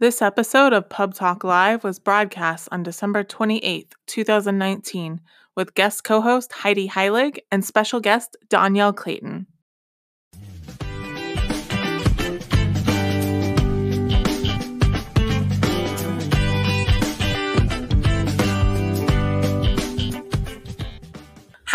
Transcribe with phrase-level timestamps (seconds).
[0.00, 5.20] This episode of Pub Talk Live was broadcast on December 28th, 2019,
[5.54, 9.46] with guest co host Heidi Heilig and special guest Dhonielle Clayton.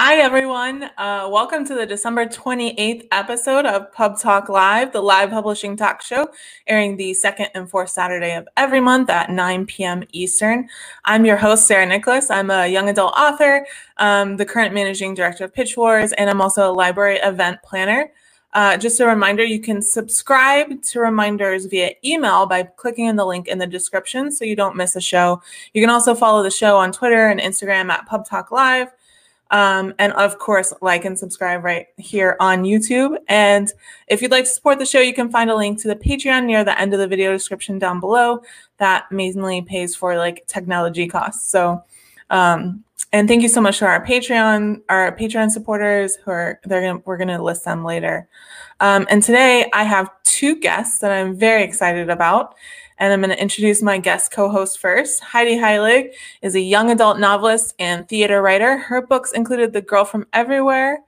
[0.08, 0.84] Hi, everyone.
[1.00, 6.04] Uh, welcome to the December 28th episode of Pub Talk Live, the live publishing talk
[6.04, 6.28] show,
[6.68, 10.04] airing the second and fourth Saturday of every month at 9 p.m.
[10.12, 10.70] Eastern.
[11.06, 12.30] I'm your host, Sarah Nicholas.
[12.30, 13.66] I'm a young adult author,
[13.98, 18.12] um, the current managing director of Pitch Wars, and I'm also a library event planner.
[18.54, 23.26] Uh, just a reminder, you can subscribe to reminders via email by clicking on the
[23.26, 25.42] link in the description so you don't miss a show.
[25.74, 28.90] You can also follow the show on Twitter and Instagram at Pub Talk Live.
[29.52, 33.18] Um, and of course, like and subscribe right here on YouTube.
[33.28, 33.72] And
[34.08, 36.46] if you'd like to support the show, you can find a link to the Patreon
[36.46, 38.42] near the end of the video description down below.
[38.78, 41.50] That mainly pays for like technology costs.
[41.50, 41.84] So,
[42.30, 42.84] um,
[43.14, 47.02] and thank you so much to our Patreon, our Patreon supporters who are they're gonna
[47.06, 48.28] we're gonna list them later.
[48.80, 52.56] Um, and today I have two guests that I'm very excited about.
[52.98, 55.22] And I'm going to introduce my guest co host first.
[55.22, 58.78] Heidi Heilig is a young adult novelist and theater writer.
[58.78, 61.04] Her books included The Girl from Everywhere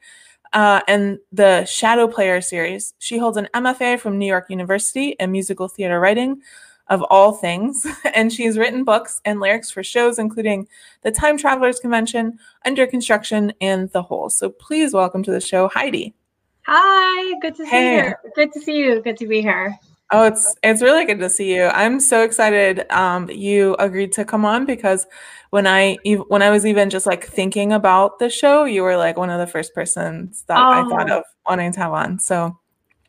[0.54, 2.94] uh, and the Shadow Player series.
[3.00, 6.42] She holds an MFA from New York University in musical theater writing,
[6.88, 7.86] of all things.
[8.14, 10.68] And she's written books and lyrics for shows including
[11.04, 14.30] The Time Travelers Convention, Under Construction, and The Hole.
[14.30, 16.16] So please welcome to the show, Heidi.
[16.64, 18.08] Hi, good to see hey.
[18.08, 18.32] you.
[18.36, 19.02] Good to see you.
[19.02, 19.78] Good to be here.
[20.12, 21.66] Oh, it's it's really good to see you.
[21.66, 25.06] I'm so excited um, you agreed to come on because
[25.50, 29.18] when I when I was even just like thinking about the show, you were like
[29.18, 30.62] one of the first persons that oh.
[30.62, 32.20] I thought of wanting to have on.
[32.20, 32.58] So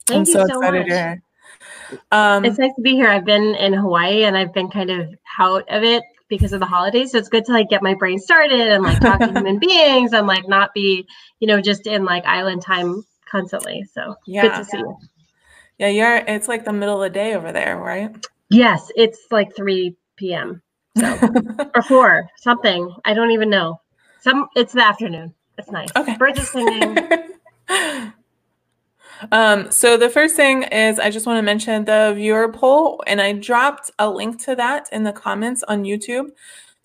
[0.06, 0.88] Thank I'm so, so excited much.
[0.88, 1.22] here.
[2.10, 3.08] Um, it's nice to be here.
[3.08, 6.66] I've been in Hawaii and I've been kind of out of it because of the
[6.66, 7.12] holidays.
[7.12, 10.12] So it's good to like get my brain started and like talk to human beings
[10.12, 11.06] and like not be,
[11.41, 13.84] you know, just in like island time constantly.
[13.92, 14.42] So yeah.
[14.42, 14.97] good to see you.
[15.78, 18.15] Yeah, you're it's like the middle of the day over there, right?
[18.50, 20.62] Yes, it's like 3 p.m.
[20.97, 21.19] So
[21.75, 22.94] or 4, something.
[23.05, 23.81] I don't even know.
[24.21, 25.34] Some it's the afternoon.
[25.56, 25.88] It's nice.
[25.97, 26.17] Okay.
[26.17, 26.99] Birds are singing.
[29.33, 33.21] Um, so the first thing is I just want to mention the viewer poll, and
[33.21, 36.31] I dropped a link to that in the comments on YouTube.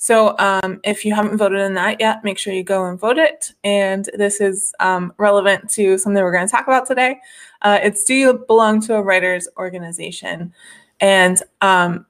[0.03, 3.17] So um, if you haven't voted in that yet, make sure you go and vote
[3.17, 3.53] it.
[3.63, 7.21] And this is um, relevant to something we're going to talk about today.
[7.61, 10.53] Uh, it's do you belong to a writers organization?
[10.99, 12.05] And um,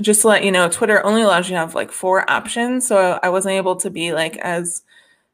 [0.00, 2.88] just to let you know, Twitter only allows you to have like four options.
[2.88, 4.82] So I wasn't able to be like as,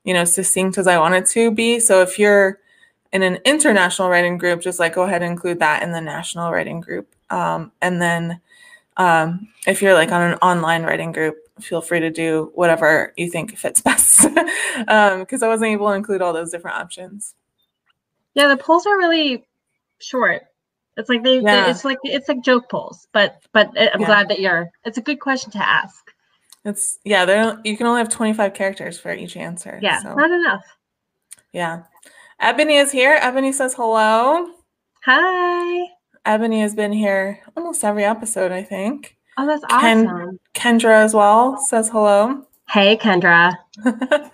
[0.03, 1.79] you know, succinct as I wanted to be.
[1.79, 2.59] So if you're
[3.13, 6.51] in an international writing group, just like go ahead and include that in the national
[6.51, 7.15] writing group.
[7.31, 8.41] Um, and then
[8.97, 13.31] um, if you're like on an online writing group, feel free to do whatever you
[13.31, 14.23] think fits best.
[14.23, 17.35] Because um, I wasn't able to include all those different options.
[18.35, 19.45] Yeah, the polls are really
[19.99, 20.43] short.
[20.97, 21.65] It's like they, yeah.
[21.65, 24.07] they it's like it's like joke polls, but but I'm yeah.
[24.07, 24.71] glad that you're.
[24.85, 26.11] It's a good question to ask.
[26.65, 27.25] It's yeah.
[27.25, 29.79] There you can only have 25 characters for each answer.
[29.83, 30.15] Yeah, so.
[30.15, 30.65] not enough.
[31.53, 31.85] Yeah,
[32.39, 33.19] Ebony is here.
[33.21, 34.51] Ebony says hello.
[35.05, 35.89] Hi.
[36.27, 39.17] Ebony has been here almost every episode, I think.
[39.39, 40.07] Oh, that's awesome.
[40.07, 42.47] Ken, Kendra as well says hello.
[42.69, 43.57] Hey, Kendra.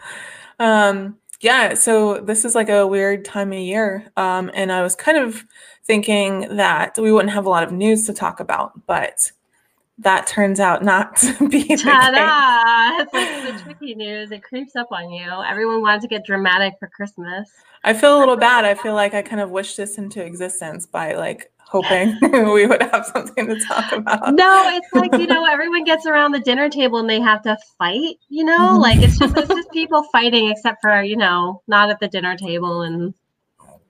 [0.58, 4.10] um, yeah, so this is like a weird time of year.
[4.16, 5.44] Um, and I was kind of
[5.84, 9.30] thinking that we wouldn't have a lot of news to talk about, but
[9.98, 13.04] that turns out not to be the Ta-da!
[13.04, 14.32] It's like the tricky news.
[14.32, 15.30] It creeps up on you.
[15.46, 17.48] Everyone wanted to get dramatic for Christmas.
[17.84, 18.64] I feel a little bad.
[18.64, 22.16] I feel like I kind of wished this into existence by like hoping
[22.52, 24.34] we would have something to talk about.
[24.34, 27.56] No, it's like, you know, everyone gets around the dinner table and they have to
[27.78, 28.80] fight, you know, mm-hmm.
[28.80, 32.36] like it's just, it's just people fighting, except for, you know, not at the dinner
[32.36, 33.14] table and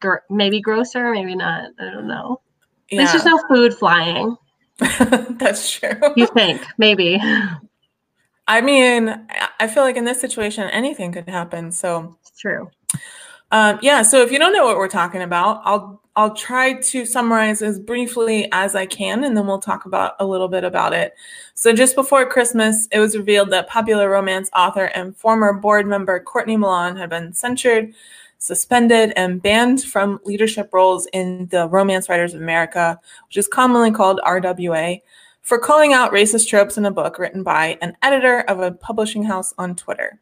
[0.01, 1.71] gr- maybe grosser, maybe not.
[1.79, 2.41] I don't know.
[2.91, 2.99] Yeah.
[2.99, 4.37] There's just no food flying.
[4.79, 6.01] That's true.
[6.17, 7.21] You think, maybe.
[8.49, 9.27] I mean,
[9.59, 11.73] I feel like in this situation, anything could happen.
[11.73, 12.71] So it's true.
[13.51, 14.03] Um, yeah.
[14.03, 17.79] So if you don't know what we're talking about, I'll I'll try to summarize as
[17.79, 21.15] briefly as I can, and then we'll talk about a little bit about it.
[21.53, 26.19] So, just before Christmas, it was revealed that popular romance author and former board member
[26.19, 27.93] Courtney Milan had been censured,
[28.39, 32.99] suspended, and banned from leadership roles in the Romance Writers of America,
[33.29, 35.03] which is commonly called RWA,
[35.43, 39.25] for calling out racist tropes in a book written by an editor of a publishing
[39.25, 40.19] house on Twitter.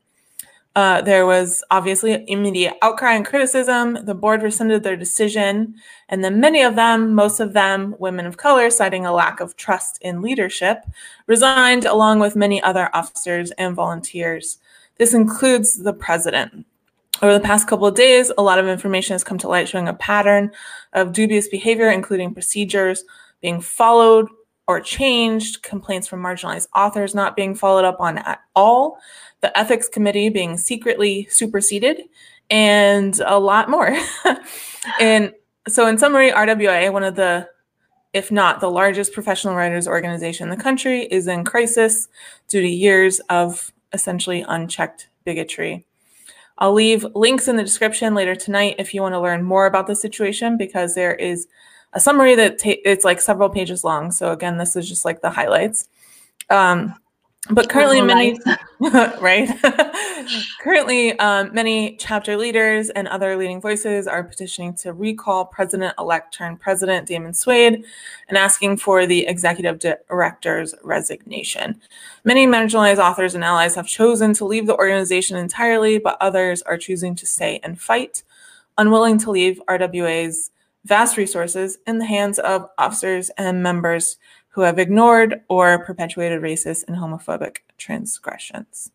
[0.77, 3.97] Uh, there was obviously immediate outcry and criticism.
[4.05, 5.77] The board rescinded their decision,
[6.09, 9.55] and then many of them, most of them, women of color, citing a lack of
[9.57, 10.79] trust in leadership,
[11.29, 14.59] resigned along with many other officers and volunteers.
[14.99, 16.67] This includes the president.
[17.23, 19.87] Over the past couple of days, a lot of information has come to light showing
[19.87, 20.51] a pattern
[20.93, 23.05] of dubious behavior, including procedures
[23.41, 24.29] being followed
[24.67, 28.99] or changed, complaints from marginalized authors not being followed up on at all,
[29.41, 32.03] the ethics committee being secretly superseded,
[32.51, 33.97] and a lot more.
[35.01, 35.33] and
[35.69, 37.49] so, in summary, RWA, one of the
[38.15, 42.09] if not the largest professional writers organization in the country, is in crisis
[42.49, 45.85] due to years of essentially unchecked bigotry.
[46.59, 49.89] I'll leave links in the description later tonight if you want to learn more about
[49.89, 51.49] the situation because there is
[51.95, 54.13] a summary that ta- it's like several pages long.
[54.13, 55.89] So again, this is just like the highlights.
[56.51, 56.95] Um,
[57.51, 58.39] but currently many
[59.21, 59.49] right
[60.61, 66.59] currently um, many chapter leaders and other leading voices are petitioning to recall president-elect turned
[66.59, 67.85] president damon suede
[68.29, 71.81] and asking for the executive director's resignation
[72.25, 76.79] many marginalized authors and allies have chosen to leave the organization entirely but others are
[76.79, 78.23] choosing to stay and fight
[78.79, 80.51] unwilling to leave rwa's
[80.85, 86.85] vast resources in the hands of officers and members who have ignored or perpetuated racist
[86.87, 88.93] and homophobic transgressions.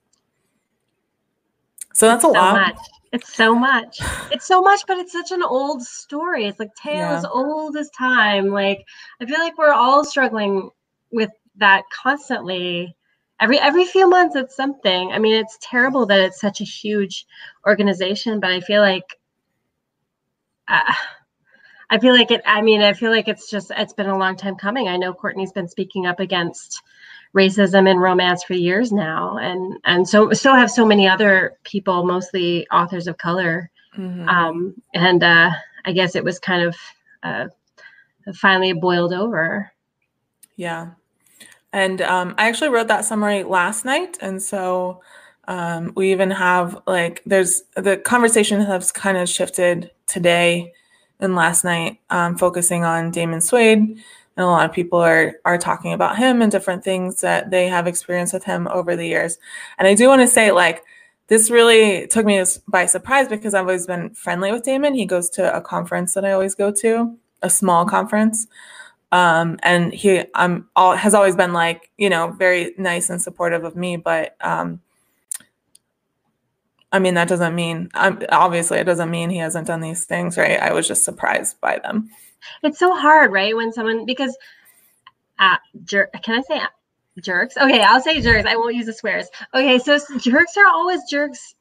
[1.94, 2.54] So that's a so lot.
[2.54, 2.78] Much.
[3.12, 4.00] It's so much.
[4.32, 6.46] It's so much, but it's such an old story.
[6.46, 7.18] It's like tale yeah.
[7.18, 8.50] as old as time.
[8.50, 8.86] Like
[9.20, 10.70] I feel like we're all struggling
[11.12, 12.96] with that constantly.
[13.42, 15.12] Every every few months it's something.
[15.12, 17.26] I mean, it's terrible that it's such a huge
[17.68, 19.20] organization, but I feel like
[20.68, 20.94] uh,
[21.90, 22.42] I feel like it.
[22.46, 24.88] I mean, I feel like it's just it's been a long time coming.
[24.88, 26.82] I know Courtney's been speaking up against
[27.36, 32.06] racism in romance for years now, and and so so have so many other people,
[32.06, 33.72] mostly authors of color.
[33.98, 34.30] Mm-hmm.
[34.30, 35.50] Um, and uh,
[35.86, 36.76] I guess it was kind of
[37.24, 37.48] uh,
[38.36, 39.72] finally boiled over.
[40.56, 40.92] Yeah,
[41.74, 45.02] and um, I actually wrote that summary last night, and so.
[45.48, 50.74] Um, we even have like there's the conversation has kind of shifted today
[51.20, 53.80] and last night um, focusing on Damon Suede.
[54.38, 57.68] And a lot of people are are talking about him and different things that they
[57.68, 59.38] have experienced with him over the years.
[59.78, 60.84] And I do want to say, like,
[61.28, 64.96] this really took me by surprise because I've always been friendly with Damon.
[64.96, 68.48] He goes to a conference that I always go to, a small conference.
[69.12, 73.64] Um, and he um, all, has always been like, you know, very nice and supportive
[73.64, 73.98] of me.
[73.98, 74.82] But um,
[76.92, 80.38] I mean, that doesn't mean, um, obviously, it doesn't mean he hasn't done these things,
[80.38, 80.60] right?
[80.60, 82.10] I was just surprised by them.
[82.64, 83.56] It's so hard, right?
[83.56, 84.36] When someone, because,
[85.38, 86.62] uh, jer- can I say
[87.22, 87.58] jerks?
[87.58, 88.48] Okay, I'll say jerks.
[88.48, 89.28] I won't use the swears.
[89.54, 91.54] Okay, so jerks are always jerks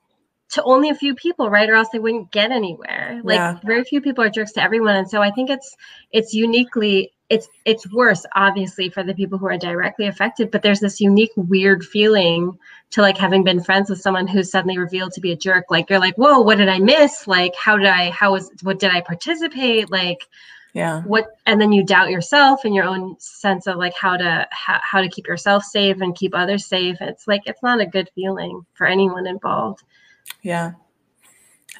[0.50, 1.68] to only a few people, right?
[1.68, 3.20] Or else they wouldn't get anywhere.
[3.22, 3.58] Like yeah.
[3.64, 4.96] very few people are jerks to everyone.
[4.96, 5.76] And so I think it's,
[6.10, 10.80] it's uniquely it's it's worse obviously for the people who are directly affected but there's
[10.80, 12.58] this unique weird feeling
[12.90, 15.66] to like having been friends with someone who's suddenly revealed to be a jerk.
[15.70, 17.26] Like you're like whoa what did i miss?
[17.26, 19.90] Like how did i how was what did i participate?
[19.90, 20.26] Like
[20.74, 21.02] yeah.
[21.02, 24.80] what and then you doubt yourself and your own sense of like how to how,
[24.82, 26.96] how to keep yourself safe and keep others safe.
[27.00, 29.82] It's like it's not a good feeling for anyone involved.
[30.42, 30.72] Yeah.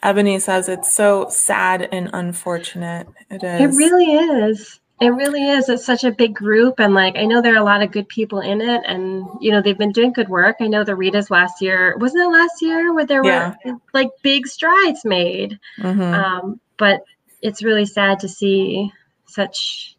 [0.02, 3.08] Ebony says it's so sad and unfortunate.
[3.30, 3.60] It is.
[3.60, 5.68] it really is it really is.
[5.68, 6.80] It's such a big group.
[6.80, 8.82] And like, I know there are a lot of good people in it.
[8.86, 10.56] And, you know, they've been doing good work.
[10.60, 13.54] I know the Ritas last year, wasn't it last year where there yeah.
[13.64, 15.58] were like big strides made?
[15.78, 16.02] Mm-hmm.
[16.02, 17.02] Um, but
[17.42, 18.92] it's really sad to see
[19.26, 19.96] such,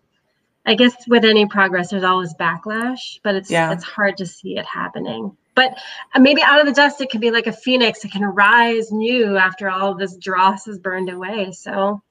[0.65, 3.71] I guess with any progress, there's always backlash, but it's, yeah.
[3.71, 5.35] it's hard to see it happening.
[5.55, 5.77] But
[6.17, 8.05] maybe out of the dust, it could be like a phoenix.
[8.05, 11.51] It can rise new after all this dross is burned away.
[11.51, 12.01] So,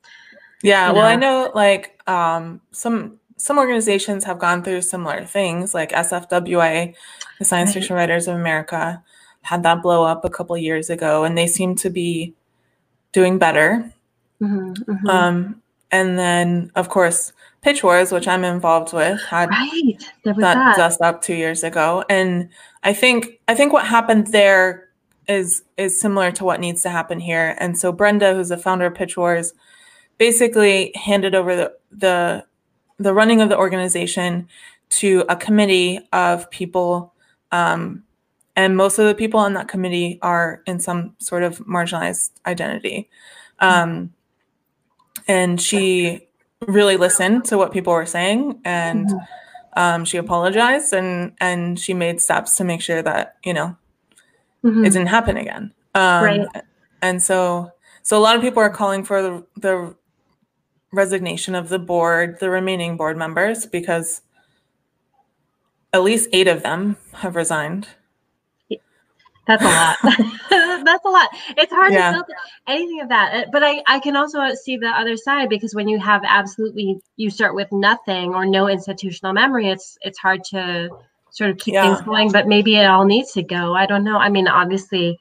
[0.63, 1.09] yeah, well, know?
[1.09, 6.95] I know like um, some some organizations have gone through similar things, like SFWA,
[7.39, 9.01] the Science Fiction Writers of America,
[9.43, 12.35] had that blow up a couple years ago, and they seem to be
[13.13, 13.93] doing better.
[14.43, 15.09] Mm-hmm, mm-hmm.
[15.09, 15.63] Um,
[15.93, 20.05] and then, of course, Pitch Wars, which I'm involved with, had right.
[20.25, 22.49] that, that dust up two years ago, and
[22.83, 24.89] I think I think what happened there
[25.29, 27.57] is is similar to what needs to happen here.
[27.59, 29.53] And so Brenda, who's the founder of Pitch Wars,
[30.19, 32.45] basically handed over the, the
[32.99, 34.49] the running of the organization
[34.89, 37.15] to a committee of people
[37.53, 38.03] um,
[38.57, 43.09] and most of the people on that committee are in some sort of marginalized identity
[43.61, 44.13] um,
[45.27, 46.27] and she
[46.67, 49.81] really listened to what people were saying and mm-hmm.
[49.81, 53.77] um, she apologized and and she made steps to make sure that you know
[54.65, 54.85] mm-hmm.
[54.85, 56.47] it didn't happen again Um, right.
[57.03, 57.73] And so,
[58.03, 59.97] so a lot of people are calling for the, the
[60.93, 64.23] resignation of the board, the remaining board members, because
[65.93, 67.89] at least eight of them have resigned.
[69.47, 69.97] That's a lot.
[70.85, 71.29] That's a lot.
[71.57, 72.11] It's hard yeah.
[72.11, 72.27] to build
[72.67, 73.47] anything of that.
[73.51, 77.31] But I, I can also see the other side because when you have absolutely you
[77.31, 80.91] start with nothing or no institutional memory, it's it's hard to
[81.31, 81.83] sort of keep yeah.
[81.95, 82.31] things going.
[82.31, 83.75] But maybe it all needs to go.
[83.75, 84.19] I don't know.
[84.19, 85.19] I mean, obviously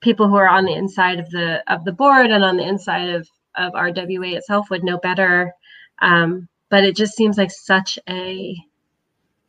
[0.00, 3.08] people who are on the inside of the of the board and on the inside
[3.10, 5.52] of of RWA itself would know better.
[6.00, 8.56] Um, but it just seems like such a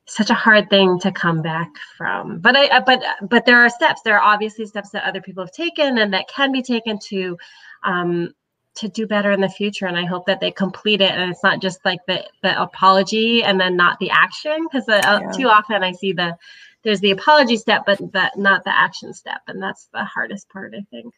[0.06, 2.40] such a hard thing to come back from.
[2.40, 4.02] But i but but there are steps.
[4.02, 7.38] There are obviously steps that other people have taken and that can be taken to
[7.84, 8.34] um
[8.76, 9.86] to do better in the future.
[9.86, 13.44] And i hope that they complete it and it's not just like the the apology
[13.44, 14.68] and then not the action.
[14.70, 15.32] Because uh, yeah.
[15.32, 16.36] too often i see the
[16.84, 19.42] there's the apology step but that not the action step.
[19.48, 21.14] And that's the hardest part i think.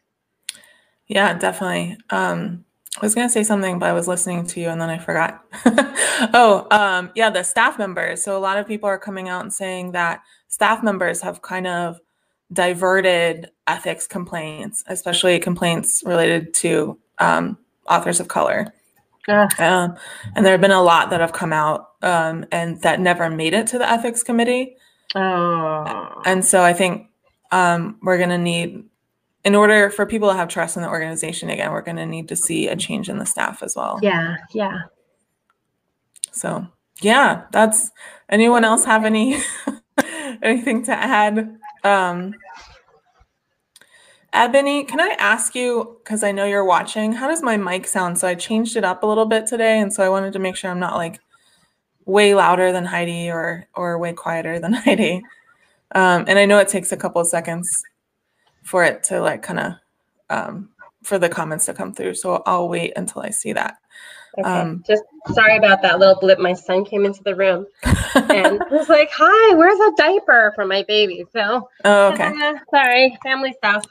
[1.07, 1.97] Yeah definitely.
[2.11, 2.65] Um
[2.97, 4.97] I was going to say something, but I was listening to you and then I
[4.97, 5.43] forgot.
[6.33, 8.23] oh, um, yeah, the staff members.
[8.23, 11.67] So a lot of people are coming out and saying that staff members have kind
[11.67, 11.99] of
[12.53, 17.57] diverted ethics complaints, especially complaints related to um,
[17.89, 18.73] authors of color.
[19.59, 19.97] Um,
[20.35, 23.53] and there have been a lot that have come out um, and that never made
[23.53, 24.77] it to the ethics committee.
[25.15, 26.21] Oh.
[26.25, 27.07] And so I think
[27.51, 28.83] um, we're going to need
[29.45, 32.27] in order for people to have trust in the organization again, we're going to need
[32.29, 33.99] to see a change in the staff as well.
[34.01, 34.79] Yeah, yeah.
[36.31, 36.67] So,
[36.99, 37.91] yeah, that's
[38.27, 39.37] anyone else have any
[40.41, 41.57] anything to add?
[41.83, 42.33] Um
[44.33, 48.17] Ebony, can I ask you because I know you're watching, how does my mic sound?
[48.17, 50.57] So I changed it up a little bit today and so I wanted to make
[50.57, 51.21] sure I'm not like
[52.05, 55.21] way louder than Heidi or or way quieter than Heidi.
[55.93, 57.83] Um, and I know it takes a couple of seconds
[58.65, 59.73] for it to like kind of
[60.29, 60.69] um,
[61.03, 62.15] for the comments to come through.
[62.15, 63.77] So I'll wait until I see that.
[64.37, 64.49] Okay.
[64.49, 66.39] Um, Just sorry about that little blip.
[66.39, 67.65] My son came into the room
[68.15, 72.33] and was like, "Hi, where's a diaper for my baby?" So, oh, okay.
[72.35, 73.85] Uh, sorry, family stuff.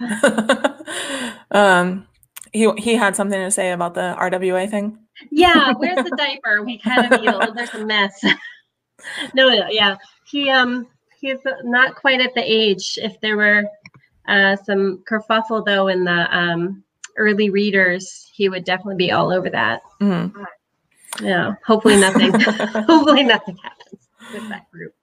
[1.50, 2.06] um,
[2.52, 4.98] he he had something to say about the RWA thing.
[5.30, 6.62] Yeah, where's the diaper?
[6.62, 8.22] We kind of feel there's a mess.
[9.34, 10.88] no, no, yeah, he um
[11.20, 12.98] he's not quite at the age.
[13.00, 13.64] If there were
[14.28, 16.82] uh, some kerfuffle though in the um,
[17.16, 19.82] early readers, he would definitely be all over that.
[20.00, 20.42] Mm-hmm.
[21.24, 22.32] Yeah, hopefully nothing.
[22.40, 24.94] hopefully nothing happens with that group.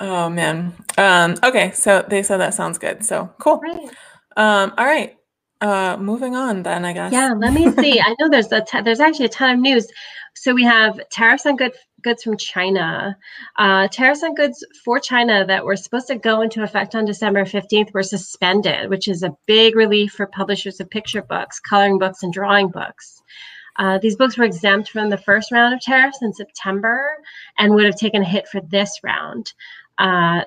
[0.00, 0.72] Oh man.
[0.98, 3.04] Um, okay, so they said that sounds good.
[3.04, 3.58] So cool.
[3.58, 3.90] Right.
[4.36, 5.16] Um, all right.
[5.60, 7.12] Uh, moving on then, I guess.
[7.12, 8.00] Yeah, let me see.
[8.00, 9.86] I know there's a t- there's actually a ton of news.
[10.34, 13.16] So we have tariffs on good goods from China.
[13.56, 17.44] Uh, tariffs on goods for China that were supposed to go into effect on December
[17.44, 22.22] 15th were suspended, which is a big relief for publishers of picture books, coloring books,
[22.22, 23.22] and drawing books.
[23.76, 27.16] Uh, these books were exempt from the first round of tariffs in September
[27.58, 29.52] and would have taken a hit for this round.
[29.96, 30.42] Uh,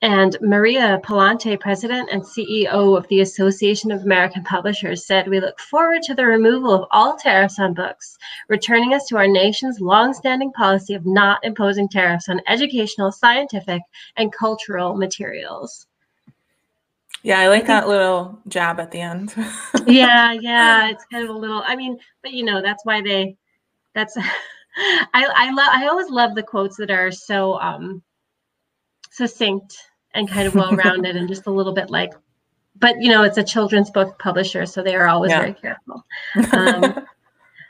[0.00, 5.58] and Maria Pallante, president and CEO of the Association of American Publishers, said, We look
[5.58, 8.16] forward to the removal of all tariffs on books,
[8.48, 13.82] returning us to our nation's longstanding policy of not imposing tariffs on educational, scientific,
[14.16, 15.88] and cultural materials.
[17.24, 19.34] Yeah, I like that little jab at the end.
[19.88, 21.64] yeah, yeah, it's kind of a little.
[21.66, 23.36] I mean, but you know, that's why they.
[23.96, 24.16] That's.
[24.76, 25.68] I I love.
[25.72, 28.00] I always love the quotes that are so um
[29.10, 29.76] succinct
[30.14, 32.12] and kind of well rounded and just a little bit like
[32.76, 35.40] but you know it's a children's book publisher so they are always yeah.
[35.40, 36.04] very careful.
[36.52, 36.80] Um,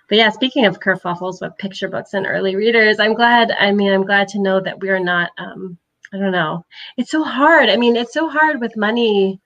[0.09, 3.93] but yeah speaking of kerfuffles with picture books and early readers i'm glad i mean
[3.93, 5.79] i'm glad to know that we're not um,
[6.13, 6.65] i don't know.
[6.97, 7.69] It's so hard.
[7.69, 9.41] I mean it's so hard with money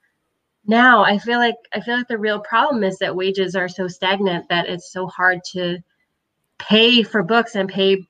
[0.65, 1.03] now.
[1.03, 4.47] I feel like i feel like the real problem is that wages are so stagnant
[4.49, 5.79] that it's so hard to
[6.59, 8.05] pay for books and pay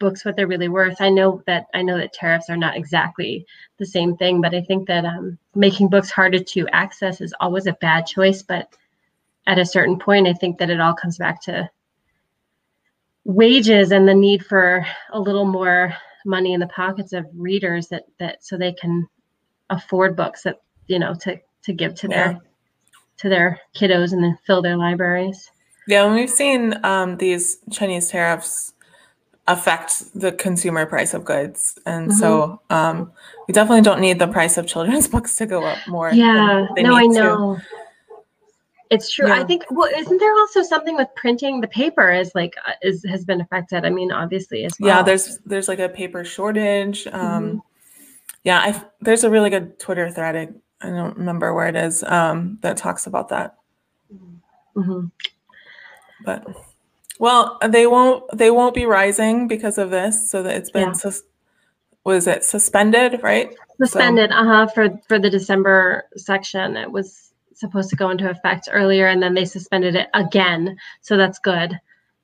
[0.00, 1.00] books what they're really worth.
[1.00, 3.46] I know that I know that tariffs are not exactly
[3.78, 7.66] the same thing, but I think that um, making books harder to access is always
[7.66, 8.42] a bad choice.
[8.42, 8.74] But
[9.46, 11.70] at a certain point, I think that it all comes back to
[13.24, 15.94] wages and the need for a little more
[16.26, 19.06] money in the pockets of readers that that so they can
[19.68, 22.32] afford books that you know to to give to yeah.
[22.32, 22.40] their
[23.18, 25.50] to their kiddos and then fill their libraries.
[25.86, 28.72] Yeah, and we've seen um, these Chinese tariffs
[29.48, 31.78] affect the consumer price of goods.
[31.86, 32.18] And mm-hmm.
[32.18, 33.12] so um,
[33.48, 36.12] we definitely don't need the price of children's books to go up more.
[36.12, 37.56] Yeah, no, I know.
[37.56, 37.62] To.
[38.90, 39.28] It's true.
[39.28, 39.40] Yeah.
[39.40, 39.64] I think.
[39.70, 41.60] Well, isn't there also something with printing?
[41.60, 43.84] The paper is like uh, is has been affected.
[43.84, 44.96] I mean, obviously as well.
[44.96, 47.06] Yeah, there's there's like a paper shortage.
[47.06, 47.58] Um, mm-hmm.
[48.42, 50.34] Yeah, I there's a really good Twitter thread
[50.82, 53.56] I don't remember where it is um, that talks about that.
[54.76, 55.06] Mm-hmm.
[56.24, 56.46] But
[57.20, 60.30] well, they won't they won't be rising because of this.
[60.30, 60.92] So that it's been yeah.
[60.92, 61.22] sus-
[62.02, 63.54] was it suspended, right?
[63.76, 66.78] Suspended, so, uh-huh, for for the December section.
[66.78, 70.78] It was supposed to go into effect earlier and then they suspended it again.
[71.02, 71.78] So that's good.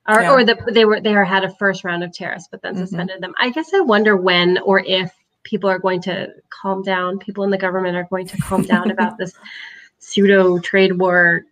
[0.09, 0.33] Or, yeah.
[0.33, 2.85] or the, they were they had a first round of tariffs, but then mm-hmm.
[2.85, 3.35] suspended them.
[3.39, 5.13] I guess I wonder when or if
[5.43, 7.19] people are going to calm down.
[7.19, 9.35] People in the government are going to calm down about this
[9.99, 11.45] pseudo trade war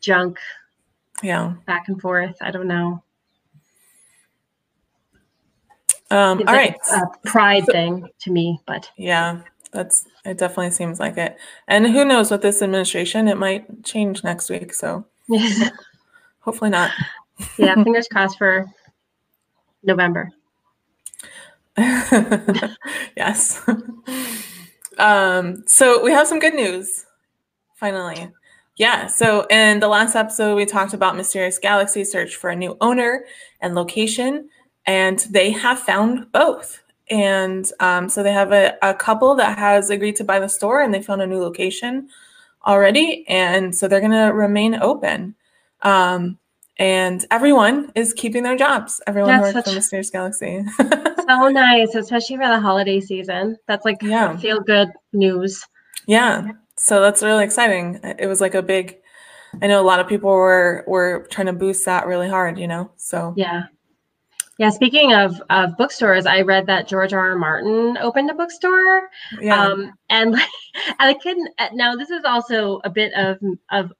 [0.00, 0.38] junk.
[1.22, 2.36] Yeah, back and forth.
[2.40, 3.02] I don't know.
[6.12, 10.38] Um, all like right, a, pride so, thing to me, but yeah, that's it.
[10.38, 11.36] Definitely seems like it.
[11.68, 14.74] And who knows with this administration, it might change next week.
[14.74, 15.04] So
[16.40, 16.90] hopefully not.
[17.58, 18.66] yeah, fingers crossed for
[19.84, 20.30] November.
[23.16, 23.62] yes.
[24.98, 27.06] um, so we have some good news.
[27.76, 28.30] Finally.
[28.80, 29.08] Yeah.
[29.08, 33.26] So in the last episode, we talked about Mysterious Galaxy search for a new owner
[33.60, 34.48] and location,
[34.86, 36.82] and they have found both.
[37.10, 40.80] And um, so they have a, a couple that has agreed to buy the store
[40.80, 42.08] and they found a new location
[42.66, 43.26] already.
[43.28, 45.34] And so they're going to remain open.
[45.82, 46.38] Um,
[46.78, 49.02] and everyone is keeping their jobs.
[49.06, 50.64] Everyone That's who works for Mysterious Galaxy.
[50.78, 53.58] so nice, especially for the holiday season.
[53.66, 54.38] That's like yeah.
[54.38, 55.66] feel good news.
[56.06, 56.52] Yeah.
[56.80, 58.00] So that's really exciting.
[58.02, 58.96] It was like a big
[59.60, 62.68] I know a lot of people were were trying to boost that really hard, you
[62.68, 62.90] know.
[62.96, 63.64] So Yeah.
[64.58, 67.30] Yeah, speaking of of bookstores, I read that George R.
[67.30, 67.36] R.
[67.36, 69.08] Martin opened a bookstore.
[69.40, 69.58] Yeah.
[69.58, 70.48] Um, and like,
[70.86, 71.48] and I couldn't.
[71.72, 73.38] Now, this is also a bit of
[73.70, 73.92] of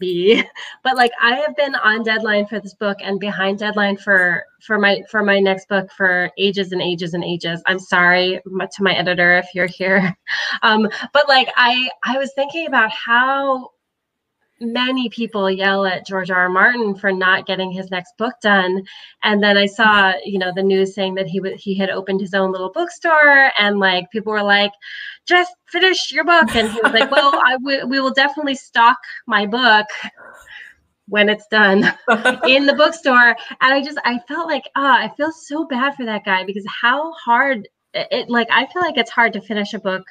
[0.00, 0.42] be
[0.82, 4.78] but like i have been on deadline for this book and behind deadline for for
[4.78, 8.94] my for my next book for ages and ages and ages i'm sorry to my
[8.94, 10.16] editor if you're here
[10.62, 13.70] um but like i i was thinking about how
[14.60, 16.42] many people yell at George R.
[16.42, 16.48] R.
[16.48, 18.82] Martin for not getting his next book done,
[19.22, 22.20] and then I saw, you know, the news saying that he w- he had opened
[22.20, 24.72] his own little bookstore, and like people were like,
[25.26, 28.98] "Just finish your book," and he was like, "Well, I w- we will definitely stock
[29.26, 29.86] my book."
[31.10, 31.78] when it's done
[32.46, 35.94] in the bookstore and i just i felt like ah oh, i feel so bad
[35.96, 39.74] for that guy because how hard it like i feel like it's hard to finish
[39.74, 40.04] a book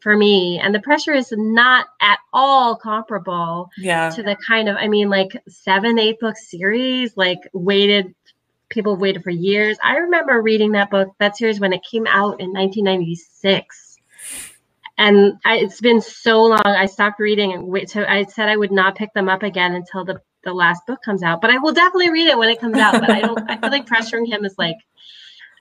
[0.00, 4.10] for me and the pressure is not at all comparable yeah.
[4.10, 8.14] to the kind of i mean like seven eight book series like waited
[8.68, 12.38] people waited for years i remember reading that book that series when it came out
[12.40, 13.83] in 1996
[14.96, 18.56] and I, it's been so long i stopped reading and wait so i said i
[18.56, 21.58] would not pick them up again until the the last book comes out but i
[21.58, 24.26] will definitely read it when it comes out but i don't i feel like pressuring
[24.26, 24.76] him is like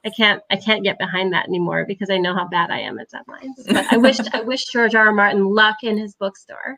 [0.06, 3.00] I can't I can't get behind that anymore because I know how bad I am
[3.00, 3.66] at deadlines.
[3.66, 5.08] But I wish I wish George R.
[5.08, 5.14] R.
[5.14, 6.78] Martin luck in his bookstore.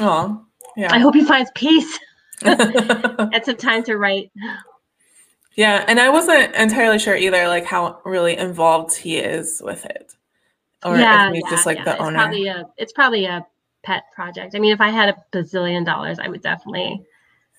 [0.00, 0.44] Oh,
[0.76, 0.92] yeah.
[0.92, 1.98] I hope he finds peace
[2.42, 4.30] and some time to write.
[5.54, 10.12] Yeah, and I wasn't entirely sure either, like how really involved he is with it,
[10.84, 11.84] or yeah, yeah, just like yeah.
[11.84, 12.18] the it's owner.
[12.18, 13.46] Probably a, it's probably a
[13.82, 14.54] pet project.
[14.54, 17.02] I mean, if I had a bazillion dollars, I would definitely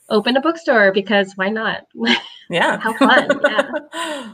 [0.10, 1.88] open a bookstore because why not?
[2.50, 3.40] Yeah, how fun!
[3.44, 3.72] Yeah.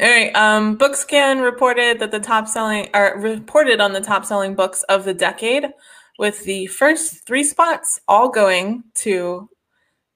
[0.00, 0.34] All right.
[0.36, 5.04] Um, Bookscan reported that the top selling are reported on the top selling books of
[5.04, 5.64] the decade,
[6.20, 9.48] with the first three spots all going to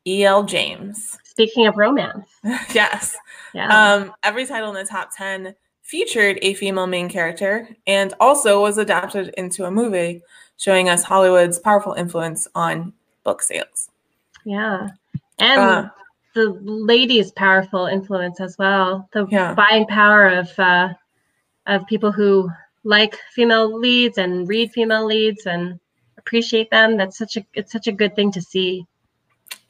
[0.07, 0.44] E.L.
[0.44, 1.16] James.
[1.24, 2.28] Speaking of romance.
[2.74, 3.16] yes.
[3.54, 3.94] Yeah.
[3.94, 8.78] Um, every title in the top 10 featured a female main character and also was
[8.78, 10.22] adapted into a movie,
[10.56, 12.92] showing us Hollywood's powerful influence on
[13.22, 13.90] book sales.
[14.44, 14.88] Yeah.
[15.38, 15.90] And uh,
[16.34, 19.08] the ladies' powerful influence as well.
[19.12, 19.54] The yeah.
[19.54, 20.88] buying power of uh,
[21.66, 22.50] of people who
[22.82, 25.78] like female leads and read female leads and
[26.18, 26.96] appreciate them.
[26.96, 28.86] That's such a it's such a good thing to see.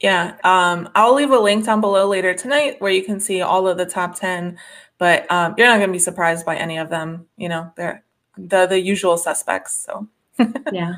[0.01, 3.67] Yeah, um, I'll leave a link down below later tonight where you can see all
[3.67, 4.57] of the top ten.
[4.97, 7.27] But um, you're not going to be surprised by any of them.
[7.37, 8.03] You know, they're
[8.37, 9.85] the the usual suspects.
[9.85, 10.07] So
[10.71, 10.95] yeah.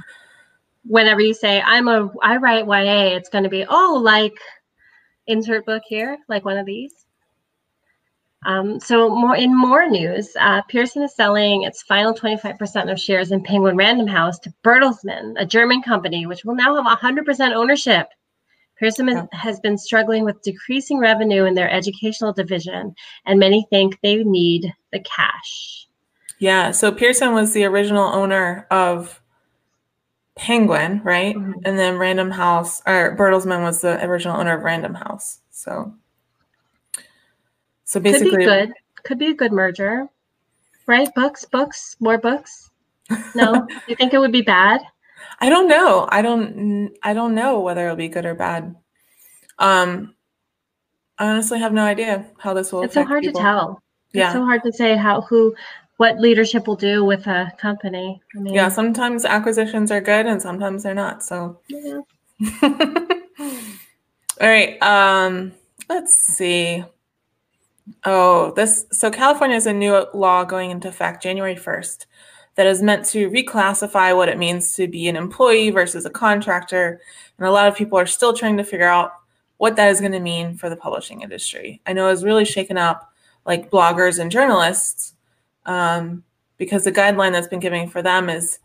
[0.86, 4.38] Whenever you say I'm a I write YA, it's going to be oh like
[5.28, 7.06] insert book here, like one of these.
[8.46, 13.32] Um, so more in more news, uh, Pearson is selling its final 25% of shares
[13.32, 18.08] in Penguin Random House to Bertelsmann, a German company, which will now have 100% ownership.
[18.80, 19.26] Pearson yeah.
[19.32, 22.94] has been struggling with decreasing revenue in their educational division,
[23.26, 25.88] and many think they need the cash.
[26.40, 29.22] Yeah, so Pearson was the original owner of
[30.36, 31.36] Penguin, right?
[31.36, 31.60] Mm-hmm.
[31.66, 35.40] And then Random House or Bertelsmann was the original owner of Random House.
[35.50, 35.94] So
[37.84, 38.74] so basically could be good.
[39.04, 40.08] Could be a good merger.
[40.86, 41.14] Right?
[41.16, 42.70] Books, books, more books.
[43.34, 44.82] No, you think it would be bad?
[45.40, 46.08] I don't know.
[46.10, 46.92] I don't.
[47.04, 48.76] I don't know whether it'll be good or bad.
[49.60, 50.16] Um,
[51.18, 52.84] I honestly have no idea how this will.
[52.84, 53.40] It's so hard people.
[53.40, 53.84] to tell.
[54.14, 55.56] Yeah, it's so hard to say how who
[55.98, 58.22] what leadership will do with a company.
[58.36, 61.24] I mean, yeah, sometimes acquisitions are good and sometimes they're not.
[61.24, 62.02] So, yeah.
[62.62, 64.82] all right.
[64.82, 65.54] Um,
[65.90, 66.84] let's see.
[68.06, 72.06] Oh, this so California has a new law going into effect January 1st
[72.58, 77.00] that is meant to reclassify what it means to be an employee versus a contractor.
[77.38, 79.14] And a lot of people are still trying to figure out
[79.58, 81.82] what that is going to mean for the publishing industry.
[81.86, 83.14] I know it's really shaken up
[83.46, 85.14] like bloggers and journalists
[85.68, 86.24] um,
[86.58, 88.60] because the guideline that's been given for them is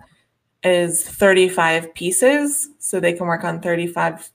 [0.65, 4.31] is 35 pieces, so they can work on 35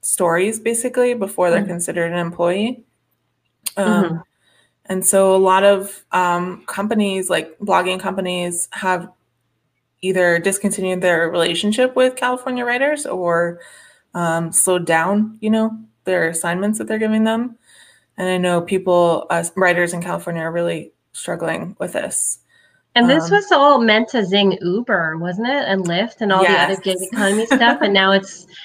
[0.00, 1.68] stories basically before they're mm-hmm.
[1.68, 2.82] considered an employee.
[3.76, 4.16] Um, mm-hmm.
[4.88, 9.10] And so a lot of um, companies, like blogging companies, have
[10.00, 13.60] either discontinued their relationship with California writers or
[14.14, 17.58] um, slowed down, you know, their assignments that they're giving them.
[18.16, 22.38] And I know people, uh, writers in California, are really struggling with this.
[22.94, 25.64] And this um, was all meant to zing Uber, wasn't it?
[25.66, 26.66] And Lyft and all yes.
[26.66, 27.78] the other gig economy stuff.
[27.82, 28.46] And now it's,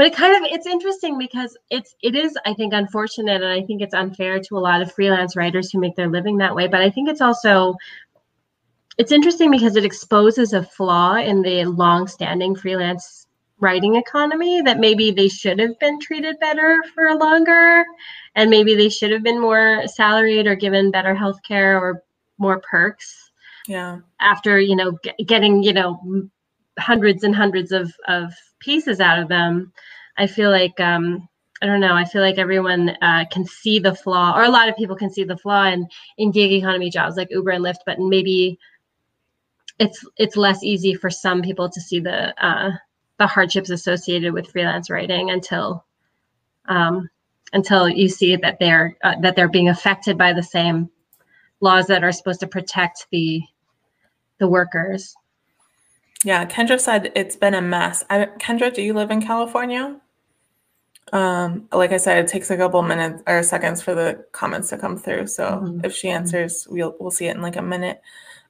[0.00, 3.60] but it kind of it's interesting because it's it is I think unfortunate, and I
[3.60, 6.68] think it's unfair to a lot of freelance writers who make their living that way.
[6.68, 7.74] But I think it's also
[8.96, 13.26] it's interesting because it exposes a flaw in the long-standing freelance
[13.58, 17.84] writing economy that maybe they should have been treated better for longer
[18.36, 22.02] and maybe they should have been more salaried or given better health care or
[22.38, 23.30] more perks
[23.68, 26.00] yeah after you know g- getting you know
[26.78, 29.72] hundreds and hundreds of of pieces out of them
[30.20, 31.28] i feel like um
[31.62, 34.68] i don't know i feel like everyone uh, can see the flaw or a lot
[34.68, 37.80] of people can see the flaw in in gig economy jobs like uber and lyft
[37.86, 38.58] but maybe
[39.80, 42.70] it's it's less easy for some people to see the uh,
[43.18, 45.84] the hardships associated with freelance writing until
[46.68, 47.08] um,
[47.52, 50.90] until you see that they're uh, that they're being affected by the same
[51.60, 53.42] laws that are supposed to protect the
[54.38, 55.14] the workers.
[56.24, 58.04] Yeah, Kendra said it's been a mess.
[58.10, 59.98] I, Kendra, do you live in California?
[61.12, 64.78] Um, like I said, it takes a couple minutes or seconds for the comments to
[64.78, 65.26] come through.
[65.26, 65.84] So mm-hmm.
[65.84, 68.00] if she answers, we'll we'll see it in like a minute.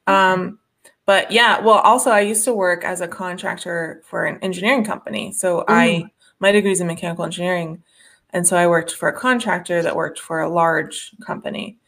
[0.06, 0.58] Um,
[1.06, 5.32] but yeah, well, also I used to work as a contractor for an engineering company.
[5.32, 5.72] So mm-hmm.
[5.72, 6.04] I
[6.38, 7.82] my degree is in mechanical engineering,
[8.30, 11.78] and so I worked for a contractor that worked for a large company.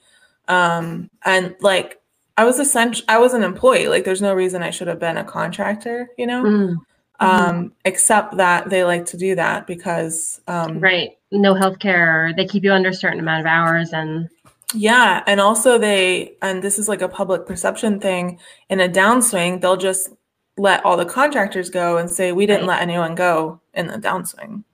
[0.48, 2.00] Um, and like
[2.36, 3.88] I was essential, I was an employee.
[3.88, 6.42] Like there's no reason I should have been a contractor, you know.
[6.42, 6.74] Mm-hmm.
[7.20, 12.32] Um, except that they like to do that because um, right, no health care.
[12.36, 14.28] They keep you under a certain amount of hours and
[14.74, 18.38] yeah, and also they and this is like a public perception thing.
[18.68, 20.10] In a downswing, they'll just
[20.56, 22.76] let all the contractors go and say we didn't right.
[22.76, 24.64] let anyone go in the downswing.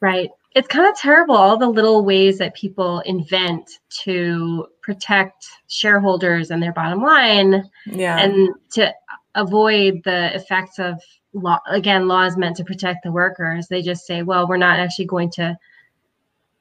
[0.00, 0.30] Right.
[0.54, 6.62] It's kind of terrible all the little ways that people invent to protect shareholders and
[6.62, 7.68] their bottom line.
[7.86, 8.18] Yeah.
[8.18, 8.92] And to
[9.34, 11.00] avoid the effects of
[11.36, 13.68] law again laws meant to protect the workers.
[13.68, 15.56] They just say, well, we're not actually going to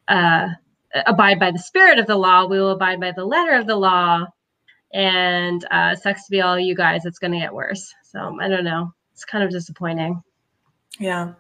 [0.08, 0.50] uh
[1.06, 2.46] abide by the spirit of the law.
[2.46, 4.26] We will abide by the letter of the law.
[4.94, 7.06] And uh, sucks to be all you guys.
[7.06, 7.94] It's going to get worse.
[8.04, 8.94] So I don't know.
[9.12, 10.22] It's kind of disappointing.
[11.00, 11.34] Yeah.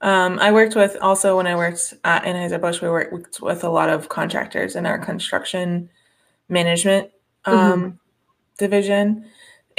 [0.00, 3.90] Um, I worked with also when I worked at Anheuser-Busch, we worked with a lot
[3.90, 5.90] of contractors in our construction
[6.48, 7.10] management
[7.44, 7.96] um, mm-hmm.
[8.56, 9.26] division.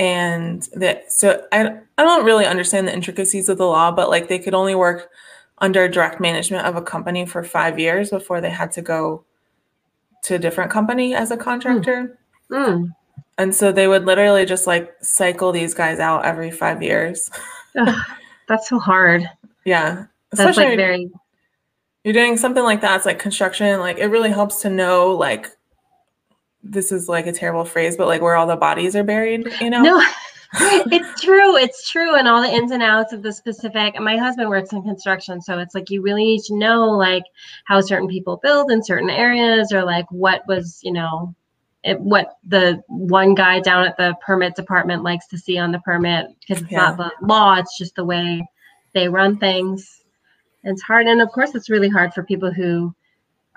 [0.02, 4.30] And that, so I, I don't really understand the intricacies of the law, but like
[4.30, 5.12] they could only work
[5.60, 9.24] under direct management of a company for five years before they had to go
[10.24, 12.18] to a different company as a contractor.
[12.50, 12.66] Mm.
[12.66, 12.96] Mm.
[13.38, 17.30] And so they would literally just like cycle these guys out every five years.
[17.78, 18.04] Ugh,
[18.48, 19.30] that's so hard.
[19.66, 20.06] Yeah.
[20.32, 21.12] That's Especially like very
[22.04, 22.96] you're doing something like that.
[22.96, 23.80] It's like construction.
[23.80, 25.52] Like it really helps to know like
[26.64, 29.70] this is like a terrible phrase, but like where all the bodies are buried, you
[29.70, 29.82] know?
[29.82, 30.04] No,
[30.54, 31.56] it's true.
[31.56, 32.16] It's true.
[32.16, 34.00] And all the ins and outs of the specific.
[34.00, 35.42] My husband works in construction.
[35.42, 37.24] So it's like you really need to know like
[37.66, 41.34] how certain people build in certain areas or like what was, you know,
[41.84, 45.80] it, what the one guy down at the permit department likes to see on the
[45.80, 46.80] permit because it's yeah.
[46.80, 47.56] not the law.
[47.56, 48.46] It's just the way
[48.94, 50.04] they run things.
[50.64, 51.08] It's hard.
[51.08, 52.94] And of course, it's really hard for people who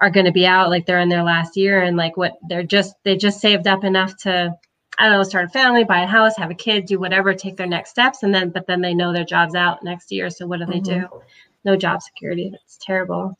[0.04, 2.62] are going to be out like they're in their last year and like what they're
[2.62, 4.54] just, they just saved up enough to
[4.98, 7.56] I don't know, start a family, buy a house, have a kid, do whatever, take
[7.56, 10.30] their next steps, and then but then they know their job's out next year.
[10.30, 11.00] So what do they mm-hmm.
[11.00, 11.22] do?
[11.64, 12.52] No job security.
[12.64, 13.36] It's terrible.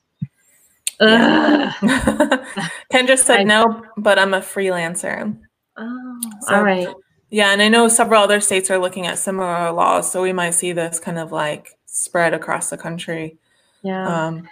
[1.01, 1.73] Yeah.
[2.91, 5.37] Ken just said I, no, but I'm a freelancer.
[5.77, 6.89] Oh, so, all right.
[7.31, 10.55] Yeah, and I know several other states are looking at similar laws, so we might
[10.55, 13.39] see this kind of like spread across the country.
[13.83, 14.27] Yeah.
[14.27, 14.49] Um,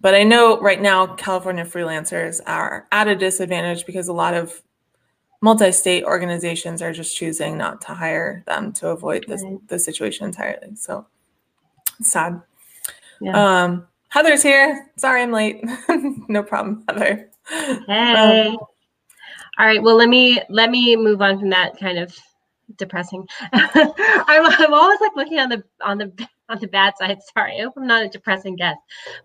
[0.00, 4.62] but I know right now California freelancers are at a disadvantage because a lot of
[5.42, 9.68] multi-state organizations are just choosing not to hire them to avoid this right.
[9.68, 10.74] the situation entirely.
[10.76, 11.06] So
[11.98, 12.40] it's sad.
[13.20, 13.62] Yeah.
[13.64, 14.90] Um, Heather's here.
[14.96, 15.64] Sorry I'm late.
[16.28, 17.30] no problem, Heather.
[17.48, 18.48] Hey.
[18.48, 18.56] Um,
[19.58, 19.82] All right.
[19.82, 22.16] Well, let me let me move on from that kind of
[22.76, 23.26] depressing.
[23.52, 27.18] I'm, I'm always like looking on the on the on the bad side.
[27.34, 28.78] Sorry, I hope I'm not a depressing guest.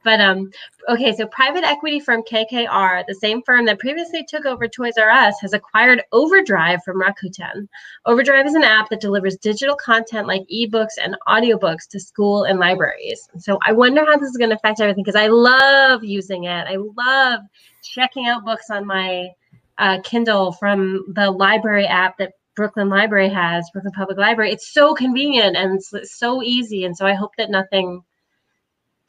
[0.03, 0.49] But um,
[0.87, 5.09] okay, so private equity firm KKR, the same firm that previously took over Toys R
[5.09, 7.67] Us, has acquired Overdrive from Rakuten.
[8.05, 12.59] Overdrive is an app that delivers digital content like ebooks and audiobooks to school and
[12.59, 13.27] libraries.
[13.39, 16.67] So I wonder how this is going to affect everything because I love using it.
[16.67, 17.41] I love
[17.83, 19.29] checking out books on my
[19.77, 24.51] uh, Kindle from the library app that Brooklyn Library has, Brooklyn Public Library.
[24.51, 26.85] It's so convenient and it's so easy.
[26.85, 28.03] And so I hope that nothing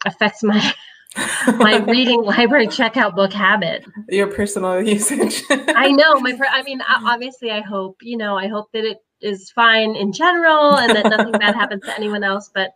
[0.05, 0.75] affects my
[1.47, 3.85] my reading library checkout book habit.
[4.09, 5.43] Your personal usage.
[5.51, 6.35] I know my.
[6.37, 8.37] Per- I mean, obviously, I hope you know.
[8.37, 12.23] I hope that it is fine in general and that nothing bad happens to anyone
[12.23, 12.51] else.
[12.53, 12.73] But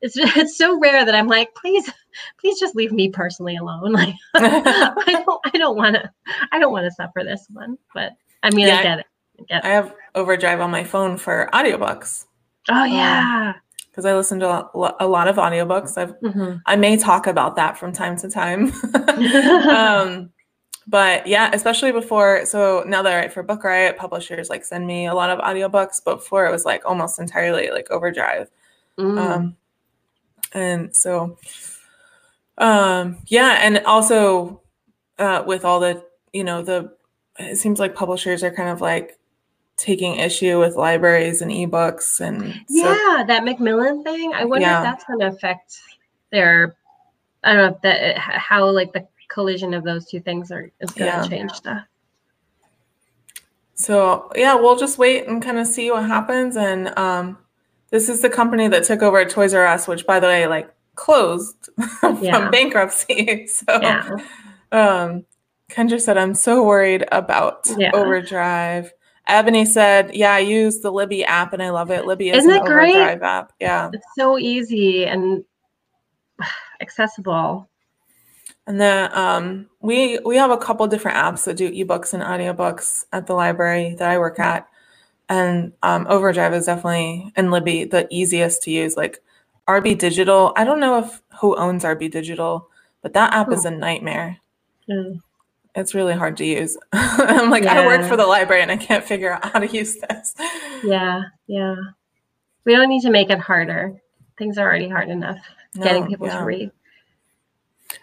[0.00, 1.90] it's it's so rare that I'm like, please,
[2.40, 3.92] please just leave me personally alone.
[3.92, 6.10] Like, I don't, I don't want to,
[6.50, 7.78] I don't want to suffer this one.
[7.94, 9.06] But I mean, yeah, I get it.
[9.50, 12.26] I have Overdrive on my phone for audiobooks.
[12.68, 13.54] Oh yeah.
[13.90, 15.98] because I listen to a lot of audiobooks.
[15.98, 16.56] I've, mm-hmm.
[16.64, 18.72] I may talk about that from time to time.
[19.68, 20.30] um,
[20.86, 22.46] but yeah, especially before.
[22.46, 25.38] So now that I write for Book Riot, publishers like send me a lot of
[25.40, 26.00] audiobooks.
[26.04, 28.50] But before it was like almost entirely like Overdrive.
[28.98, 29.18] Mm.
[29.18, 29.56] Um,
[30.52, 31.38] and so,
[32.58, 34.62] um, yeah, and also
[35.18, 36.92] uh, with all the, you know, the,
[37.38, 39.18] it seems like publishers are kind of like
[39.82, 44.78] taking issue with libraries and ebooks and yeah so, that macmillan thing i wonder yeah.
[44.78, 45.80] if that's going to affect
[46.30, 46.76] their
[47.42, 50.90] i don't know if that how like the collision of those two things are is
[50.92, 51.26] going to yeah.
[51.26, 51.82] change stuff
[53.74, 57.36] so yeah we'll just wait and kind of see what happens and um
[57.90, 60.72] this is the company that took over toys r us which by the way like
[60.94, 62.48] closed from yeah.
[62.50, 64.08] bankruptcy so yeah.
[64.70, 65.24] um
[65.68, 68.92] kendra said i'm so worried about overdrive
[69.26, 72.06] Ebony said, "Yeah, I use the Libby app and I love it.
[72.06, 72.94] Libby is Isn't an it great?
[72.94, 73.52] Overdrive app.
[73.60, 75.44] Yeah, it's so easy and
[76.80, 77.68] accessible."
[78.66, 83.04] And then um, we we have a couple different apps that do ebooks and audiobooks
[83.12, 84.68] at the library that I work at,
[85.28, 88.96] and um, Overdrive is definitely and Libby the easiest to use.
[88.96, 89.22] Like
[89.68, 92.68] RB Digital, I don't know if who owns RB Digital,
[93.02, 94.38] but that app is a nightmare.
[94.90, 95.20] Mm
[95.74, 96.76] it's really hard to use.
[96.92, 97.80] I'm like, yeah.
[97.80, 100.34] I work for the library and I can't figure out how to use this.
[100.84, 101.76] Yeah, yeah.
[102.64, 104.00] We don't need to make it harder.
[104.38, 105.38] Things are already hard enough
[105.74, 106.38] no, getting people yeah.
[106.38, 106.70] to read.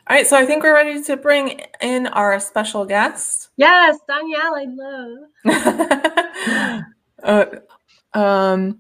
[0.07, 3.49] All right, so I think we're ready to bring in our special guest.
[3.57, 4.65] Yes, Danielle, I
[5.45, 6.83] love.
[7.23, 8.79] uh, um,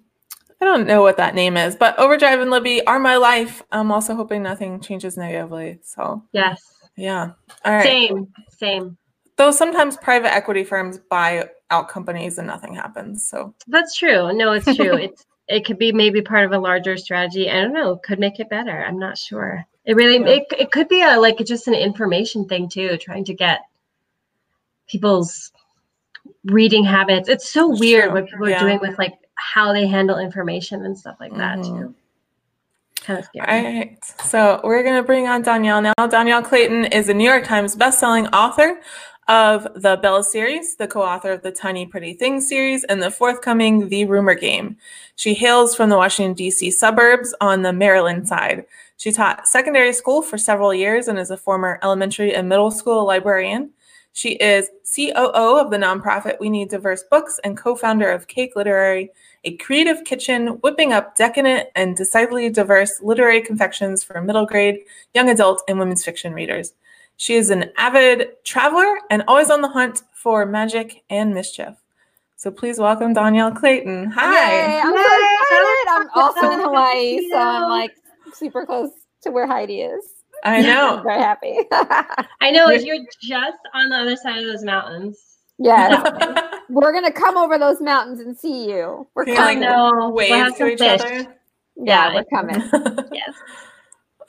[0.61, 3.63] I don't know what that name is, but Overdrive and Libby are my life.
[3.71, 5.79] I'm also hoping nothing changes negatively.
[5.83, 6.61] So yes,
[6.99, 7.31] yeah.
[7.63, 7.83] All right.
[7.83, 8.97] Same, same.
[9.37, 13.27] Though sometimes private equity firms buy out companies and nothing happens.
[13.27, 14.33] So that's true.
[14.33, 14.95] No, it's true.
[14.95, 17.49] it's it could be maybe part of a larger strategy.
[17.49, 17.95] I don't know.
[17.97, 18.83] Could make it better.
[18.85, 19.65] I'm not sure.
[19.85, 20.41] It really yeah.
[20.41, 23.61] it, it could be a like just an information thing too, trying to get
[24.87, 25.51] people's
[26.43, 27.29] reading habits.
[27.29, 28.57] It's so weird what people yeah.
[28.57, 31.79] are doing with like how they handle information and stuff like that mm-hmm.
[31.79, 31.95] too
[33.09, 33.47] kind of scary.
[33.47, 34.05] All right.
[34.23, 36.07] So we're going to bring on Dhonielle now.
[36.07, 38.79] Dhonielle Clayton is a New York Times bestselling author
[39.27, 43.11] of the Belle series, the co author of the Tiny Pretty Things series, and the
[43.11, 44.77] forthcoming The Rumor Game.
[45.15, 46.71] She hails from the Washington, D.C.
[46.71, 48.65] suburbs on the Maryland side.
[48.97, 53.05] She taught secondary school for several years and is a former elementary and middle school
[53.05, 53.71] librarian.
[54.13, 58.55] She is COO of the nonprofit We Need Diverse Books and co founder of Cake
[58.55, 59.11] Literary
[59.43, 64.79] a creative kitchen whipping up decadent and decidedly diverse literary confections for middle grade,
[65.13, 66.73] young adult, and women's fiction readers.
[67.17, 71.75] She is an avid traveler and always on the hunt for magic and mischief.
[72.35, 74.11] So please welcome Dhonielle Clayton.
[74.11, 74.51] Hi.
[74.51, 75.03] Yay, I'm so
[75.41, 75.87] excited.
[75.89, 77.91] I'm also in Hawaii, so I'm like
[78.33, 78.91] super close
[79.23, 80.05] to where Heidi is.
[80.45, 80.97] I know.
[80.97, 81.57] I'm very happy.
[82.39, 82.69] I know.
[82.69, 85.17] If you're just on the other side of those mountains,
[85.59, 86.01] Yes.
[86.69, 89.07] we're gonna come over those mountains and see you.
[89.15, 89.61] We're Can coming.
[89.61, 91.01] Like, wave to each fish.
[91.01, 91.35] other.
[91.75, 92.61] Yeah, yeah, we're coming.
[93.11, 93.33] yes.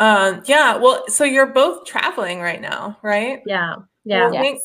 [0.01, 0.77] Um, yeah.
[0.77, 3.43] Well, so you're both traveling right now, right?
[3.45, 3.75] Yeah.
[4.07, 4.25] Yeah.
[4.25, 4.43] Well, yes.
[4.43, 4.61] thank,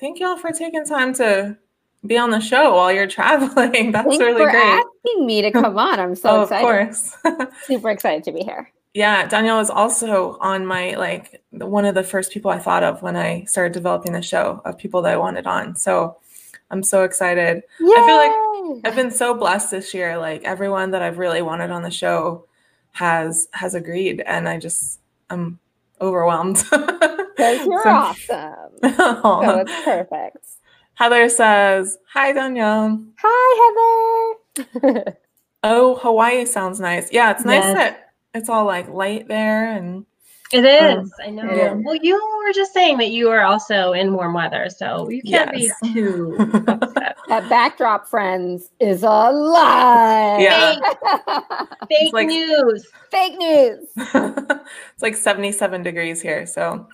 [0.00, 1.56] thank y'all for taking time to
[2.04, 3.92] be on the show while you're traveling.
[3.92, 4.56] That's Thanks really for great.
[4.60, 6.00] asking me to come on.
[6.00, 6.64] I'm so oh, excited.
[6.64, 7.56] Of course.
[7.66, 8.68] Super excited to be here.
[8.92, 13.00] Yeah, Dhonielle was also on my like one of the first people I thought of
[13.00, 15.76] when I started developing the show of people that I wanted on.
[15.76, 16.16] So
[16.70, 17.62] I'm so excited.
[17.80, 17.94] Yay!
[17.96, 20.18] I feel like I've been so blessed this year.
[20.18, 22.46] Like everyone that I've really wanted on the show
[22.92, 25.58] has has agreed, and I just I'm
[26.00, 26.64] overwhelmed.
[27.40, 28.70] Because you're so, awesome.
[28.96, 30.46] so it's perfect.
[30.92, 34.36] Heather says, "Hi, Dhonielle." Hi,
[34.84, 35.16] Heather.
[35.62, 37.10] oh, Hawaii sounds nice.
[37.10, 37.74] Yeah, it's nice yes.
[37.74, 40.04] that it's all like light there and
[40.52, 40.98] it is.
[40.98, 41.54] Um, I know.
[41.54, 41.72] Yeah.
[41.74, 45.56] Well, you were just saying that you are also in warm weather, so you can't
[45.56, 45.78] yes.
[45.80, 46.36] be too
[46.66, 47.16] upset.
[47.28, 50.38] That backdrop, friends, is a lie.
[50.40, 50.74] Yeah.
[50.74, 52.88] Fake, Fake like, news.
[53.12, 53.86] Fake news.
[53.96, 56.88] it's like 77 degrees here, so.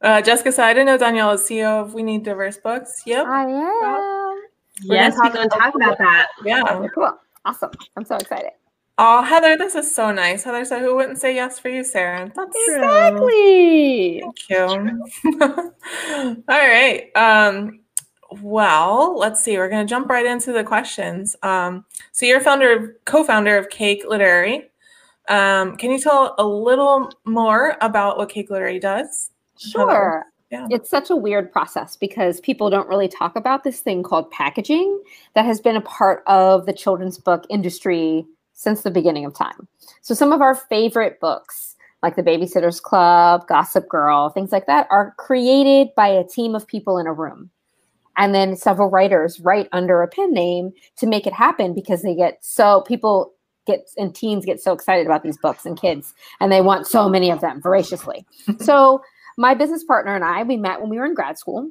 [0.00, 3.02] uh, Jessica said, I didn't know Dhonielle is CEO of We Need Diverse Books.
[3.04, 3.26] Yep.
[3.26, 4.40] I am.
[4.88, 6.28] We're yes, we're going to talk about that.
[6.42, 6.86] Yeah.
[6.94, 7.12] Cool.
[7.44, 7.72] Awesome.
[7.96, 8.52] I'm so excited.
[9.02, 10.44] Oh, Heather, this is so nice.
[10.44, 14.22] Heather said, "Who wouldn't say yes for you, Sarah?" That's exactly.
[14.46, 15.00] True.
[15.24, 15.74] Thank you.
[16.48, 17.10] All right.
[17.16, 17.80] Um,
[18.42, 19.56] well, let's see.
[19.56, 21.34] We're going to jump right into the questions.
[21.42, 24.70] Um, so, you're founder, co-founder of Cake Literary.
[25.28, 29.30] Um, can you tell a little more about what Cake Literary does?
[29.58, 30.26] Sure.
[30.50, 30.66] Yeah.
[30.68, 35.00] It's such a weird process because people don't really talk about this thing called packaging
[35.34, 38.26] that has been a part of the children's book industry
[38.60, 39.66] since the beginning of time.
[40.02, 44.86] So some of our favorite books, like The Babysitter's Club, Gossip Girl, things like that,
[44.90, 47.48] are created by a team of people in a room.
[48.18, 52.14] And then several writers write under a pen name to make it happen because they
[52.14, 53.32] get so people
[53.66, 57.08] get and teens get so excited about these books and kids and they want so
[57.08, 58.26] many of them voraciously.
[58.58, 59.00] so
[59.38, 61.70] my business partner and I, we met when we were in grad school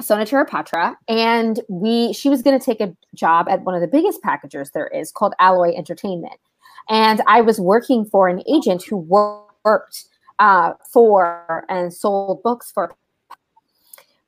[0.00, 3.86] Sona Charaipotra, and we she was going to take a job at one of the
[3.86, 6.40] biggest packagers there is called Alloy Entertainment,
[6.88, 10.04] and I was working for an agent who worked
[10.38, 12.94] uh, for and sold books for.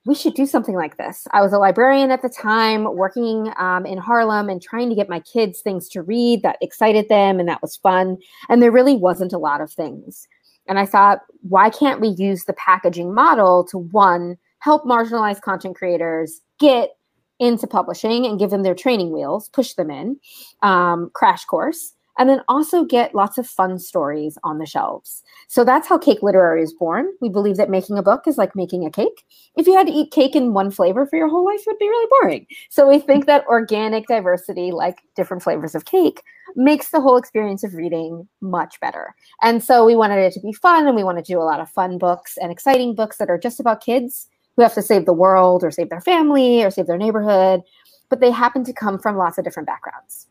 [0.04, 1.26] We should do something like this.
[1.32, 5.08] I was a librarian at the time, working um, in Harlem and trying to get
[5.08, 8.18] my kids things to read that excited them and that was fun.
[8.48, 10.28] And there really wasn't a lot of things.
[10.68, 15.76] And I thought, why can't we use the packaging model to one, help marginalized content
[15.76, 16.96] creators get
[17.38, 20.18] into publishing and give them their training wheels, push them in,
[20.62, 25.22] um, crash course, and then also get lots of fun stories on the shelves.
[25.48, 27.06] So that's how Cake Literary is born.
[27.20, 29.24] We believe that making a book is like making a cake.
[29.56, 31.78] If you had to eat cake in one flavor for your whole life, it would
[31.78, 32.46] be really boring.
[32.70, 36.22] So we think that organic diversity, like different flavors of cake,
[36.54, 39.14] makes the whole experience of reading much better.
[39.42, 41.60] And so we wanted it to be fun and we wanted to do a lot
[41.60, 45.04] of fun books and exciting books that are just about kids who have to save
[45.04, 47.62] the world or save their family or save their neighborhood,
[48.08, 50.26] but they happen to come from lots of different backgrounds.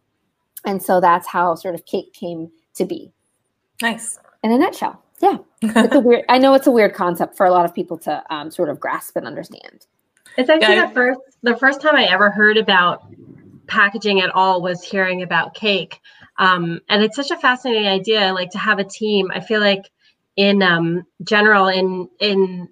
[0.66, 3.12] And so that's how sort of Cake came to be.
[3.82, 4.20] Nice.
[4.44, 5.02] In a nutshell.
[5.22, 5.38] Yeah.
[5.62, 8.24] it's a weird I know it's a weird concept for a lot of people to
[8.34, 9.86] um, sort of grasp and understand.
[10.38, 10.88] It's actually yeah.
[10.88, 13.06] the first the first time I ever heard about
[13.68, 16.00] packaging at all was hearing about cake.
[16.38, 19.32] Um, and it's such a fascinating idea, like to have a team.
[19.34, 19.90] I feel like
[20.36, 22.68] in um, general in in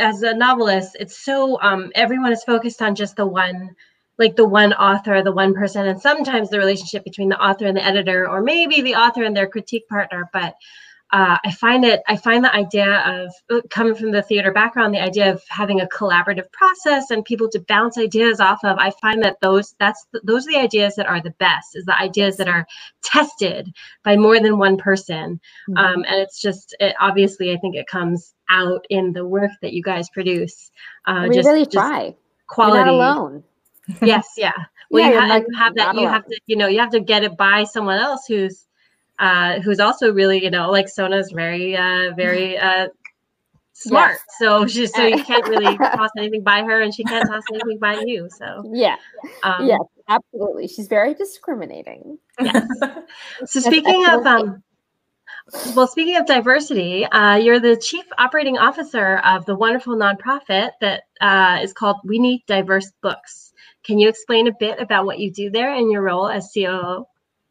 [0.00, 3.76] as a novelist, it's so um, everyone is focused on just the one,
[4.18, 7.76] like the one author, the one person, and sometimes the relationship between the author and
[7.76, 10.28] the editor, or maybe the author and their critique partner.
[10.32, 10.54] But
[11.12, 14.94] uh, I find it, I find the idea of uh, coming from the theater background,
[14.94, 18.78] the idea of having a collaborative process and people to bounce ideas off of.
[18.78, 21.74] I find that those, that's those are the ideas that are the best.
[21.74, 22.64] Is the ideas that are
[23.02, 25.76] tested by more than one person, mm-hmm.
[25.76, 29.72] um, and it's just it, obviously, I think it comes out in the work that
[29.72, 30.70] you guys produce.
[31.06, 32.14] Uh, we just, really try.
[32.46, 32.76] Quality.
[32.76, 33.44] You're not alone.
[34.02, 34.52] yes, yeah.
[34.92, 35.94] Well, yeah, you, ha- like, have that.
[35.94, 36.12] You alone.
[36.12, 38.66] have to, you know, you have to get it by someone else who's
[39.20, 42.88] uh, who's also really, you know, like Sona's very, uh, very uh,
[43.74, 44.12] smart.
[44.12, 44.20] Yes.
[44.38, 47.78] So she's so you can't really toss anything by her, and she can't toss anything
[47.78, 48.28] by you.
[48.30, 48.96] So yeah,
[49.42, 49.78] um, yeah,
[50.08, 50.68] absolutely.
[50.68, 52.18] She's very discriminating.
[52.40, 52.66] Yes.
[53.46, 54.62] so speaking of um,
[55.74, 61.02] well, speaking of diversity, uh, you're the chief operating officer of the wonderful nonprofit that
[61.20, 63.52] uh, is called We Need Diverse Books.
[63.82, 67.06] Can you explain a bit about what you do there and your role as COO?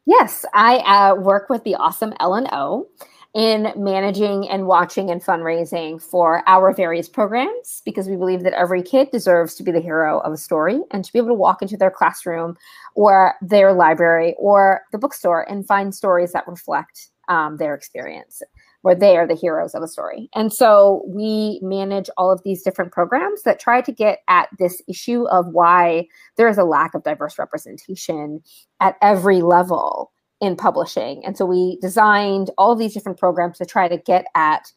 [0.09, 2.87] Yes, I uh, work with the awesome L&O
[3.35, 8.81] in managing and watching and fundraising for our various programs because we believe that every
[8.81, 11.61] kid deserves to be the hero of a story and to be able to walk
[11.61, 12.57] into their classroom
[12.95, 18.41] or their library or the bookstore and find stories that reflect um, their experience.
[18.81, 20.29] Where they are the heroes of a story.
[20.33, 24.81] And so we manage all of these different programs that try to get at this
[24.87, 26.07] issue of why
[26.37, 28.41] there is a lack of diverse representation
[28.79, 31.25] at every level in publishing.
[31.25, 34.71] And so we designed all of these different programs to try to get at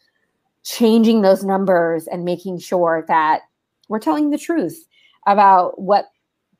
[0.64, 3.42] changing those numbers and making sure that
[3.88, 4.86] we're telling the truth
[5.26, 6.06] about what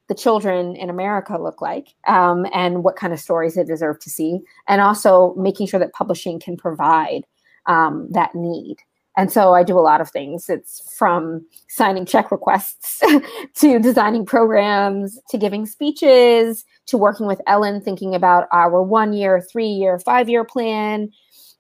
[0.09, 4.11] the children in America look like um, and what kind of stories they deserve to
[4.11, 7.25] see, and also making sure that publishing can provide
[7.67, 8.77] um, that need.
[9.17, 10.49] And so I do a lot of things.
[10.49, 13.03] It's from signing check requests
[13.57, 19.43] to designing programs to giving speeches to working with Ellen, thinking about our one year,
[19.53, 21.11] three year, five year plan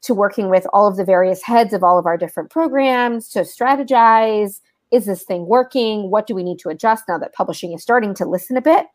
[0.02, 3.40] to working with all of the various heads of all of our different programs to
[3.40, 6.10] strategize is this thing working?
[6.10, 8.86] What do we need to adjust now that publishing is starting to listen a bit?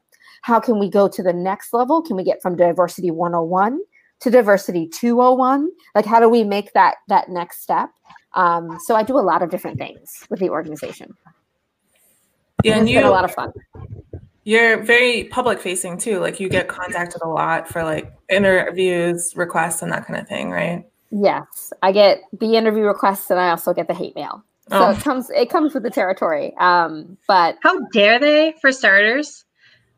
[0.43, 2.03] How can we go to the next level?
[2.03, 3.80] Can we get from diversity 101
[4.22, 5.70] to diversity 201?
[5.95, 7.89] Like how do we make that that next step?
[8.34, 11.15] Um, so I do a lot of different things with the organization.
[12.63, 13.51] Yeah, and, and you a lot of fun.
[14.43, 16.20] You're very public facing too.
[16.20, 20.51] Like you get contacted a lot for like interviews, requests, and that kind of thing,
[20.51, 20.86] right?
[21.11, 24.43] Yes, I get the interview requests, and I also get the hate mail.
[24.70, 24.91] So oh.
[24.91, 26.53] it comes it comes with the territory.
[26.57, 29.45] Um, but how dare they, for starters?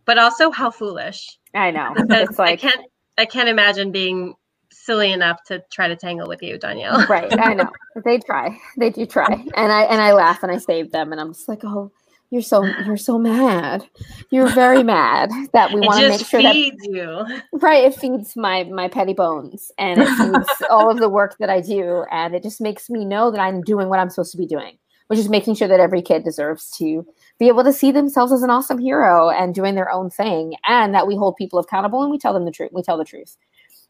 [0.05, 1.37] But also how foolish.
[1.53, 1.93] I know.
[1.97, 2.85] It's like I can't
[3.19, 4.35] I can't imagine being
[4.71, 7.07] silly enough to try to tangle with you, Dhonielle.
[7.09, 7.37] right.
[7.37, 7.69] I know.
[8.05, 8.57] They try.
[8.77, 9.27] They do try.
[9.55, 11.91] And I and I laugh and I save them and I'm just like, oh,
[12.29, 13.85] you're so you're so mad.
[14.31, 17.41] You're very mad that we want to make sure feeds that you.
[17.59, 21.49] Right, it feeds my my petty bones and it feeds all of the work that
[21.49, 24.37] I do and it just makes me know that I'm doing what I'm supposed to
[24.37, 27.05] be doing, which is making sure that every kid deserves to
[27.39, 30.93] be able to see themselves as an awesome hero and doing their own thing and
[30.93, 32.71] that we hold people accountable and we tell them the truth.
[32.73, 33.37] We tell the truth.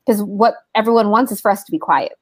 [0.06, 2.14] Because what everyone wants is for us to be quiet.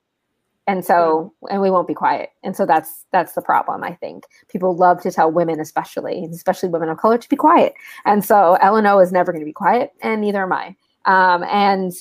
[0.67, 2.29] And so and we won't be quiet.
[2.43, 4.23] And so that's that's the problem i think.
[4.49, 7.73] People love to tell women especially especially women of color to be quiet.
[8.05, 10.75] And so lno is never going to be quiet and neither am i.
[11.05, 11.93] Um, and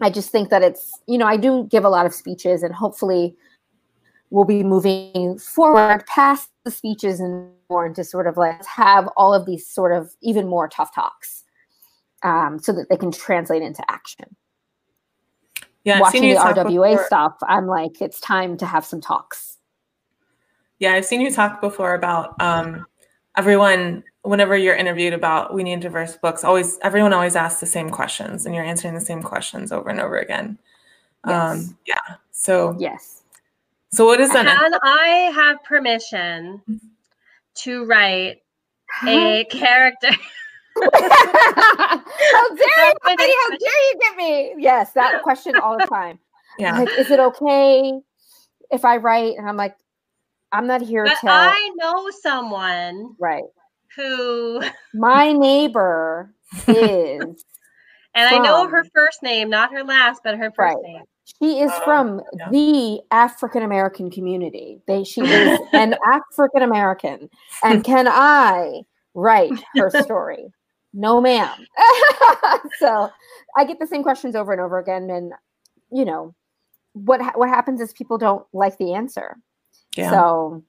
[0.00, 2.74] i just think that it's you know i do give a lot of speeches and
[2.74, 3.34] hopefully
[4.28, 9.34] we'll be moving forward past the speeches and more into sort of like have all
[9.34, 11.44] of these sort of even more tough talks
[12.22, 14.36] um, so that they can translate into action
[15.86, 17.06] yeah, watching the RWA before.
[17.06, 19.58] stuff, I'm like, it's time to have some talks.
[20.80, 22.84] Yeah, I've seen you talk before about um,
[23.36, 24.02] everyone.
[24.22, 28.44] Whenever you're interviewed about we need diverse books, always everyone always asks the same questions,
[28.44, 30.58] and you're answering the same questions over and over again.
[31.24, 31.68] Yes.
[31.68, 32.16] Um, yeah.
[32.32, 33.22] So yes.
[33.92, 34.44] So what is that?
[34.44, 36.60] And I have permission
[37.62, 38.38] to write
[39.06, 40.08] a character.
[40.76, 40.90] how
[42.54, 44.54] dare you, How dare you get me?
[44.58, 46.18] Yes, that question all the time.
[46.58, 46.78] Yeah.
[46.78, 47.98] Like, is it okay
[48.70, 49.36] if I write?
[49.38, 49.74] And I'm like,
[50.52, 51.30] I'm not here but to.
[51.30, 53.14] I know someone.
[53.18, 53.44] Right.
[53.96, 54.62] Who.
[54.94, 56.34] My neighbor
[56.66, 57.44] is.
[58.14, 60.76] and from, I know her first name, not her last, but her first right.
[60.82, 61.02] name.
[61.40, 62.50] She is um, from yeah.
[62.50, 64.80] the African American community.
[64.86, 67.28] They, she is an African American.
[67.62, 68.82] And can I
[69.14, 70.52] write her story?
[70.96, 71.54] no ma'am
[72.78, 73.10] so
[73.56, 75.32] i get the same questions over and over again and
[75.92, 76.34] you know
[76.94, 79.36] what ha- what happens is people don't like the answer
[79.96, 80.10] yeah.
[80.10, 80.64] so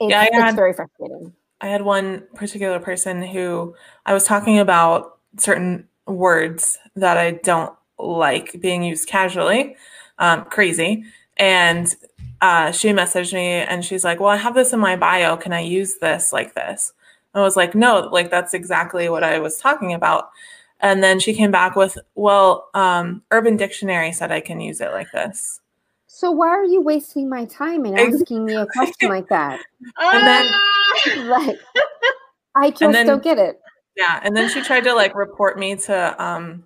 [0.00, 3.74] it's, yeah, had, it's very frustrating i had one particular person who
[4.06, 9.76] i was talking about certain words that i don't like being used casually
[10.18, 11.04] um, crazy
[11.36, 11.96] and
[12.40, 15.52] uh, she messaged me and she's like well i have this in my bio can
[15.52, 16.92] i use this like this
[17.34, 20.30] I was like, no, like that's exactly what I was talking about.
[20.80, 24.92] And then she came back with, well, um, Urban Dictionary said I can use it
[24.92, 25.60] like this.
[26.06, 29.60] So why are you wasting my time and asking me a question like that?
[29.98, 31.58] and then, like,
[32.54, 33.60] I just then, don't get it.
[33.96, 36.64] Yeah, and then she tried to like report me to um,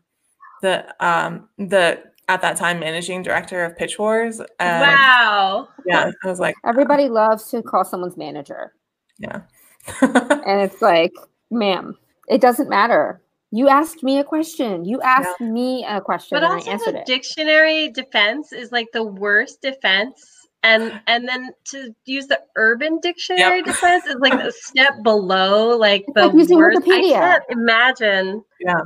[0.62, 4.40] the um, the at that time managing director of Pitch Wars.
[4.60, 5.68] wow.
[5.86, 8.74] Yeah, I was like, everybody loves to call someone's manager.
[9.18, 9.40] Yeah.
[10.02, 11.12] and it's like,
[11.50, 11.96] ma'am,
[12.28, 13.22] it doesn't matter.
[13.50, 14.84] You asked me a question.
[14.84, 15.46] You asked yeah.
[15.46, 17.06] me a question, but also the it.
[17.06, 20.34] dictionary defense is like the worst defense.
[20.64, 23.64] And and then to use the urban dictionary yep.
[23.64, 26.80] defense is like a step below, like it's the like using worst.
[26.80, 27.14] Wikipedia.
[27.14, 28.44] I can't imagine.
[28.60, 28.80] Yeah.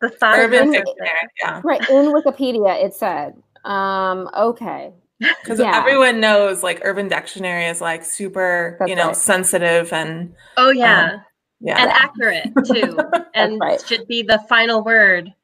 [0.00, 1.10] The thought urban dictionary.
[1.40, 1.60] Yeah.
[1.64, 3.34] Right in Wikipedia, it said,
[3.64, 5.76] um, okay, because yeah.
[5.76, 9.16] everyone knows like urban dictionary is like super That's you know right.
[9.16, 11.20] sensitive and oh yeah um,
[11.60, 12.98] yeah and accurate too
[13.34, 13.82] and right.
[13.84, 15.34] should be the final word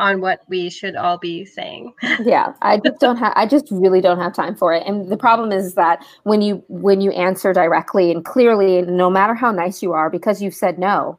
[0.00, 1.92] on what we should all be saying.
[2.24, 4.82] yeah, I just don't have I just really don't have time for it.
[4.86, 9.34] And the problem is that when you when you answer directly and clearly no matter
[9.34, 11.18] how nice you are because you've said no,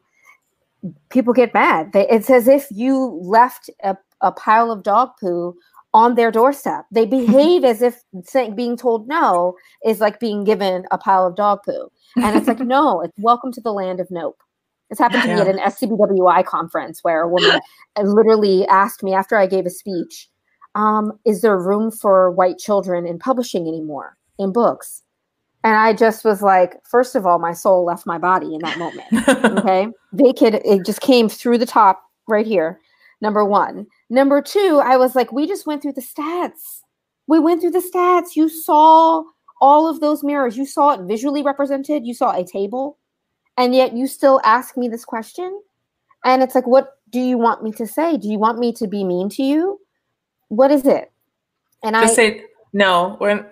[1.10, 1.92] people get mad.
[1.92, 5.54] They, it's as if you left a, a pile of dog poo
[5.94, 6.84] on their doorstep.
[6.90, 11.36] They behave as if saying being told no is like being given a pile of
[11.36, 11.90] dog poo.
[12.16, 14.40] And it's like, no, it's welcome to the land of nope.
[14.90, 15.36] This happened to yeah.
[15.36, 17.60] me at an SCBWI conference where a woman
[18.02, 20.28] literally asked me after I gave a speech,
[20.74, 25.02] um, is there room for white children in publishing anymore in books?
[25.64, 28.78] And I just was like, first of all, my soul left my body in that
[28.78, 29.06] moment.
[29.58, 29.88] okay.
[30.12, 32.80] Vacant, it just came through the top right here.
[33.20, 33.86] Number one.
[34.10, 36.80] Number two, I was like, we just went through the stats.
[37.28, 38.34] We went through the stats.
[38.34, 39.22] You saw
[39.60, 40.56] all of those mirrors.
[40.56, 42.04] You saw it visually represented.
[42.04, 42.98] You saw a table
[43.56, 45.60] and yet you still ask me this question
[46.24, 48.86] and it's like what do you want me to say do you want me to
[48.86, 49.78] be mean to you
[50.48, 51.12] what is it
[51.82, 53.46] and Just i say no we're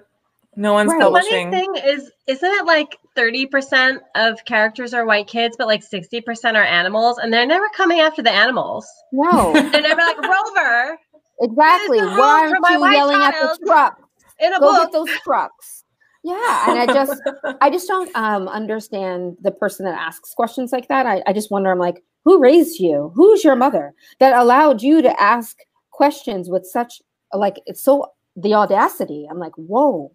[0.57, 1.01] no one's right.
[1.01, 5.67] publishing the funny thing is isn't it like 30% of characters are white kids but
[5.67, 10.19] like 60% are animals and they're never coming after the animals no they're never like
[10.19, 10.99] rover
[11.41, 13.99] exactly why aren't you yelling at the truck
[14.41, 14.83] in a Go book.
[14.85, 15.85] get those trucks
[16.23, 17.23] yeah, and I just
[17.63, 21.07] I just don't um, understand the person that asks questions like that.
[21.07, 21.71] I, I just wonder.
[21.71, 23.11] I'm like, who raised you?
[23.15, 25.57] Who's your mother that allowed you to ask
[25.91, 27.01] questions with such
[27.33, 29.27] like it's so the audacity?
[29.31, 30.13] I'm like, whoa,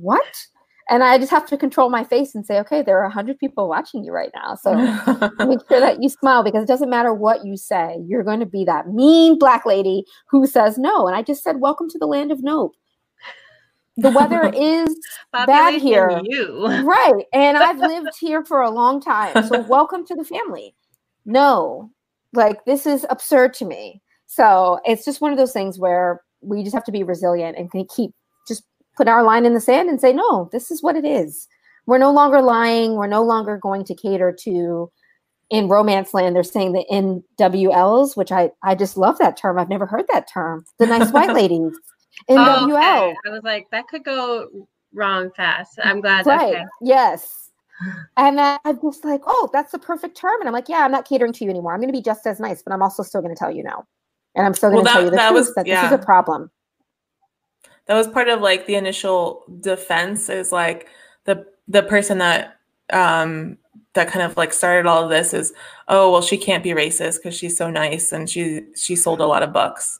[0.00, 0.46] what?
[0.88, 3.38] And I just have to control my face and say, okay, there are a hundred
[3.38, 4.74] people watching you right now, so
[5.46, 8.46] make sure that you smile because it doesn't matter what you say, you're going to
[8.46, 11.06] be that mean black lady who says no.
[11.06, 12.74] And I just said, welcome to the land of nope
[14.00, 14.96] the weather is
[15.32, 16.20] bad here.
[16.24, 16.66] You.
[16.82, 17.24] Right.
[17.32, 19.44] And I've lived here for a long time.
[19.44, 20.74] So welcome to the family.
[21.26, 21.90] No,
[22.32, 24.02] like this is absurd to me.
[24.26, 27.70] So it's just one of those things where we just have to be resilient and
[27.88, 28.12] keep
[29.00, 31.48] put our line in the sand and say, no, this is what it is.
[31.86, 32.94] We're no longer lying.
[32.94, 34.90] We're no longer going to cater to
[35.48, 39.68] in romance land they're saying the nwls which i i just love that term i've
[39.68, 41.76] never heard that term the nice white ladies
[42.28, 42.70] NWL.
[42.70, 43.16] Oh, okay.
[43.26, 44.48] I was like, that could go
[44.92, 45.78] wrong fast.
[45.82, 46.26] I'm glad.
[46.26, 46.54] Right.
[46.54, 46.64] Okay.
[46.82, 47.50] Yes.
[48.16, 50.40] And I'm just like, oh, that's the perfect term.
[50.40, 51.72] And I'm like, yeah, I'm not catering to you anymore.
[51.72, 53.62] I'm going to be just as nice, but I'm also still going to tell you
[53.62, 53.86] no.
[54.34, 55.82] And I'm still going to well, tell you the truth was, that yeah.
[55.82, 56.50] this is a problem.
[57.90, 60.86] That was part of like the initial defense is like
[61.24, 62.60] the the person that
[62.92, 63.58] um
[63.94, 65.52] that kind of like started all of this is
[65.88, 69.26] oh well she can't be racist because she's so nice and she she sold a
[69.26, 69.98] lot of books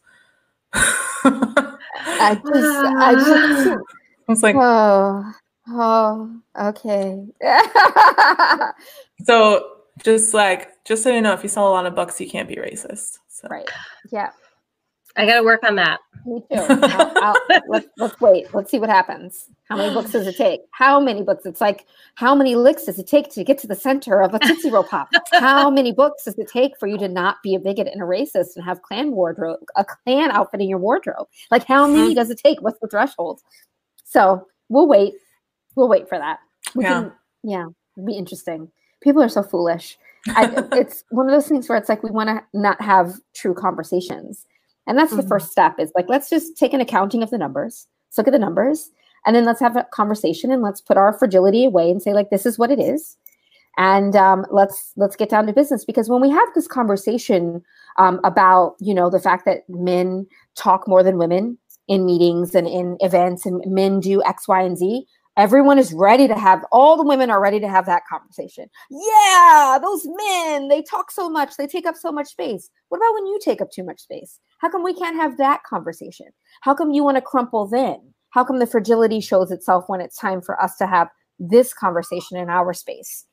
[0.72, 3.80] I just, I just,
[4.28, 5.32] it's like, oh,
[5.68, 7.26] oh, okay.
[9.24, 9.68] so
[10.04, 12.48] just like, just so you know, if you sell a lot of books, you can't
[12.48, 13.18] be racist.
[13.28, 13.48] So.
[13.48, 13.68] Right.
[14.12, 14.30] Yeah.
[15.20, 16.00] I got to work on that.
[16.24, 16.46] Me too.
[16.50, 17.36] I'll, I'll,
[17.68, 18.54] let's, let's wait.
[18.54, 19.50] Let's see what happens.
[19.68, 20.62] How many books does it take?
[20.70, 21.44] How many books?
[21.44, 24.38] It's like, how many licks does it take to get to the center of a
[24.38, 25.10] Tootsie Roll Pop?
[25.32, 28.06] How many books does it take for you to not be a bigot and a
[28.06, 31.28] racist and have Klan wardrobe, a Klan outfit in your wardrobe?
[31.50, 32.14] Like, how many mm-hmm.
[32.14, 32.62] does it take?
[32.62, 33.42] What's the threshold?
[34.04, 35.14] So we'll wait.
[35.76, 36.38] We'll wait for that.
[36.74, 37.02] We yeah.
[37.02, 37.12] Can,
[37.42, 37.66] yeah.
[37.96, 38.70] It'll be interesting.
[39.02, 39.98] People are so foolish.
[40.28, 43.54] I, it's one of those things where it's like we want to not have true
[43.54, 44.46] conversations
[44.90, 45.20] and that's mm-hmm.
[45.22, 47.86] the first step is like, let's just take an accounting of the numbers.
[48.08, 48.90] Let's look at the numbers
[49.24, 52.30] and then let's have a conversation and let's put our fragility away and say like,
[52.30, 53.16] this is what it is.
[53.78, 57.62] And um, let's let's get down to business because when we have this conversation
[57.98, 60.26] um, about you know the fact that men
[60.56, 64.76] talk more than women in meetings and in events and men do X, Y, and
[64.76, 65.06] Z,
[65.40, 68.68] Everyone is ready to have, all the women are ready to have that conversation.
[68.90, 72.68] Yeah, those men, they talk so much, they take up so much space.
[72.90, 74.38] What about when you take up too much space?
[74.58, 76.26] How come we can't have that conversation?
[76.60, 78.12] How come you want to crumple then?
[78.30, 82.36] How come the fragility shows itself when it's time for us to have this conversation
[82.36, 83.24] in our space?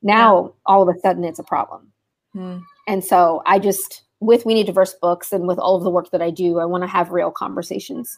[0.00, 1.92] Now, all of a sudden, it's a problem.
[2.34, 2.58] Hmm.
[2.86, 6.10] And so I just, with We Need Diverse Books and with all of the work
[6.12, 8.16] that I do, I want to have real conversations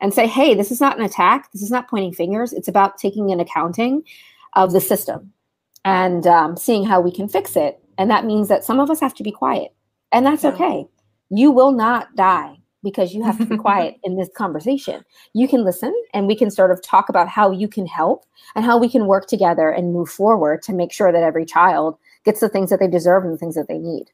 [0.00, 1.50] and say, hey, this is not an attack.
[1.52, 2.52] This is not pointing fingers.
[2.52, 4.02] It's about taking an accounting
[4.54, 5.32] of the system
[5.84, 7.80] and um, seeing how we can fix it.
[7.98, 9.74] And that means that some of us have to be quiet,
[10.12, 10.50] and that's yeah.
[10.50, 10.86] okay.
[11.30, 15.04] You will not die because you have to be quiet in this conversation.
[15.32, 18.24] You can listen and we can sort of talk about how you can help
[18.54, 21.98] and how we can work together and move forward to make sure that every child
[22.24, 24.10] gets the things that they deserve and the things that they need.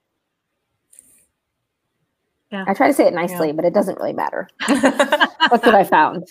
[2.52, 2.64] Yeah.
[2.68, 3.52] I try to say it nicely, yeah.
[3.54, 4.48] but it doesn't really matter.
[4.68, 6.28] That's what I found.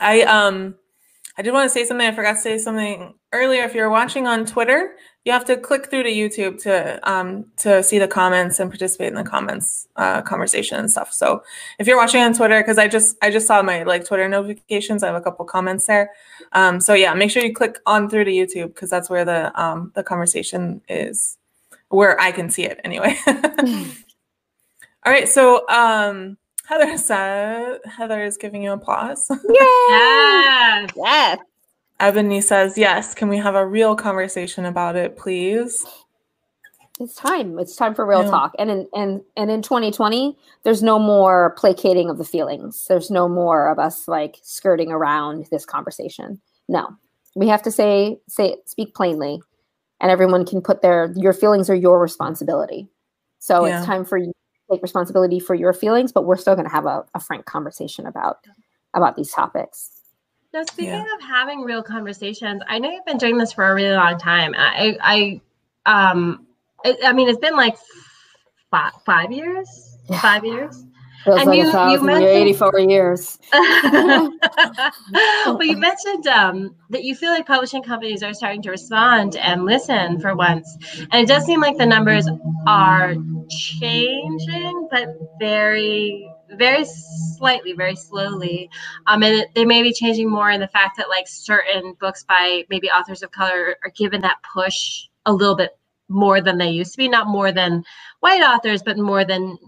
[0.00, 0.74] I um
[1.38, 2.06] I did want to say something.
[2.06, 3.62] I forgot to say something earlier.
[3.62, 7.82] If you're watching on Twitter, you have to click through to YouTube to um, to
[7.82, 11.12] see the comments and participate in the comments uh, conversation and stuff.
[11.12, 11.42] So
[11.78, 15.02] if you're watching on Twitter, because I just I just saw my like Twitter notifications,
[15.02, 16.10] I have a couple comments there.
[16.52, 19.58] Um, so yeah, make sure you click on through to YouTube because that's where the
[19.60, 21.38] um, the conversation is,
[21.88, 23.18] where I can see it anyway.
[25.04, 29.30] All right, so um, Heather said Heather is giving you applause.
[29.48, 30.90] Yes.
[30.96, 31.38] yes.
[32.00, 35.84] Ebony says, Yes, can we have a real conversation about it, please?
[37.00, 37.58] It's time.
[37.58, 38.30] It's time for real yeah.
[38.30, 38.54] talk.
[38.58, 42.86] And in and and in 2020, there's no more placating of the feelings.
[42.88, 46.40] There's no more of us like skirting around this conversation.
[46.68, 46.88] No.
[47.34, 49.40] We have to say say speak plainly
[50.00, 52.88] and everyone can put their your feelings are your responsibility.
[53.38, 53.78] So yeah.
[53.78, 56.72] it's time for you to take responsibility for your feelings, but we're still going to
[56.72, 58.38] have a, a frank conversation about
[58.94, 60.02] about these topics.
[60.52, 61.16] Now, speaking yeah.
[61.16, 64.54] of having real conversations, I know you've been doing this for a really long time.
[64.54, 65.40] I, I,
[65.86, 66.46] um,
[66.84, 67.76] I, I mean, it's been like
[68.70, 70.20] five, five years, yeah.
[70.20, 70.84] five years.
[71.24, 73.38] Feels and like you, you mentioned 84 years.
[73.52, 79.64] well, you mentioned um, that you feel like publishing companies are starting to respond and
[79.64, 80.76] listen for once.
[81.12, 82.28] And it does seem like the numbers
[82.66, 83.14] are
[83.48, 85.08] changing, but
[85.38, 86.84] very very
[87.38, 88.70] slightly, very slowly.
[89.06, 92.64] Um, and they may be changing more in the fact that like certain books by
[92.68, 95.76] maybe authors of color are given that push a little bit
[96.08, 97.08] more than they used to be.
[97.08, 97.84] Not more than
[98.20, 99.58] white authors, but more than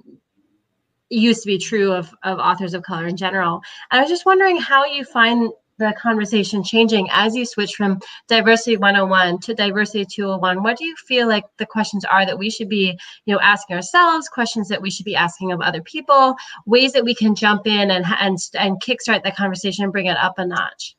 [1.21, 3.61] used to be true of, of authors of color in general.
[3.91, 7.99] And I was just wondering how you find the conversation changing as you switch from
[8.29, 12.49] diversity 101 to diversity 201 what do you feel like the questions are that we
[12.49, 16.37] should be you know asking ourselves questions that we should be asking of other people
[16.67, 20.17] ways that we can jump in and and and kickstart the conversation and bring it
[20.17, 20.97] up a notch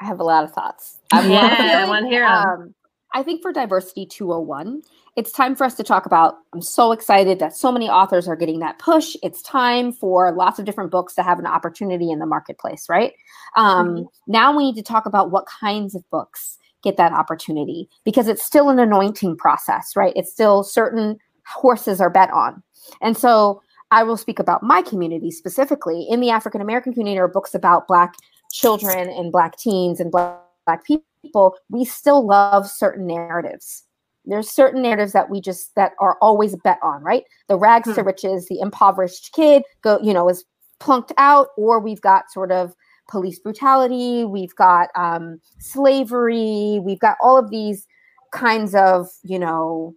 [0.00, 2.48] i have a lot of thoughts i yeah, i want to hear them.
[2.48, 2.74] Um,
[3.14, 4.82] i think for diversity 201
[5.20, 6.38] it's time for us to talk about.
[6.54, 9.16] I'm so excited that so many authors are getting that push.
[9.22, 13.12] It's time for lots of different books to have an opportunity in the marketplace, right?
[13.54, 14.02] Um, mm-hmm.
[14.26, 18.42] Now we need to talk about what kinds of books get that opportunity because it's
[18.42, 20.14] still an anointing process, right?
[20.16, 22.62] It's still certain horses are bet on.
[23.02, 23.60] And so
[23.90, 26.06] I will speak about my community specifically.
[26.08, 28.14] In the African American community, are books about Black
[28.50, 31.56] children and Black teens and Black, black people.
[31.68, 33.84] We still love certain narratives
[34.26, 37.96] there's certain narratives that we just that are always bet on right the rags mm-hmm.
[37.96, 40.44] to riches the impoverished kid go you know is
[40.78, 42.74] plunked out or we've got sort of
[43.08, 47.86] police brutality we've got um, slavery we've got all of these
[48.32, 49.94] kinds of you know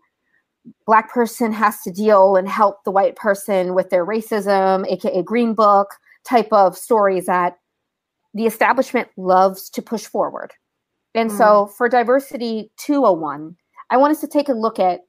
[0.86, 5.54] black person has to deal and help the white person with their racism aka green
[5.54, 5.96] book
[6.26, 7.58] type of stories that
[8.34, 10.52] the establishment loves to push forward
[11.14, 11.38] and mm.
[11.38, 13.56] so for diversity 201
[13.90, 15.02] I want us to take a look at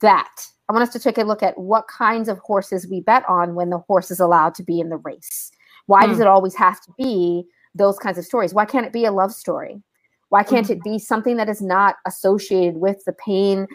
[0.00, 0.46] that.
[0.68, 3.54] I want us to take a look at what kinds of horses we bet on
[3.54, 5.50] when the horse is allowed to be in the race.
[5.86, 6.22] Why does hmm.
[6.22, 7.44] it always have to be
[7.74, 8.54] those kinds of stories?
[8.54, 9.82] Why can't it be a love story?
[10.28, 10.70] Why can't mm.
[10.70, 13.66] it be something that is not associated with the pain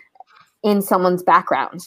[0.64, 1.82] in someone's background?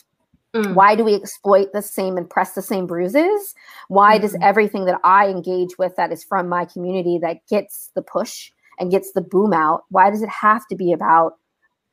[0.54, 0.74] Mm.
[0.74, 3.54] Why do we exploit the same and press the same bruises?
[3.88, 4.22] Why mm.
[4.22, 4.42] does hmm.
[4.42, 8.92] everything that I engage with that is from my community that gets the push and
[8.92, 11.34] gets the boom out, why does it have to be about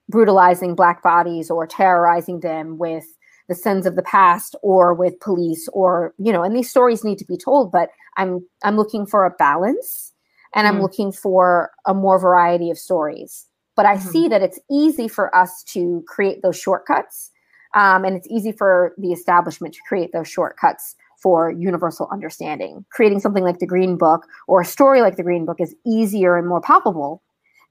[0.10, 3.06] brutalizing black bodies or terrorizing them with
[3.48, 7.18] the sins of the past or with police or you know and these stories need
[7.18, 10.14] to be told but i'm i'm looking for a balance
[10.54, 13.46] and i'm looking for a more variety of stories.
[13.76, 14.10] But i mm-hmm.
[14.10, 17.32] see that it's easy for us to create those shortcuts
[17.74, 22.86] um, and it's easy for the establishment to create those shortcuts for universal understanding.
[22.92, 26.38] Creating something like the green book or a story like the green book is easier
[26.38, 27.22] and more palpable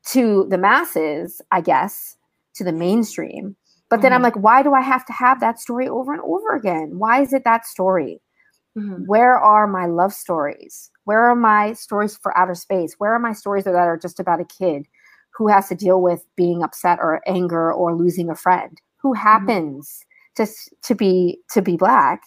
[0.06, 2.15] to the masses i guess
[2.56, 3.56] to the mainstream.
[3.88, 4.02] But mm-hmm.
[4.02, 4.24] then I'm mm-hmm.
[4.24, 6.98] like, why do I have to have that story over and over again?
[6.98, 8.20] Why is it that story?
[8.76, 9.04] Mm-hmm.
[9.06, 10.90] Where are my love stories?
[11.04, 12.94] Where are my stories for outer space?
[12.98, 14.86] Where are my stories that are just about a kid
[15.34, 18.80] who has to deal with being upset or anger or losing a friend?
[18.98, 19.22] Who mm-hmm.
[19.22, 20.04] happens
[20.36, 20.44] mm-hmm.
[20.44, 22.22] to, to be to be black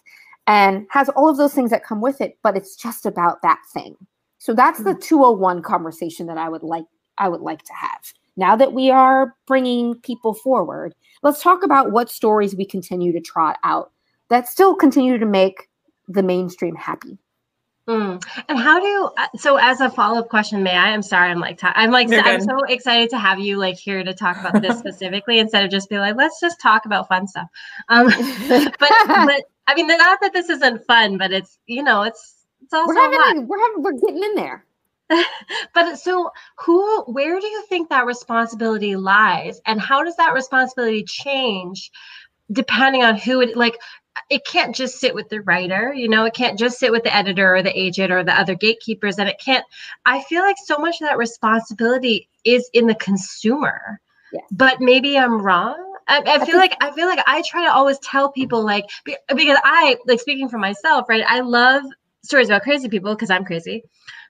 [0.47, 3.59] and has all of those things that come with it, but it's just about that
[3.71, 3.95] thing.
[4.39, 5.01] So that's the mm-hmm.
[5.01, 6.85] 201 conversation that I would like
[7.19, 11.91] I would like to have now that we are bringing people forward, let's talk about
[11.91, 13.91] what stories we continue to trot out
[14.29, 15.69] that still continue to make
[16.07, 17.17] the mainstream happy.
[17.87, 18.23] Mm.
[18.47, 19.57] And how do uh, so?
[19.57, 20.91] As a follow up question, may I?
[20.91, 24.13] I'm sorry, I'm like I'm like I'm so excited to have you like here to
[24.13, 27.47] talk about this specifically instead of just be like let's just talk about fun stuff.
[27.87, 28.05] Um,
[28.47, 32.73] but but I mean, not that this isn't fun, but it's you know it's it's
[32.73, 34.63] also we're having we're having we're getting in there.
[35.73, 41.03] but so who where do you think that responsibility lies and how does that responsibility
[41.03, 41.91] change
[42.51, 43.77] depending on who it like
[44.29, 47.15] it can't just sit with the writer you know it can't just sit with the
[47.15, 49.65] editor or the agent or the other gatekeepers and it can't
[50.05, 53.99] i feel like so much of that responsibility is in the consumer
[54.51, 57.99] but maybe i'm wrong I, I, feel like I feel like I try to always
[57.99, 61.23] tell people like because I like speaking for myself, right?
[61.27, 61.83] I love
[62.23, 63.83] stories about crazy people because I'm crazy.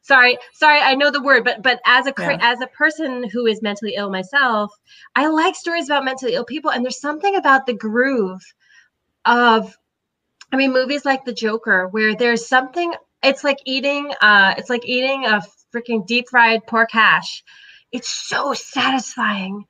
[0.09, 2.39] Sorry, sorry, I know the word, but but as a yeah.
[2.41, 4.71] as a person who is mentally ill myself,
[5.15, 8.41] I like stories about mentally ill people, and there's something about the groove
[9.25, 9.77] of,
[10.51, 12.91] I mean, movies like The Joker, where there's something.
[13.21, 17.43] It's like eating, uh, it's like eating a freaking deep fried pork hash.
[17.91, 19.65] It's so satisfying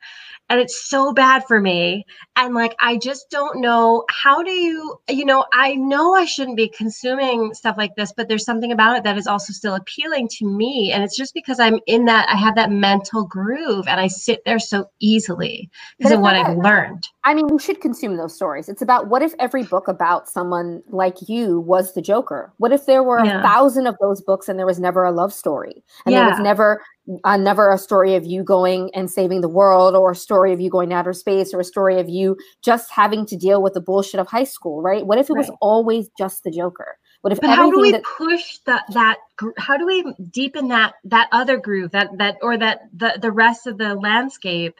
[0.49, 2.05] and it's so bad for me
[2.35, 6.57] and like i just don't know how do you you know i know i shouldn't
[6.57, 10.27] be consuming stuff like this but there's something about it that is also still appealing
[10.27, 13.99] to me and it's just because i'm in that i have that mental groove and
[13.99, 18.17] i sit there so easily because of what i've learned i mean we should consume
[18.17, 22.51] those stories it's about what if every book about someone like you was the joker
[22.57, 23.39] what if there were yeah.
[23.39, 26.21] a thousand of those books and there was never a love story and yeah.
[26.21, 26.81] there was never
[27.23, 30.59] uh, never a story of you going and saving the world or a story of
[30.59, 33.73] you going to outer space or a story of you just having to deal with
[33.73, 35.05] the bullshit of high school right?
[35.05, 35.47] What if it right.
[35.47, 36.97] was always just the joker?
[37.21, 39.17] What if but how do we that- push that that
[39.57, 43.67] how do we deepen that that other groove that that or that the the rest
[43.67, 44.75] of the landscape?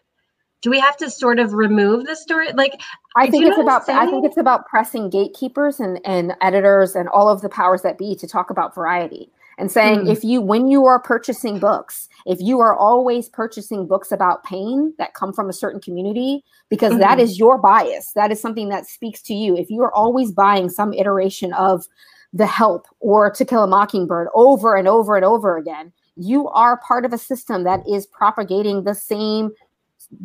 [0.62, 2.52] Do we have to sort of remove the story?
[2.54, 2.80] Like
[3.16, 7.28] i think it's about i think it's about pressing gatekeepers and and editors and all
[7.28, 10.12] of the powers that be to talk about variety and saying mm.
[10.12, 14.94] if you when you are purchasing books if you are always purchasing books about pain
[14.98, 17.02] that come from a certain community because mm-hmm.
[17.02, 20.32] that is your bias that is something that speaks to you if you are always
[20.32, 21.86] buying some iteration of
[22.34, 26.80] the help or to kill a mockingbird over and over and over again you are
[26.80, 29.52] part of a system that is propagating the same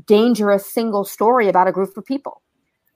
[0.07, 2.41] dangerous single story about a group of people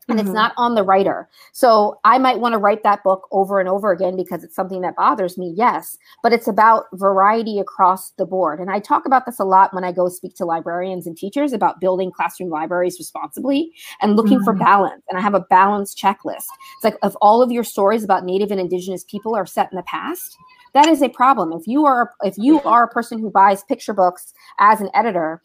[0.09, 0.27] and mm-hmm.
[0.27, 1.29] it's not on the writer.
[1.53, 4.81] So I might want to write that book over and over again because it's something
[4.81, 8.59] that bothers me, yes, but it's about variety across the board.
[8.59, 11.53] And I talk about this a lot when I go speak to librarians and teachers
[11.53, 14.45] about building classroom libraries responsibly and looking mm-hmm.
[14.45, 15.03] for balance.
[15.09, 16.47] And I have a balance checklist.
[16.77, 19.77] It's like if all of your stories about native and indigenous people are set in
[19.77, 20.37] the past,
[20.75, 21.53] that is a problem.
[21.53, 25.41] If you are if you are a person who buys picture books as an editor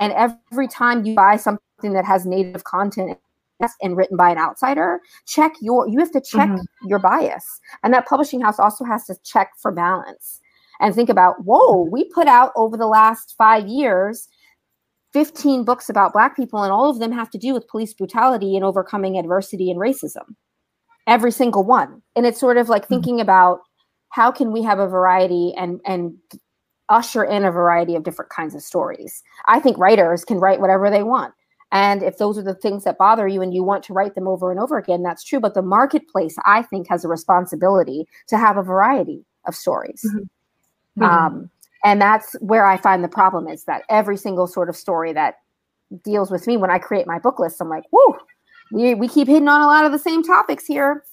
[0.00, 3.18] and every time you buy something that has native content
[3.82, 6.88] and written by an outsider, check your you have to check mm-hmm.
[6.88, 7.60] your bias.
[7.82, 10.40] And that publishing house also has to check for balance
[10.80, 14.28] and think about, whoa, we put out over the last five years
[15.12, 18.56] 15 books about black people, and all of them have to do with police brutality
[18.56, 20.34] and overcoming adversity and racism.
[21.06, 22.02] Every single one.
[22.14, 22.94] And it's sort of like mm-hmm.
[22.94, 23.60] thinking about
[24.10, 26.16] how can we have a variety and and
[26.90, 29.22] usher in a variety of different kinds of stories.
[29.46, 31.34] I think writers can write whatever they want.
[31.70, 34.26] And if those are the things that bother you and you want to write them
[34.26, 35.40] over and over again, that's true.
[35.40, 40.04] But the marketplace, I think, has a responsibility to have a variety of stories.
[40.06, 41.02] Mm-hmm.
[41.02, 41.50] Um,
[41.84, 45.36] and that's where I find the problem is that every single sort of story that
[46.02, 48.16] deals with me when I create my book list, I'm like, whoo,
[48.72, 51.04] we, we keep hitting on a lot of the same topics here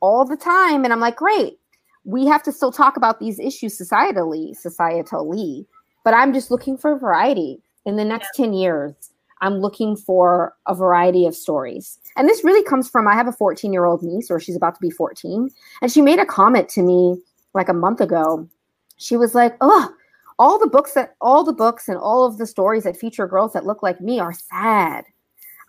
[0.00, 0.84] all the time.
[0.84, 1.58] And I'm like, great,
[2.04, 5.66] we have to still talk about these issues societally, societally,
[6.04, 8.46] but I'm just looking for variety in the next yeah.
[8.46, 9.11] 10 years
[9.42, 11.98] I'm looking for a variety of stories.
[12.16, 14.74] And this really comes from I have a 14 year old niece, or she's about
[14.74, 15.50] to be 14.
[15.82, 17.20] And she made a comment to me
[17.52, 18.48] like a month ago.
[18.96, 19.92] She was like, Oh,
[20.38, 23.52] all the books that all the books and all of the stories that feature girls
[23.52, 25.04] that look like me are sad.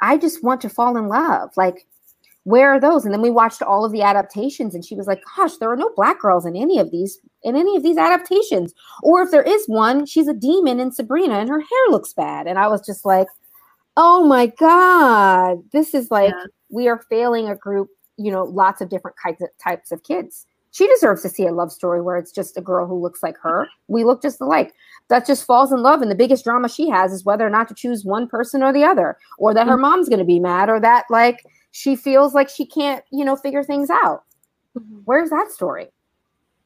[0.01, 1.49] I just want to fall in love.
[1.57, 1.88] Like,
[2.43, 3.05] where are those?
[3.05, 5.78] And then we watched all of the adaptations, and she was like, Gosh, there are
[5.78, 8.74] no black girls in any of these in any of these adaptations.
[9.01, 12.47] Or if there is one, she's a demon in Sabrina and her hair looks bad.
[12.47, 13.28] And I was just like,
[13.97, 15.59] oh my god.
[15.71, 16.45] This is like yeah.
[16.69, 20.45] we are failing a group you know lots of different kinds of types of kids.
[20.71, 23.37] She deserves to see a love story where it's just a girl who looks like
[23.43, 23.67] her.
[23.89, 24.73] We look just alike.
[25.09, 27.67] That just falls in love and the biggest drama she has is whether or not
[27.67, 29.81] to choose one person or the other or that her mm-hmm.
[29.81, 33.35] mom's going to be mad or that like she feels like she can't you know
[33.35, 34.23] figure things out.
[34.77, 35.01] Mm-hmm.
[35.05, 35.87] where's that story?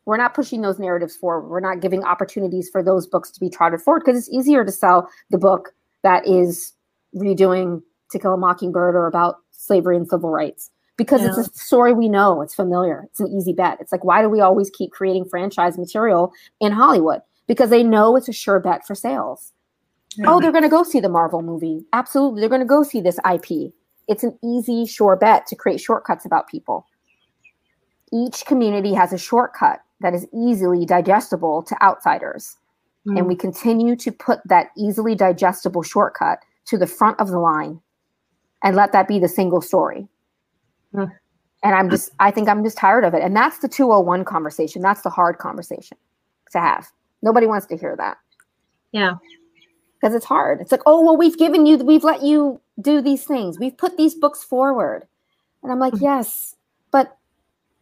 [0.06, 1.50] We're not pushing those narratives forward.
[1.50, 4.72] We're not giving opportunities for those books to be trotted forward because it's easier to
[4.72, 5.74] sell the book
[6.04, 6.72] that is
[7.16, 7.82] redoing
[8.12, 11.30] To Kill a Mockingbird or about slavery and civil rights because yeah.
[11.30, 13.78] it's a story we know, it's familiar, it's an easy bet.
[13.80, 17.22] It's like, why do we always keep creating franchise material in Hollywood?
[17.48, 19.54] Because they know it's a sure bet for sales.
[20.18, 20.26] Yeah.
[20.28, 21.86] Oh, they're going to go see the Marvel movie.
[21.94, 22.42] Absolutely.
[22.42, 23.72] They're going to go see this IP.
[24.08, 26.88] It's an easy, sure bet to create shortcuts about people.
[28.12, 32.56] Each community has a shortcut that is easily digestible to outsiders.
[33.08, 33.20] Mm.
[33.20, 37.82] And we continue to put that easily digestible shortcut to the front of the line
[38.64, 40.08] and let that be the single story.
[40.94, 41.12] Mm.
[41.64, 43.22] And I'm just, I think I'm just tired of it.
[43.24, 44.82] And that's the 201 conversation.
[44.82, 45.98] That's the hard conversation
[46.52, 46.88] to have.
[47.22, 48.18] Nobody wants to hear that.
[48.92, 49.16] Yeah.
[50.00, 50.62] Because it's hard.
[50.62, 53.58] It's like, oh, well, we've given you, we've let you do these things.
[53.60, 55.08] We've put these books forward.
[55.64, 56.02] And I'm like, mm.
[56.02, 56.56] yes,
[56.92, 57.18] but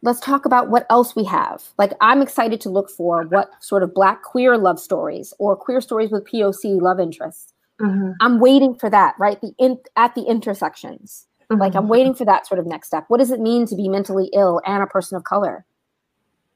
[0.02, 1.62] let's talk about what else we have.
[1.78, 5.80] Like, I'm excited to look for what sort of Black queer love stories or queer
[5.80, 7.52] stories with POC love interests.
[7.80, 8.12] Mm-hmm.
[8.20, 9.40] I'm waiting for that, right?
[9.40, 11.26] The in, at the intersections.
[11.50, 11.60] Mm-hmm.
[11.60, 13.04] Like, I'm waiting for that sort of next step.
[13.08, 15.64] What does it mean to be mentally ill and a person of color?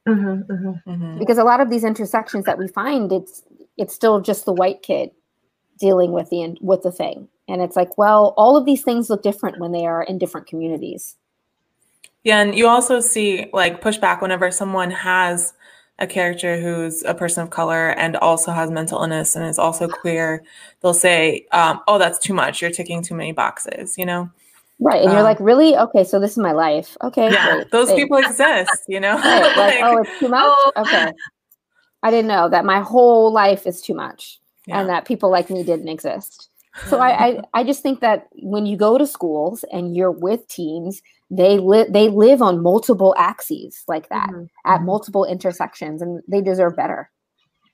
[0.09, 0.91] Mm-hmm, mm-hmm.
[0.91, 1.19] mm-hmm.
[1.19, 3.43] Because a lot of these intersections that we find, it's
[3.77, 5.11] it's still just the white kid
[5.79, 9.23] dealing with the with the thing, and it's like, well, all of these things look
[9.23, 11.17] different when they are in different communities.
[12.25, 15.53] Yeah, and you also see like pushback whenever someone has
[16.01, 19.87] a character who's a person of color and also has mental illness and is also
[19.87, 20.43] queer.
[20.81, 22.63] They'll say, um, "Oh, that's too much.
[22.63, 24.31] You're ticking too many boxes." You know.
[24.83, 25.77] Right, and um, you're like, really?
[25.77, 26.97] Okay, so this is my life.
[27.03, 28.85] Okay, yeah, great, those people exist.
[28.89, 29.15] You know.
[29.23, 30.43] Right, like, oh, it's too much.
[30.43, 30.73] Oh.
[30.79, 31.13] Okay,
[32.03, 34.81] I didn't know that my whole life is too much, yeah.
[34.81, 36.49] and that people like me didn't exist.
[36.87, 40.47] So I, I, I just think that when you go to schools and you're with
[40.47, 44.45] teens, they live they live on multiple axes like that mm-hmm.
[44.65, 44.87] at mm-hmm.
[44.87, 47.11] multiple intersections, and they deserve better.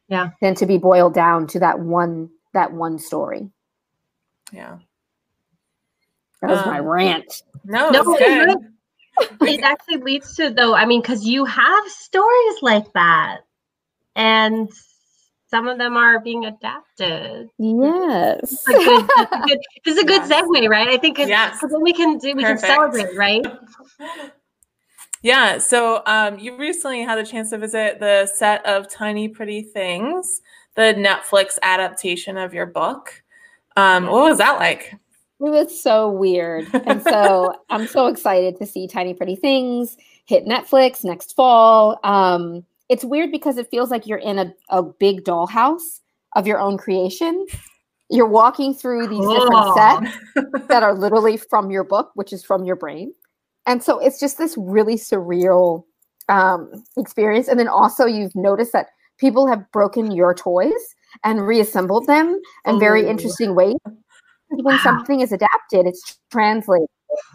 [0.09, 3.51] Yeah, than to be boiled down to that one that one story.
[4.53, 4.79] Yeah,
[6.43, 7.43] that was um, my rant.
[7.65, 8.59] No, no, it,
[9.41, 10.75] it actually leads to though.
[10.75, 13.39] I mean, because you have stories like that,
[14.15, 14.69] and
[15.49, 17.49] some of them are being adapted.
[17.59, 18.39] Yes.
[18.43, 20.43] It's a good, it's a good, it's a good yes.
[20.43, 20.89] segue, right?
[20.89, 21.61] I think yes.
[21.61, 22.65] then we can do we Perfect.
[22.65, 23.47] can celebrate, right?
[25.23, 25.59] Yeah.
[25.59, 30.41] So um, you recently had a chance to visit the set of Tiny Pretty Things,
[30.77, 33.25] the Netflix adaptation of your book.
[33.77, 34.95] Um, what was that like?
[35.41, 36.69] It was so weird.
[36.73, 41.99] And so I'm so excited to see Tiny Pretty Things hit Netflix next fall.
[42.05, 46.01] Um, it's weird because it feels like you're in a, a big dollhouse
[46.35, 47.47] of your own creation.
[48.11, 49.75] You're walking through these different oh.
[49.75, 50.17] sets
[50.69, 53.13] that are literally from your book, which is from your brain.
[53.67, 55.85] And so it's just this really surreal
[56.29, 57.49] um, experience.
[57.49, 58.87] And then also, you've noticed that
[59.19, 63.77] people have broken your toys and reassembled them in very interesting ways.
[64.49, 64.81] When wow.
[64.83, 66.87] something is adapted, it's translated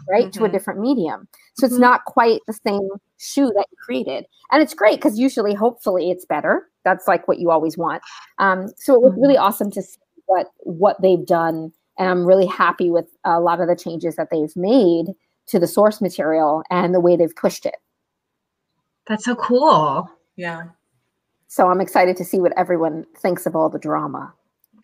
[0.08, 0.30] right mm-hmm.
[0.30, 0.52] to a mm-hmm.
[0.52, 1.28] different medium.
[1.58, 1.82] So it's mm-hmm.
[1.82, 2.88] not quite the same
[3.22, 4.26] shoe that you created.
[4.50, 6.68] And it's great because usually, hopefully, it's better.
[6.84, 8.02] That's like what you always want.
[8.38, 9.44] Um, so it was really mm-hmm.
[9.44, 13.68] awesome to see what what they've done, and I'm really happy with a lot of
[13.68, 15.06] the changes that they've made
[15.46, 17.76] to the source material and the way they've pushed it.
[19.06, 20.08] That's so cool.
[20.36, 20.64] Yeah.
[21.48, 24.32] So I'm excited to see what everyone thinks of all the drama.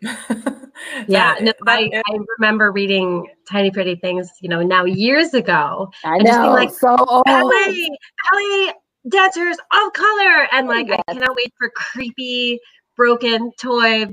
[1.07, 5.91] yeah, no, I, I remember reading Tiny Pretty Things, you know, now years ago.
[6.05, 7.25] I know, like, so old.
[7.25, 7.89] ballet,
[8.31, 8.73] ballet
[9.09, 11.01] dancers of color, and like yes.
[11.09, 12.61] I cannot wait for creepy,
[12.97, 14.07] broken toy,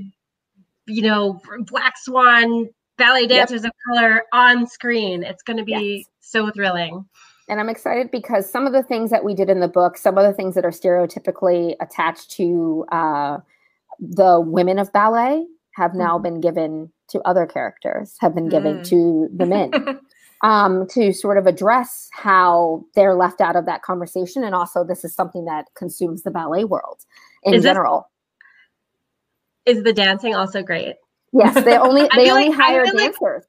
[0.86, 2.68] you know, black swan
[2.98, 3.72] ballet dancers yep.
[3.72, 5.22] of color on screen.
[5.22, 6.06] It's going to be yes.
[6.20, 7.04] so thrilling.
[7.48, 10.18] And I'm excited because some of the things that we did in the book, some
[10.18, 13.38] of the things that are stereotypically attached to uh,
[14.00, 15.46] the women of ballet,
[15.76, 16.22] have now mm-hmm.
[16.22, 18.88] been given to other characters, have been given mm.
[18.88, 19.70] to the men.
[20.42, 24.44] um, to sort of address how they're left out of that conversation.
[24.44, 27.00] And also, this is something that consumes the ballet world
[27.42, 28.10] in is general.
[29.64, 30.96] This, is the dancing also great?
[31.32, 33.18] Yes, they only they only like, hire dancers.
[33.20, 33.42] Like,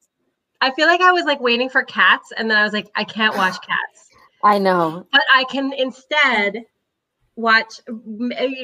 [0.59, 3.03] I feel like I was like waiting for cats, and then I was like, I
[3.03, 4.09] can't watch cats.
[4.43, 6.63] I know, but I can instead
[7.37, 7.79] watch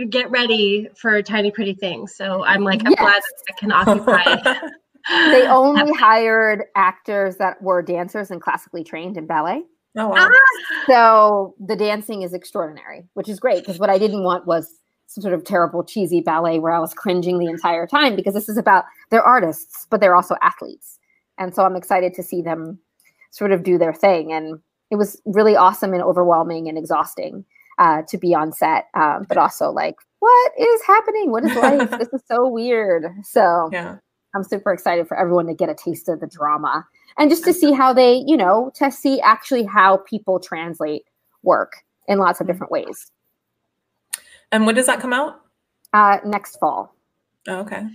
[0.10, 3.00] get ready for tiny pretty things so i'm like i'm yes.
[3.00, 4.60] glad i can occupy
[5.32, 9.62] they only hired actors that were dancers and classically trained in ballet
[9.98, 10.16] oh wow.
[10.18, 10.40] Ah!
[10.88, 15.22] so the dancing is extraordinary which is great because what i didn't want was some
[15.22, 18.58] sort of terrible cheesy ballet where i was cringing the entire time because this is
[18.58, 20.98] about they're artists but they're also athletes
[21.38, 22.80] and so i'm excited to see them
[23.30, 24.60] sort of do their thing and
[24.90, 27.46] it was really awesome and overwhelming and exhausting
[27.78, 31.32] uh, to be on set, um, but also like, what is happening?
[31.32, 31.90] What is life?
[32.00, 33.06] this is so weird.
[33.24, 33.98] So yeah.
[34.36, 36.86] I'm super excited for everyone to get a taste of the drama
[37.18, 41.04] and just to see how they, you know, to see actually how people translate
[41.44, 41.74] work
[42.08, 42.54] in lots of mm-hmm.
[42.54, 43.12] different ways.
[44.52, 45.42] And when does that come out?
[45.94, 46.96] Uh, next fall.
[47.48, 47.86] Oh, okay.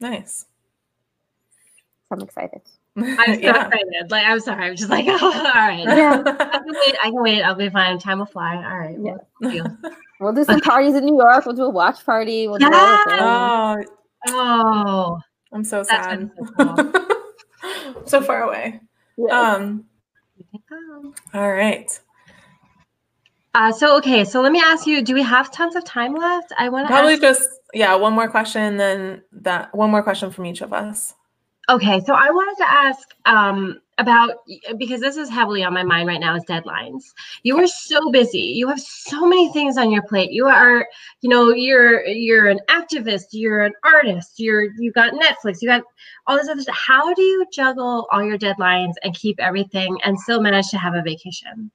[0.00, 0.46] Nice.
[2.10, 2.62] I'm excited.
[2.96, 3.66] I'm so yeah.
[3.66, 4.10] excited.
[4.10, 5.84] Like I'm sorry, I'm just like, oh, all right.
[5.84, 6.22] Yeah.
[6.26, 6.96] I can wait.
[7.02, 7.42] I can wait.
[7.42, 7.98] I'll be fine.
[7.98, 8.56] Time will fly.
[8.56, 8.96] All right.
[9.40, 9.66] Yeah.
[10.20, 11.46] we'll do some parties in New York.
[11.46, 12.48] We'll do a watch party.
[12.48, 13.04] We'll do yeah.
[13.08, 13.84] Oh,
[14.28, 15.18] oh,
[15.52, 16.30] I'm so sad.
[16.36, 18.06] So, cool.
[18.06, 18.80] so, far away.
[19.16, 19.32] Yes.
[19.32, 19.84] Um.
[21.34, 21.98] All right.
[23.52, 26.52] Uh, so okay, so let me ask you: Do we have tons of time left?
[26.56, 30.30] I want to probably ask- just yeah, one more question, then that one more question
[30.30, 31.14] from each of us.
[31.70, 34.38] Okay, so I wanted to ask um, about
[34.76, 37.04] because this is heavily on my mind right now is deadlines.
[37.44, 38.40] You are so busy.
[38.40, 40.32] You have so many things on your plate.
[40.32, 40.84] You are,
[41.20, 43.26] you know, you're you're an activist.
[43.30, 44.40] You're an artist.
[44.40, 45.58] You're you got Netflix.
[45.62, 45.84] You got
[46.26, 46.76] all this other stuff.
[46.76, 50.94] How do you juggle all your deadlines and keep everything and still manage to have
[50.94, 51.70] a vacation?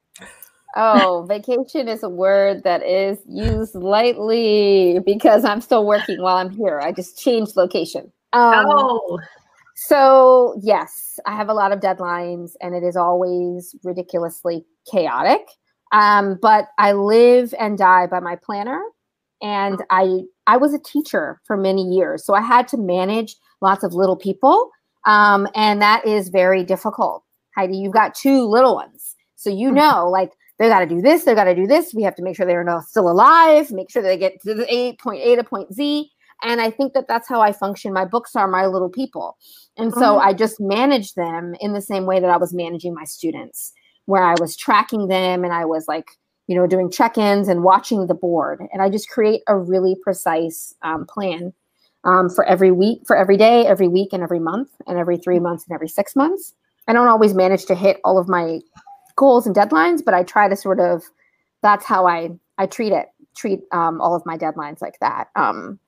[0.75, 6.49] Oh, vacation is a word that is used lightly because I'm still working while I'm
[6.49, 6.81] here.
[6.81, 8.11] I just changed location.
[8.33, 9.19] Um, oh.
[9.76, 15.41] So, yes, I have a lot of deadlines and it is always ridiculously chaotic.
[15.91, 18.82] Um, but I live and die by my planner.
[19.41, 22.26] And I I was a teacher for many years.
[22.26, 24.71] So I had to manage lots of little people.
[25.05, 27.23] Um, and that is very difficult.
[27.55, 29.15] Heidi, you've got two little ones.
[29.36, 29.76] So you mm-hmm.
[29.76, 31.93] know, like they got to do this, they got to do this.
[31.93, 34.95] We have to make sure they're still alive, make sure they get to the A,
[34.95, 36.09] point A to point Z.
[36.43, 37.93] And I think that that's how I function.
[37.93, 39.38] My books are my little people.
[39.77, 40.27] And so mm-hmm.
[40.27, 43.73] I just manage them in the same way that I was managing my students,
[44.05, 46.11] where I was tracking them and I was like,
[46.47, 48.61] you know, doing check ins and watching the board.
[48.71, 51.53] And I just create a really precise um, plan
[52.03, 55.39] um, for every week, for every day, every week, and every month, and every three
[55.39, 56.53] months and every six months.
[56.88, 58.59] I don't always manage to hit all of my
[59.15, 61.03] goals and deadlines, but I try to sort of
[61.63, 65.29] that's how I I treat it, treat um, all of my deadlines like that.
[65.36, 65.79] Um,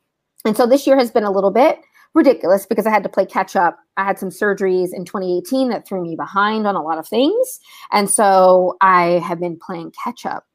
[0.47, 1.79] and so this year has been a little bit
[2.13, 3.77] ridiculous because I had to play catch up.
[3.97, 7.59] I had some surgeries in 2018 that threw me behind on a lot of things,
[7.91, 10.45] and so I have been playing catch up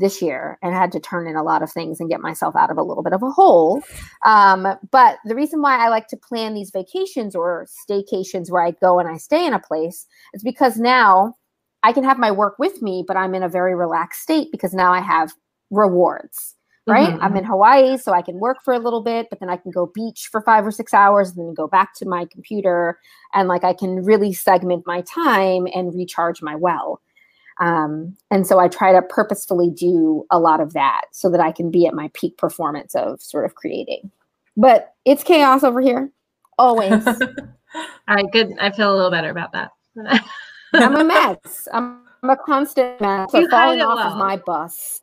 [0.00, 2.70] this year and had to turn in a lot of things and get myself out
[2.70, 3.82] of a little bit of a hole.
[4.24, 8.72] Um, but the reason why I like to plan these vacations or staycations where I
[8.72, 11.34] go and I stay in a place is because now
[11.82, 14.74] I can have my work with me, but I'm in a very relaxed state because
[14.74, 15.32] now I have
[15.70, 16.56] rewards,
[16.86, 17.08] right?
[17.10, 17.22] Mm-hmm.
[17.22, 19.70] I'm in Hawaii, so I can work for a little bit, but then I can
[19.70, 22.98] go beach for five or six hours and then go back to my computer.
[23.34, 27.00] And like I can really segment my time and recharge my well.
[27.60, 31.52] Um, and so I try to purposefully do a lot of that so that I
[31.52, 34.10] can be at my peak performance of sort of creating.
[34.56, 36.10] But it's chaos over here,
[36.58, 37.06] always.
[37.74, 38.54] All right, good.
[38.58, 39.70] I feel a little better about that.
[40.72, 41.68] I'm a mess.
[41.72, 43.30] I'm, I'm a constant mess.
[43.30, 44.12] Falling off well.
[44.12, 45.00] of my bus.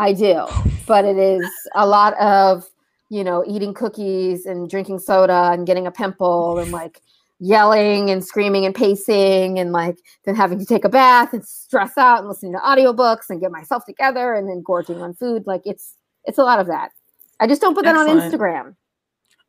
[0.00, 0.46] I do,
[0.86, 2.64] but it is a lot of
[3.10, 7.02] you know eating cookies and drinking soda and getting a pimple and like
[7.38, 11.98] yelling and screaming and pacing and like then having to take a bath and stress
[11.98, 15.46] out and listening to audiobooks and get myself together and then gorging on food.
[15.46, 16.92] Like it's it's a lot of that.
[17.38, 18.22] I just don't put that Excellent.
[18.22, 18.76] on instagram.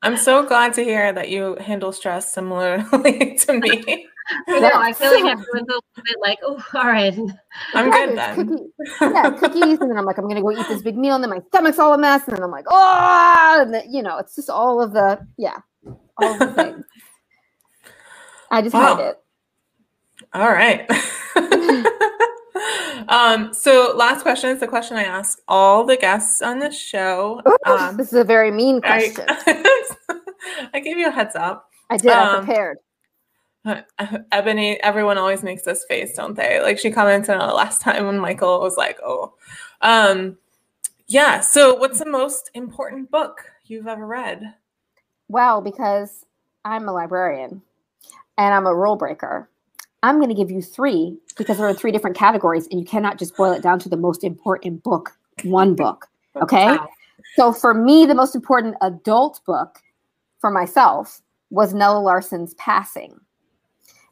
[0.01, 4.07] I'm so glad to hear that you handle stress similarly to me
[4.47, 7.17] no, I feel like everyone's a little bit like, oh, all right.
[7.73, 8.35] I'm good then.
[8.35, 8.67] Cookies.
[9.01, 9.79] Yeah, cookies.
[9.79, 11.15] And then I'm like, I'm going to go eat this big meal.
[11.15, 12.27] And then my stomach's all a mess.
[12.27, 15.57] And then I'm like, oh, and then, you know, it's just all of the, yeah,
[16.17, 16.85] all of the things.
[18.51, 18.95] I just wow.
[18.95, 19.17] hide it.
[20.33, 20.89] All right.
[23.09, 27.41] um, so last question is the question I ask all the guests on this show.
[27.47, 29.25] Ooh, um, this is a very mean question.
[29.27, 29.83] I,
[30.73, 31.69] I gave you a heads up.
[31.89, 32.11] I did.
[32.11, 32.77] Um, I prepared.
[34.31, 36.61] Ebony, everyone always makes this face, don't they?
[36.61, 39.35] Like she commented on it last time when Michael was like, "Oh,
[39.81, 40.37] um,
[41.07, 44.55] yeah." So, what's the most important book you've ever read?
[45.27, 46.25] Well, because
[46.65, 47.61] I'm a librarian
[48.37, 49.49] and I'm a rule breaker,
[50.03, 53.19] I'm going to give you three because there are three different categories, and you cannot
[53.19, 55.11] just boil it down to the most important book,
[55.43, 56.07] one book.
[56.41, 56.65] Okay.
[56.65, 56.89] Wow.
[57.35, 59.79] So, for me, the most important adult book
[60.39, 63.19] for myself was Nella Larsen's Passing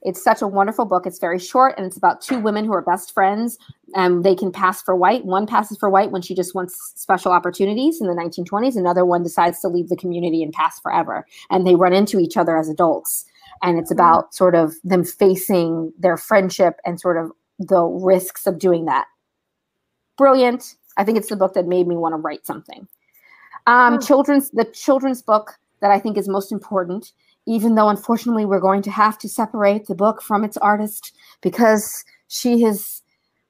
[0.02, 1.06] it's such a wonderful book.
[1.06, 3.58] It's very short and it's about two women who are best friends
[3.96, 5.26] and they can pass for white.
[5.26, 8.78] One passes for white when she just wants special opportunities in the 1920s.
[8.78, 11.26] Another one decides to leave the community and pass forever.
[11.50, 13.26] And they run into each other as adults.
[13.62, 14.00] And it's mm-hmm.
[14.00, 19.06] about sort of them facing their friendship and sort of the risks of doing that.
[20.18, 20.76] Brilliant.
[20.96, 22.88] I think it's the book that made me want to write something.
[23.68, 24.00] Um, oh.
[24.00, 27.12] Children's the children's book that I think is most important
[27.48, 32.04] even though unfortunately we're going to have to separate the book from its artist because
[32.28, 33.02] she is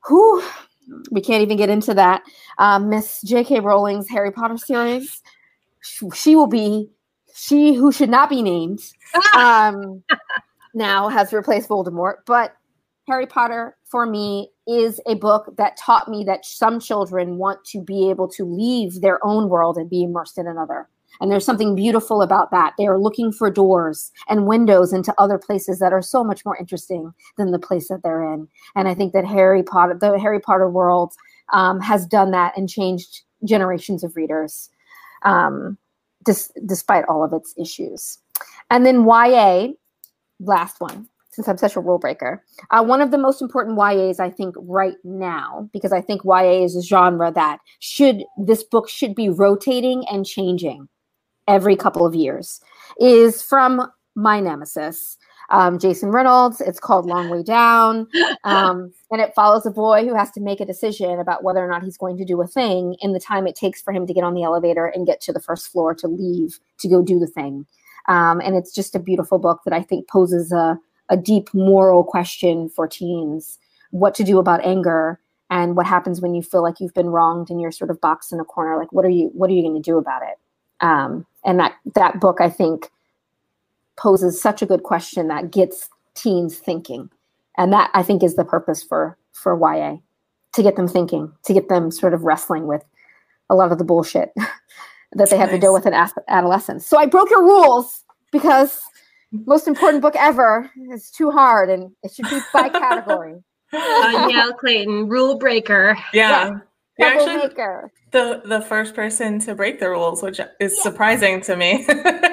[0.04, 0.44] who
[1.12, 2.24] we can't even get into that
[2.58, 5.22] um, miss j.k rowling's harry potter series
[6.14, 6.90] she will be
[7.34, 8.80] she who should not be named
[9.38, 10.04] um,
[10.74, 12.56] now has replaced voldemort but
[13.10, 17.82] Harry Potter for me is a book that taught me that some children want to
[17.82, 20.88] be able to leave their own world and be immersed in another.
[21.22, 22.74] And there's something beautiful about that.
[22.78, 26.58] They are looking for doors and windows into other places that are so much more
[26.58, 28.48] interesting than the place that they're in.
[28.76, 31.14] And I think that Harry Potter, the Harry Potter world,
[31.52, 34.70] um, has done that and changed generations of readers,
[35.24, 35.78] um,
[36.24, 38.20] dis- despite all of its issues.
[38.70, 39.70] And then YA,
[40.40, 42.44] last one since I'm such a rule breaker.
[42.70, 46.64] Uh, one of the most important YAs, I think, right now, because I think YA
[46.64, 50.90] is a genre that should, this book should be rotating and changing
[51.50, 52.62] every couple of years,
[53.00, 55.18] is from my nemesis,
[55.50, 56.62] um, Jason Reynolds.
[56.62, 58.08] It's called Long Way Down.
[58.44, 61.68] Um, and it follows a boy who has to make a decision about whether or
[61.68, 64.14] not he's going to do a thing in the time it takes for him to
[64.14, 67.20] get on the elevator and get to the first floor to leave to go do
[67.20, 67.66] the thing.
[68.08, 70.80] Um, and it's just a beautiful book that I think poses a,
[71.10, 73.58] a deep moral question for teens
[73.92, 75.20] what to do about anger
[75.50, 78.32] and what happens when you feel like you've been wronged and you're sort of boxed
[78.32, 80.38] in a corner like what are you what are you going to do about it
[80.82, 82.90] um, and that that book i think
[83.98, 87.10] poses such a good question that gets teens thinking
[87.58, 89.98] and that i think is the purpose for for ya
[90.54, 92.84] to get them thinking to get them sort of wrestling with
[93.50, 94.32] a lot of the bullshit
[95.14, 95.58] that they have nice.
[95.58, 95.94] to deal with in
[96.28, 98.82] adolescence so i broke your rules because
[99.32, 103.36] most important book ever is too hard and it should be by category.
[103.72, 105.96] Uh, Dhonielle Clayton, rule breaker.
[106.12, 106.48] Yeah.
[106.48, 106.60] yeah.
[107.00, 107.56] You're actually
[108.12, 110.84] the, the first person to break the rules, which is yeah.
[110.84, 111.86] surprising to me.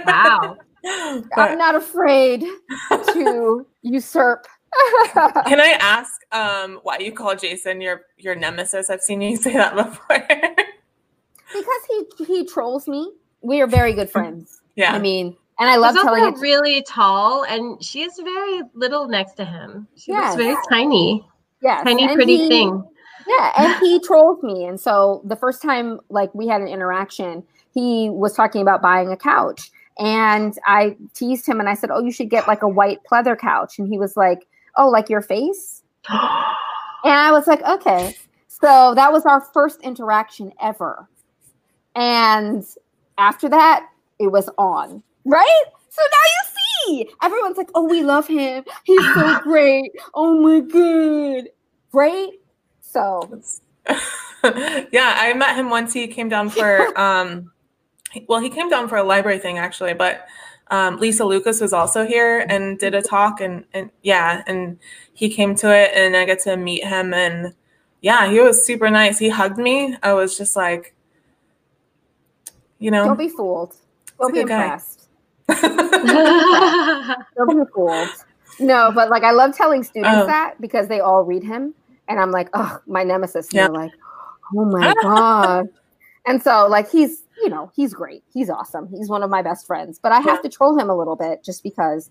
[0.06, 0.56] wow.
[1.34, 2.44] But, I'm not afraid
[2.90, 4.46] to usurp.
[5.46, 8.88] Can I ask um, why you call Jason your your nemesis?
[8.88, 10.26] I've seen you say that before.
[10.28, 13.10] because he he trolls me.
[13.42, 14.60] We are very good friends.
[14.76, 14.92] Yeah.
[14.92, 16.38] I mean, and I love He's telling it.
[16.38, 19.88] really tall, and she is very little next to him.
[19.96, 20.36] She yes.
[20.36, 21.26] looks very tiny.
[21.62, 22.84] Yeah, tiny, and pretty he, thing.
[23.26, 27.42] Yeah, and he trolls me, and so the first time like we had an interaction,
[27.72, 32.02] he was talking about buying a couch, and I teased him and I said, "Oh,
[32.02, 34.46] you should get like a white pleather couch," and he was like,
[34.76, 36.18] "Oh, like your face," and
[37.04, 38.16] I was like, "Okay."
[38.48, 41.08] So that was our first interaction ever,
[41.94, 42.64] and
[43.18, 45.64] after that, it was on Right?
[45.88, 47.10] So now you see.
[47.20, 48.64] Everyone's like, oh, we love him.
[48.84, 49.90] He's so great.
[50.14, 51.50] Oh my god.
[51.92, 52.30] Right?
[52.90, 53.40] So
[54.92, 57.52] yeah, I met him once he came down for um
[58.28, 60.26] well, he came down for a library thing actually, but
[60.68, 64.78] um, Lisa Lucas was also here and did a talk and, and yeah, and
[65.12, 67.54] he came to it and I got to meet him and
[68.00, 69.18] yeah, he was super nice.
[69.18, 69.96] He hugged me.
[70.02, 70.94] I was just like,
[72.78, 73.76] you know, don't be fooled.
[74.18, 75.08] Don't be impressed.
[75.48, 75.64] They'll
[77.46, 78.08] be fooled.
[78.58, 80.26] No, but like I love telling students oh.
[80.26, 81.74] that because they all read him,
[82.08, 83.48] and I'm like, oh, my nemesis.
[83.48, 83.66] And yeah.
[83.68, 83.92] like,
[84.54, 85.68] oh my god.
[86.26, 88.22] and so like he's you know he's great.
[88.32, 88.88] He's awesome.
[88.88, 89.98] He's one of my best friends.
[90.02, 92.10] But I have to troll him a little bit just because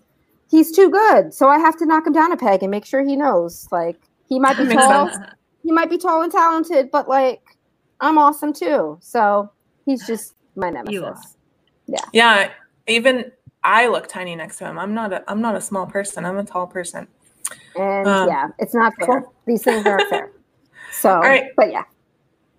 [0.50, 1.34] he's too good.
[1.34, 3.96] So I have to knock him down a peg and make sure he knows like
[4.28, 5.10] he might be tall.
[5.10, 5.26] Sense.
[5.62, 7.42] He might be tall and talented, but like
[8.00, 8.98] I'm awesome too.
[9.00, 9.50] So
[9.84, 11.36] he's just my nemesis.
[11.86, 12.04] Yeah.
[12.12, 12.50] Yeah
[12.86, 13.32] even
[13.62, 14.78] I look tiny next to him.
[14.78, 16.24] I'm not a I'm not a small person.
[16.24, 17.08] I'm a tall person.
[17.76, 19.20] And um, yeah, it's not fair.
[19.20, 19.34] Cool.
[19.46, 20.30] These things aren't fair.
[20.92, 21.50] So, All right.
[21.56, 21.84] but yeah.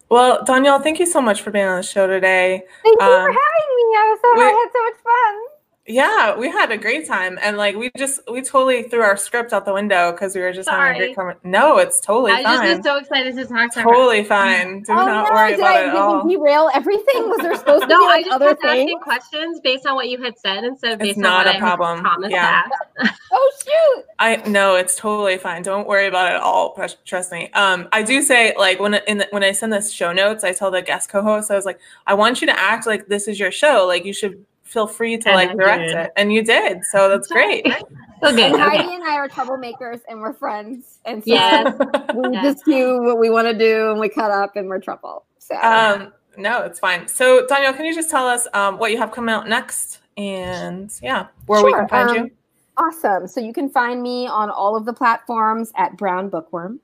[0.09, 2.63] Well, Dhonielle, thank you so much for being on the show today.
[2.83, 3.83] Thank um, you for um, having me.
[3.97, 5.46] I was so we, I had so much fun.
[5.89, 9.53] Yeah, we had a great time, and like we just we totally threw our script
[9.53, 10.87] out the window because we were just Sorry.
[10.87, 11.49] having a great conversation.
[11.49, 12.59] No, it's totally I fine.
[12.59, 13.85] I just was so excited to talk to her.
[13.85, 14.83] Totally fine.
[14.83, 16.25] Do oh, not no, worry did about I, it at all.
[16.25, 17.29] We derail everything?
[17.29, 18.81] Was there supposed to no, be like I just other things?
[18.81, 21.59] asking questions based on what you had said instead of based it's not on a
[21.59, 22.05] problem.
[22.29, 22.63] yeah.
[23.31, 24.05] oh shoot!
[24.19, 25.63] I no, it's totally fine.
[25.63, 26.77] Don't worry about it at all.
[27.05, 27.49] Trust me.
[27.51, 30.51] Um, I do say like when in the, when I send the show notes, I
[30.51, 33.39] tell the guest co-host, I was like, I want you to act like this is
[33.39, 33.85] your show.
[33.87, 35.97] Like you should feel free to and like I direct did.
[35.97, 36.11] it.
[36.17, 36.83] And you did.
[36.91, 37.65] So that's great.
[38.23, 38.51] okay.
[38.51, 40.99] And Heidi and I are troublemakers and we're friends.
[41.05, 41.73] And so yes.
[42.15, 42.43] we yes.
[42.43, 45.25] just do what we want to do and we cut up and we're trouble.
[45.39, 47.07] So um no, it's fine.
[47.07, 50.91] So Dhonielle, can you just tell us um, what you have coming out next and
[51.01, 51.65] yeah, where sure.
[51.65, 52.31] we can find um, you?
[52.77, 53.27] Awesome.
[53.27, 56.79] So you can find me on all of the platforms at Brown Bookworm.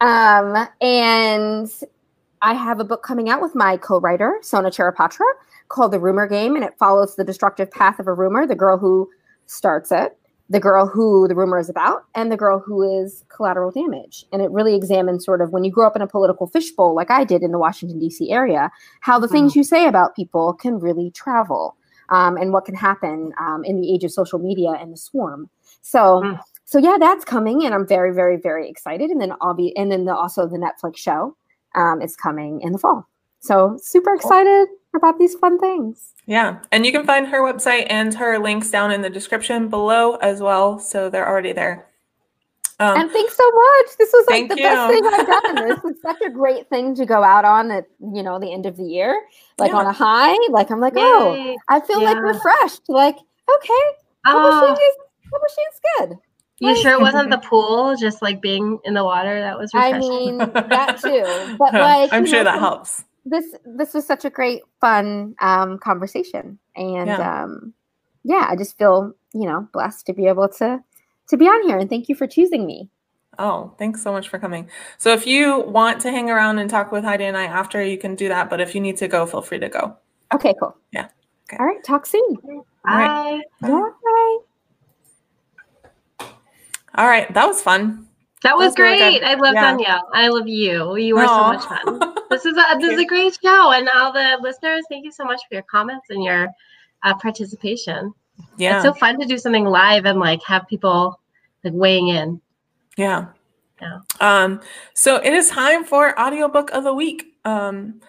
[0.00, 1.72] Um, and
[2.42, 5.20] I have a book coming out with my co-writer, Sona Charaipotra
[5.72, 8.78] called The Rumor Game, and it follows the destructive path of a rumor, the girl
[8.78, 9.08] who
[9.46, 10.16] starts it,
[10.48, 14.26] the girl who the rumor is about, and the girl who is collateral damage.
[14.32, 17.10] And it really examines sort of when you grow up in a political fishbowl, like
[17.10, 18.30] I did in the Washington, D.C.
[18.30, 18.70] area,
[19.00, 19.56] how the things mm.
[19.56, 21.76] you say about people can really travel
[22.10, 25.48] um, and what can happen um, in the age of social media and the swarm.
[25.80, 26.40] So, mm.
[26.66, 29.10] so yeah, that's coming, and I'm very, very, very excited.
[29.10, 31.34] And then I'll be, and then the, also the Netflix show
[31.74, 33.08] um, is coming in the fall.
[33.40, 36.12] So super excited about these fun things.
[36.26, 40.16] Yeah, and you can find her website and her links down in the description below
[40.16, 40.78] as well.
[40.78, 41.86] So they're already there.
[42.82, 43.96] Um, and thanks so much.
[43.98, 44.62] This was like the you.
[44.62, 45.54] best thing I've done.
[45.68, 48.66] this was such a great thing to go out on at you know the end
[48.66, 49.22] of the year,
[49.58, 49.78] like yeah.
[49.78, 50.36] on a high.
[50.50, 51.00] Like I'm like, Yay.
[51.02, 52.12] oh, I feel yeah.
[52.12, 52.82] like refreshed.
[52.88, 53.84] Like okay,
[54.24, 54.96] publishing uh, is
[55.30, 56.18] publishing's good.
[56.58, 60.02] You sure it wasn't the pool, just like being in the water that was refreshing?
[60.02, 60.38] I mean
[60.68, 63.04] that too, but like I'm sure know, that helps.
[63.24, 67.44] This this was such a great fun um, conversation, and yeah.
[67.44, 67.74] Um,
[68.24, 70.82] yeah, I just feel you know blessed to be able to
[71.28, 72.88] to be on here and thank you for choosing me.
[73.38, 74.68] Oh, thanks so much for coming.
[74.98, 77.96] So if you want to hang around and talk with Heidi and I after, you
[77.96, 78.50] can do that.
[78.50, 79.96] But if you need to go, feel free to go.
[80.34, 80.76] Okay, cool.
[80.92, 81.08] Yeah.
[81.48, 81.56] Okay.
[81.58, 81.82] All right.
[81.82, 82.36] Talk soon.
[82.84, 83.40] Bye.
[83.60, 83.60] Bye.
[83.62, 84.38] Bye.
[86.94, 87.32] All right.
[87.32, 88.06] That was fun.
[88.42, 89.22] That was, great.
[89.22, 89.76] I love yeah.
[89.76, 90.02] Dhonielle.
[90.12, 90.96] I love you.
[90.96, 92.14] You were so much fun.
[92.30, 95.24] this is a this is a great show, and all the listeners, thank you so
[95.24, 96.48] much for your comments and your
[97.04, 98.12] uh, participation.
[98.56, 101.20] Yeah, it's so fun to do something live and like have people
[101.62, 102.40] like weighing in.
[102.96, 103.26] Yeah.
[103.80, 103.98] Yeah.
[104.20, 104.60] Um,
[104.94, 107.24] so it is time for audiobook of the week.
[107.44, 108.00] Um,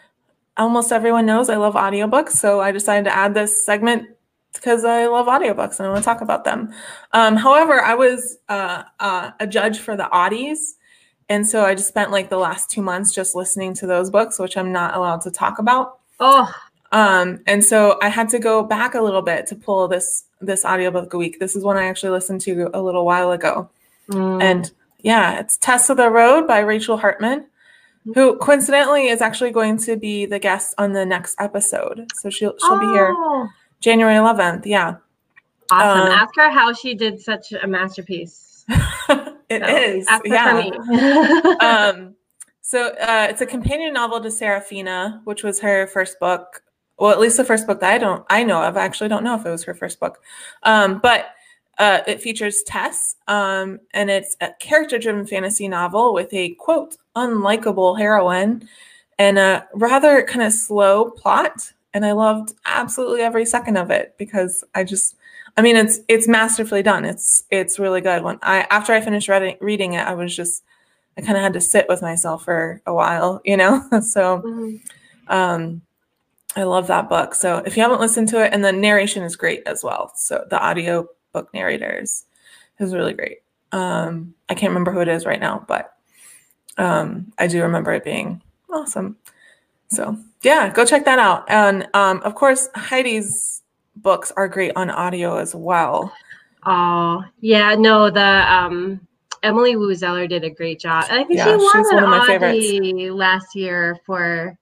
[0.56, 4.10] almost everyone knows I love audiobooks, so I decided to add this segment
[4.54, 6.74] because I love audiobooks and I want to talk about them.
[7.12, 10.76] Um, however, I was uh, uh, a judge for the Audies.
[11.30, 14.40] And so I just spent like the last two months just listening to those books,
[14.40, 16.00] which I'm not allowed to talk about.
[16.20, 16.54] Oh.
[16.92, 20.64] Um, and so I had to go back a little bit to pull this this
[20.64, 21.40] audiobook a week.
[21.40, 23.70] This is one I actually listened to a little while ago.
[24.10, 24.44] Mm.
[24.44, 27.48] And yeah, it's Tess of the Road by Rachel Hartman,
[28.14, 32.08] who coincidentally is actually going to be the guest on the next episode.
[32.16, 32.80] So she'll she'll oh.
[32.80, 33.50] be here oh.
[33.84, 34.66] January 11th.
[34.66, 34.96] Yeah.
[35.70, 36.08] Awesome.
[36.08, 38.66] Um, ask her how she did such a masterpiece.
[39.50, 40.08] It so is.
[40.26, 41.58] yeah.
[41.94, 42.16] um,
[42.62, 46.64] so uh, it's a companion novel to Seraphina, which was her first book.
[46.98, 48.78] Well, at least the first book that I don't I know of.
[48.78, 50.24] I actually don't know if it was her first book.
[50.64, 51.26] Um, but
[51.78, 58.00] uh, it features Tess, um, and it's a character-driven fantasy novel with a quote unlikable
[58.00, 58.68] heroine
[59.20, 61.74] and a rather kind of slow plot.
[61.94, 65.16] And I loved absolutely every second of it because I just,
[65.58, 67.06] I mean, it's it's masterfully done.
[67.06, 68.24] It's it's really good.
[68.24, 70.64] When I after I finished reading reading it, I was just
[71.18, 73.84] I kind of had to sit with myself for a while, you know.
[74.02, 75.32] so, mm-hmm.
[75.32, 75.82] um,
[76.56, 77.36] I love that book.
[77.36, 80.12] So if you haven't listened to it, and the narration is great as well.
[80.16, 82.26] So the audio book narrators
[82.80, 83.40] is really great.
[83.72, 85.94] Um, I can't remember who it is right now, but
[86.78, 88.42] um, I do remember it being
[88.72, 89.18] awesome.
[89.94, 91.46] So yeah, go check that out.
[91.50, 93.62] And um, of course, Heidi's
[93.96, 96.14] books are great on audio as well.
[96.66, 99.06] Oh yeah, no, the um,
[99.44, 101.06] Emily Woo Zeller did a great job.
[101.10, 104.58] I think yeah, she won an Audie last year for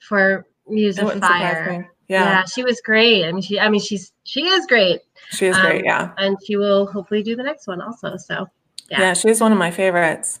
[0.00, 1.90] for Muse of Fire.
[2.08, 2.24] Yeah.
[2.24, 3.26] yeah, she was great.
[3.26, 5.00] I mean, she I mean she's she is great.
[5.30, 6.12] She is um, great, yeah.
[6.16, 8.16] And she will hopefully do the next one also.
[8.16, 8.46] So
[8.90, 9.00] yeah.
[9.00, 10.40] Yeah, she's one of my favorites.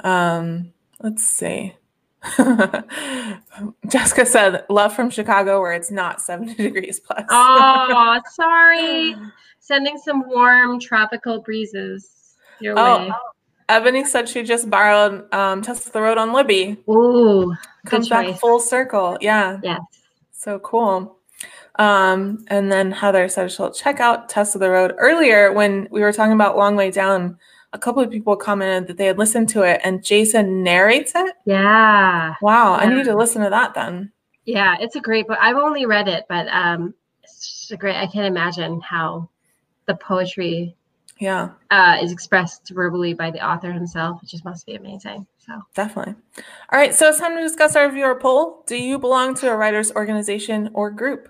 [0.00, 1.74] Um, let's see.
[3.88, 9.14] Jessica said, "Love from Chicago, where it's not seventy degrees plus." oh, sorry.
[9.60, 13.12] Sending some warm tropical breezes your oh, way.
[13.68, 16.78] Ebony said she just borrowed um, "Tess the Road" on Libby.
[16.88, 17.54] Ooh,
[17.86, 19.18] comes back full circle.
[19.20, 19.58] Yeah.
[19.62, 19.80] Yes.
[20.32, 21.18] So cool.
[21.78, 24.94] Um, and then Heather said she'll check out Tess of the Road.
[24.98, 27.38] Earlier, when we were talking about Long Way Down,
[27.72, 31.34] a couple of people commented that they had listened to it and Jason narrates it.
[31.44, 32.34] Yeah.
[32.40, 32.76] Wow.
[32.76, 32.82] Yeah.
[32.82, 34.12] I need to listen to that then.
[34.44, 35.36] Yeah, it's a great book.
[35.38, 37.96] I've only read it, but um, it's a great.
[37.96, 39.28] I can't imagine how
[39.84, 40.74] the poetry
[41.18, 44.22] yeah uh, is expressed verbally by the author himself.
[44.22, 45.26] It just must be amazing.
[45.36, 46.14] So definitely.
[46.72, 48.64] All right, so it's time to discuss our viewer poll.
[48.66, 51.28] Do you belong to a writers organization or group?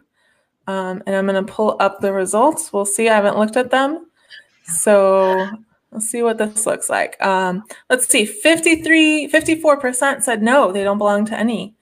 [0.68, 2.72] Um, and I'm going to pull up the results.
[2.72, 3.08] We'll see.
[3.08, 4.06] I haven't looked at them.
[4.64, 5.48] So
[5.90, 7.20] let's see what this looks like.
[7.24, 8.24] Um, let's see.
[8.24, 11.74] 53, 54% said no, they don't belong to any.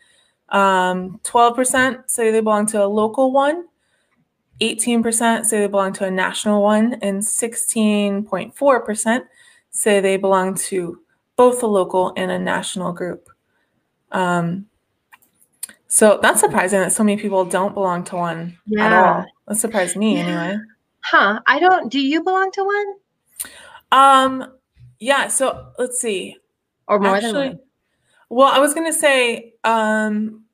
[0.51, 3.66] Um, 12% say they belong to a local one.
[4.61, 6.95] 18% say they belong to a national one.
[7.03, 9.20] And 16.4%
[9.70, 11.01] say they belong to
[11.37, 13.28] both a local and a national group.
[14.12, 14.66] Um,
[15.89, 18.87] so that's surprising that so many people don't belong to one yeah.
[18.87, 19.24] at all.
[19.47, 20.24] That surprised me yeah.
[20.24, 20.59] anyway.
[21.01, 21.41] Huh.
[21.47, 22.87] I don't do you belong to one?
[23.93, 24.53] Um
[24.99, 26.37] yeah, so let's see.
[26.89, 27.59] Or more Actually, than one.
[28.29, 30.45] Well, I was gonna say, um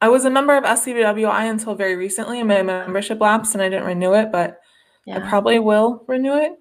[0.00, 3.70] I was a member of SCBWI until very recently and my membership lapsed and I
[3.70, 4.60] didn't renew it, but
[5.06, 5.16] yeah.
[5.16, 6.52] I probably will renew it.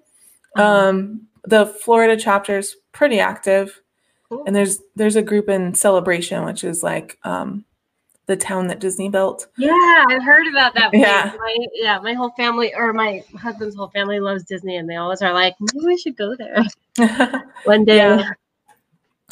[0.55, 3.81] Um, the Florida chapter is pretty active,
[4.29, 4.43] cool.
[4.45, 7.65] and there's there's a group in Celebration, which is like um,
[8.25, 9.47] the town that Disney built.
[9.57, 10.91] Yeah, I've heard about that.
[10.91, 11.03] Place.
[11.03, 14.95] Yeah, my, yeah, my whole family or my husband's whole family loves Disney, and they
[14.95, 17.97] always are like, maybe we should go there one day.
[17.97, 18.31] Yeah.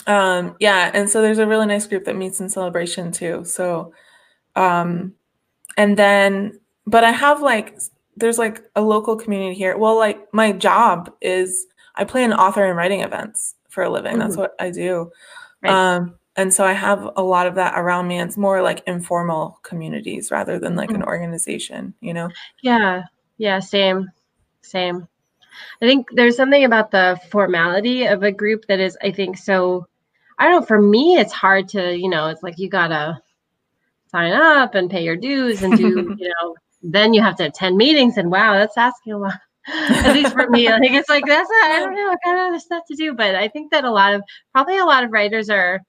[0.07, 3.45] Um, yeah, and so there's a really nice group that meets in Celebration too.
[3.45, 3.93] So,
[4.55, 5.13] um,
[5.77, 7.77] and then, but I have like,
[8.17, 9.77] there's like a local community here.
[9.77, 11.65] Well, like my job is
[11.95, 14.13] I plan author and writing events for a living.
[14.13, 14.21] Mm-hmm.
[14.21, 15.11] That's what I do.
[15.61, 15.71] Right.
[15.71, 18.19] Um, and so I have a lot of that around me.
[18.19, 21.07] It's more like informal communities rather than like an mm.
[21.07, 22.29] organization, you know?
[22.61, 23.03] Yeah.
[23.37, 23.59] Yeah.
[23.59, 24.09] Same.
[24.61, 25.07] Same.
[25.81, 29.87] I think there's something about the formality of a group that is, I think, so.
[30.39, 30.65] I don't know.
[30.65, 33.21] For me, it's hard to, you know, it's like you gotta
[34.07, 37.77] sign up and pay your dues and do, you know, then you have to attend
[37.77, 39.39] meetings, and wow, that's asking a lot.
[39.67, 42.47] At least for me, I think it's like that's I don't know, I kind of
[42.47, 43.13] other stuff to do.
[43.13, 45.81] But I think that a lot of probably a lot of writers are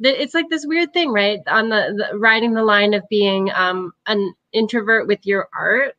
[0.00, 1.40] it's like this weird thing, right?
[1.46, 5.94] On the, the riding the line of being um, an introvert with your art,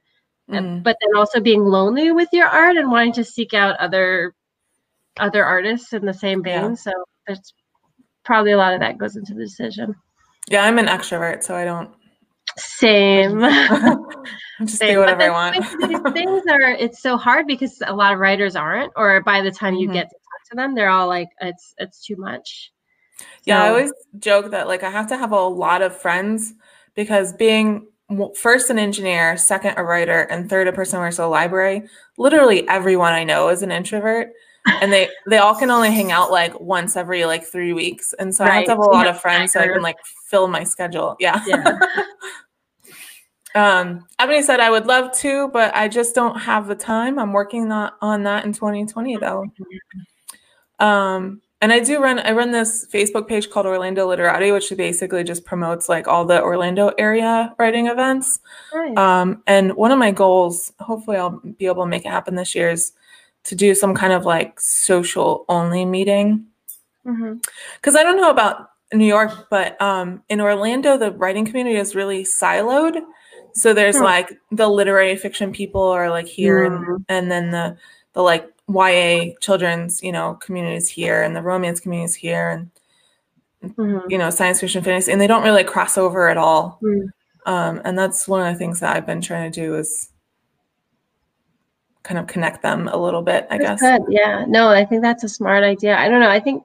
[0.49, 0.84] mm.
[0.84, 4.34] but then also being lonely with your art and wanting to seek out other
[5.19, 6.61] other artists in the same vein.
[6.61, 6.73] Yeah.
[6.76, 6.91] So
[7.27, 7.53] there's
[8.23, 9.95] probably a lot of that goes into the decision.
[10.49, 11.91] Yeah, I'm an extrovert, so I don't.
[12.57, 13.39] Same.
[14.61, 14.93] just Same.
[14.93, 15.55] do whatever I want.
[15.55, 19.51] these things are it's so hard because a lot of writers aren't, or by the
[19.51, 19.93] time you mm-hmm.
[19.93, 22.71] get to talk to them, they're all like, it's it's too much.
[23.45, 26.53] Yeah, I always joke that like I have to have a lot of friends
[26.95, 27.87] because being
[28.35, 31.83] first an engineer, second a writer, and third a person who works at a library,
[32.17, 34.31] literally everyone I know is an introvert.
[34.81, 38.13] and they they all can only hang out like once every like three weeks.
[38.19, 38.51] And so right.
[38.51, 39.97] I have to have a lot yeah, of friends so I can like
[40.27, 41.15] fill my schedule.
[41.19, 41.41] Yeah.
[41.47, 41.79] yeah.
[43.55, 47.17] um Ebony said I would love to, but I just don't have the time.
[47.17, 49.45] I'm working on that in 2020 though.
[50.79, 55.23] Um and I do run I run this Facebook page called Orlando Literati, which basically
[55.23, 58.40] just promotes like all the Orlando area writing events.
[58.73, 58.98] Nice.
[58.98, 62.56] Um, and one of my goals, hopefully I'll be able to make it happen this
[62.56, 62.94] year, is
[63.44, 66.45] to do some kind of like social only meeting.
[67.03, 67.98] Because mm-hmm.
[67.98, 72.23] I don't know about New York, but um, in Orlando, the writing community is really
[72.23, 73.02] siloed.
[73.53, 74.03] So there's hmm.
[74.03, 76.76] like the literary fiction people are like here, mm.
[76.77, 77.77] and, and then the
[78.14, 82.71] the like YA children's, you know, communities here and the romance communities here and
[83.63, 84.09] mm-hmm.
[84.09, 86.79] you know, science fiction fantasy, and they don't really cross over at all.
[86.83, 87.09] Mm.
[87.45, 90.09] Um, and that's one of the things that I've been trying to do is
[92.03, 93.99] kind of connect them a little bit, I that's guess.
[93.99, 94.07] Good.
[94.09, 94.45] Yeah.
[94.47, 95.97] No, I think that's a smart idea.
[95.97, 96.29] I don't know.
[96.29, 96.63] I think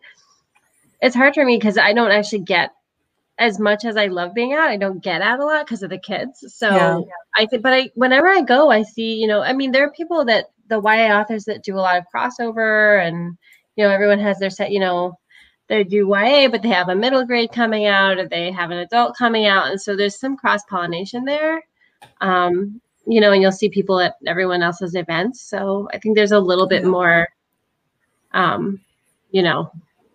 [1.00, 2.70] it's hard for me because I don't actually get
[3.38, 5.90] as much as I love being out, I don't get out a lot because of
[5.90, 6.44] the kids.
[6.54, 7.00] So yeah.
[7.36, 9.90] I think, but I, whenever I go, I see, you know, I mean, there are
[9.90, 13.36] people that the YA authors that do a lot of crossover and,
[13.76, 15.18] you know, everyone has their set, you know,
[15.68, 18.78] they do YA, but they have a middle grade coming out or they have an
[18.78, 19.68] adult coming out.
[19.68, 21.62] And so there's some cross pollination there.
[22.20, 25.40] Um, you know, and you'll see people at everyone else's events.
[25.42, 27.28] So I think there's a little bit more,
[28.32, 28.80] um,
[29.30, 29.70] you know,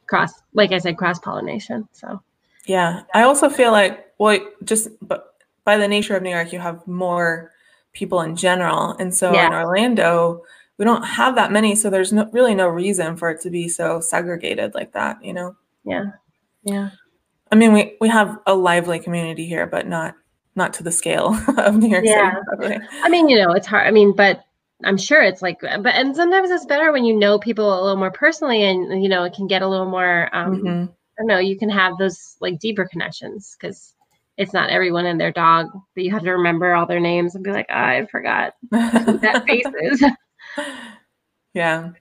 [0.07, 1.87] cross, like I said, cross pollination.
[1.91, 2.21] So.
[2.65, 6.59] Yeah, I also feel like well, just but by the nature of New York, you
[6.59, 7.51] have more
[7.93, 9.47] people in general, and so yeah.
[9.47, 10.43] in Orlando,
[10.77, 13.67] we don't have that many, so there's no really no reason for it to be
[13.67, 15.55] so segregated like that, you know?
[15.83, 16.05] Yeah,
[16.63, 16.91] yeah.
[17.51, 20.15] I mean, we we have a lively community here, but not
[20.55, 22.35] not to the scale of New York yeah.
[22.59, 22.79] City.
[23.03, 23.87] I mean, you know, it's hard.
[23.87, 24.41] I mean, but
[24.83, 27.97] I'm sure it's like, but and sometimes it's better when you know people a little
[27.97, 30.29] more personally, and you know, it can get a little more.
[30.33, 30.85] Um, mm-hmm
[31.19, 33.93] don't know, you can have those like deeper connections because
[34.39, 37.43] it's not everyone and their dog, but you have to remember all their names and
[37.43, 40.03] be like, oh, I forgot that face is.
[41.53, 41.91] Yeah.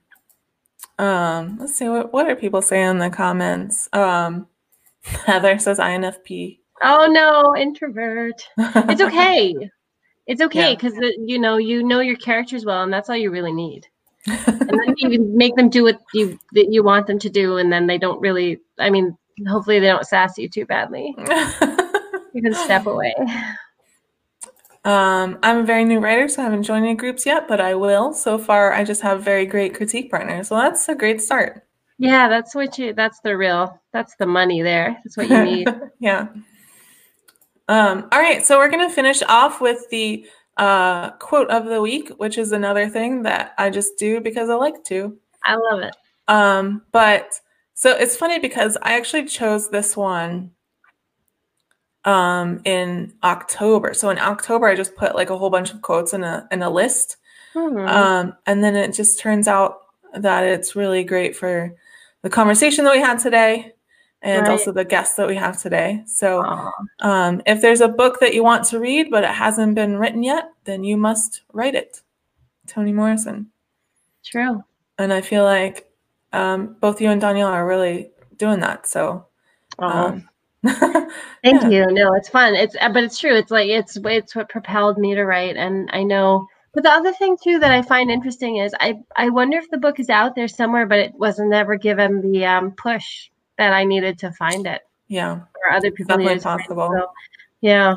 [0.97, 3.87] Um, let's see what what are people saying in the comments.
[3.93, 4.47] Um,
[5.03, 6.59] Heather says INFP.
[6.81, 8.41] Oh no, introvert.
[8.57, 9.53] It's okay.
[10.27, 11.09] it's okay because yeah.
[11.25, 13.87] you know you know your characters well, and that's all you really need
[14.27, 17.71] and then you make them do what you that you want them to do, and
[17.71, 18.59] then they don't really.
[18.77, 19.17] I mean,
[19.47, 21.15] hopefully they don't sass you too badly.
[22.33, 23.13] You can step away.
[24.85, 27.75] Um, I'm a very new writer, so I haven't joined any groups yet, but I
[27.75, 28.13] will.
[28.13, 30.47] So far, I just have very great critique partners.
[30.47, 31.65] So that's a great start.
[31.97, 32.93] Yeah, that's what you.
[32.93, 33.79] That's the real.
[33.91, 34.97] That's the money there.
[35.03, 35.67] That's what you need.
[35.99, 36.29] yeah.
[37.67, 40.25] Um, all right, so we're gonna finish off with the
[40.57, 44.55] uh, quote of the week, which is another thing that I just do because I
[44.55, 45.17] like to.
[45.45, 45.95] I love it.
[46.27, 47.39] Um, but
[47.73, 50.51] so it's funny because I actually chose this one
[52.05, 53.93] um, in October.
[53.93, 56.61] So in October, I just put like a whole bunch of quotes in a in
[56.61, 57.17] a list,
[57.53, 57.87] mm-hmm.
[57.87, 59.79] um, and then it just turns out
[60.13, 61.75] that it's really great for
[62.21, 63.73] the conversation that we had today
[64.21, 64.51] and right.
[64.51, 66.03] also the guests that we have today.
[66.05, 69.97] So, um, if there's a book that you want to read but it hasn't been
[69.97, 72.01] written yet, then you must write it.
[72.67, 73.47] Toni Morrison.
[74.23, 74.63] True.
[74.97, 75.89] And I feel like
[76.33, 78.87] um, both you and Dhonielle are really doing that.
[78.87, 79.25] So,
[79.79, 80.28] um,
[81.43, 81.69] thank yeah.
[81.69, 81.87] you.
[81.91, 82.55] No, it's fun.
[82.55, 83.35] It's uh, but it's true.
[83.35, 86.47] It's like it's it's what propelled me to write, and I know.
[86.73, 89.77] But the other thing too that I find interesting is I I wonder if the
[89.77, 93.83] book is out there somewhere, but it wasn't ever given the um, push that I
[93.83, 94.81] needed to find it.
[95.07, 95.31] Yeah.
[95.33, 96.89] Or other people definitely possible.
[96.93, 97.11] So,
[97.61, 97.95] yeah.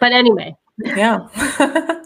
[0.00, 0.56] But anyway.
[0.78, 1.28] Yeah.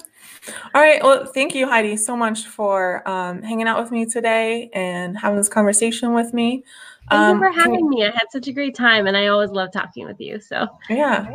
[0.75, 1.03] All right.
[1.03, 5.37] Well, thank you, Heidi, so much for um, hanging out with me today and having
[5.37, 6.65] this conversation with me.
[7.11, 8.05] Thank um, you for having me.
[8.05, 10.41] I had such a great time, and I always love talking with you.
[10.41, 11.35] So yeah.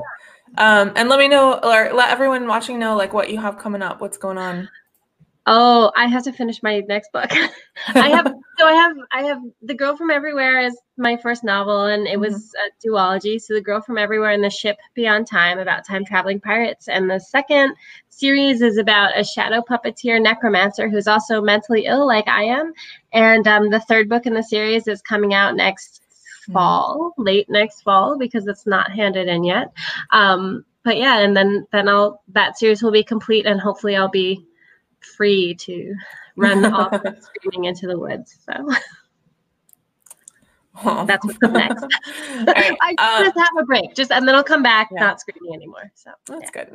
[0.57, 3.81] Um, and let me know, or let everyone watching know, like what you have coming
[3.81, 3.99] up.
[3.99, 4.69] What's going on?
[5.47, 7.29] Oh, I have to finish my next book.
[7.89, 11.85] I have so I have I have The Girl from Everywhere is my first novel
[11.85, 12.87] and it was mm-hmm.
[12.87, 13.39] a duology.
[13.39, 16.87] So The Girl from Everywhere and The Ship Beyond Time about time traveling pirates.
[16.87, 17.75] And the second
[18.09, 22.73] series is about a shadow puppeteer necromancer who's also mentally ill like I am.
[23.13, 26.01] And um, the third book in the series is coming out next
[26.43, 26.53] mm-hmm.
[26.53, 29.71] fall, late next fall because it's not handed in yet.
[30.09, 34.07] Um, but yeah, and then then I'll that series will be complete and hopefully I'll
[34.07, 34.47] be
[35.05, 35.95] free to
[36.35, 38.37] run off screaming into the woods.
[38.45, 38.69] So
[40.83, 41.05] oh.
[41.05, 41.81] that's what's next.
[42.47, 42.77] right.
[42.81, 44.99] I um, just have a break, just and then I'll come back yeah.
[44.99, 45.91] not screaming anymore.
[45.95, 46.65] So that's yeah.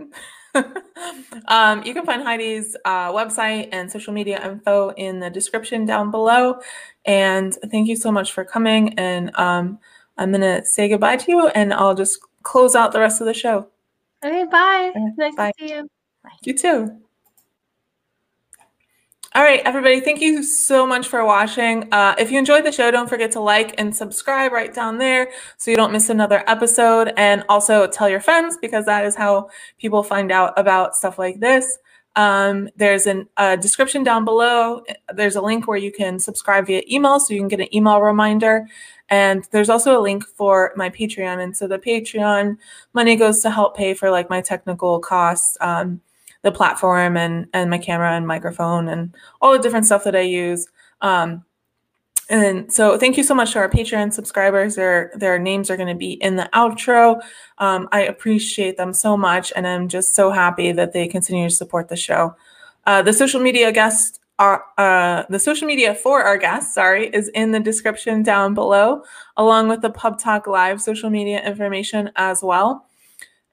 [0.54, 1.44] good.
[1.48, 6.10] um, you can find Heidi's uh, website and social media info in the description down
[6.10, 6.60] below.
[7.04, 8.94] And thank you so much for coming.
[8.98, 9.78] And um,
[10.18, 13.34] I'm gonna say goodbye to you, and I'll just close out the rest of the
[13.34, 13.68] show.
[14.24, 14.92] Okay, bye.
[15.16, 15.52] Nice bye.
[15.58, 15.88] to see you.
[16.22, 16.30] Bye.
[16.44, 17.00] You too.
[19.40, 21.88] All right, everybody, thank you so much for watching.
[21.94, 25.30] Uh, if you enjoyed the show, don't forget to like and subscribe right down there
[25.56, 27.14] so you don't miss another episode.
[27.16, 29.48] And also tell your friends because that is how
[29.78, 31.78] people find out about stuff like this.
[32.16, 34.82] Um, there's a description down below.
[35.14, 38.02] There's a link where you can subscribe via email so you can get an email
[38.02, 38.66] reminder.
[39.08, 41.42] And there's also a link for my Patreon.
[41.42, 42.58] And so the Patreon
[42.92, 45.56] money goes to help pay for like my technical costs.
[45.62, 46.02] Um,
[46.42, 50.20] the platform and and my camera and microphone and all the different stuff that I
[50.20, 50.66] use.
[51.00, 51.44] Um,
[52.30, 54.76] and so thank you so much to our Patreon subscribers.
[54.76, 57.20] Their their names are going to be in the outro.
[57.58, 61.54] Um, I appreciate them so much, and I'm just so happy that they continue to
[61.54, 62.36] support the show.
[62.86, 66.74] Uh, the social media guests are uh, the social media for our guests.
[66.74, 69.02] Sorry, is in the description down below,
[69.36, 72.86] along with the Pub Talk Live social media information as well.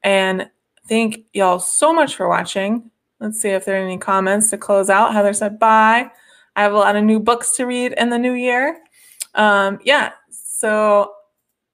[0.04, 0.52] And
[0.88, 2.92] Thank y'all so much for watching.
[3.20, 5.14] Let's see if there are any comments to close out.
[5.14, 6.12] Heather said bye.
[6.56, 8.80] I have a lot of new books to read in the new year.
[9.36, 11.14] Um, yeah, so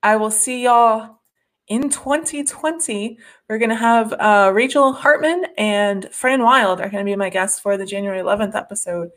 [0.02, 1.22] I will see y'all
[1.68, 3.18] in 2020.
[3.48, 7.30] We're going to have uh, Rachel Hartman and Fran Wilde are going to be my
[7.30, 9.10] guests for the January 11th episode.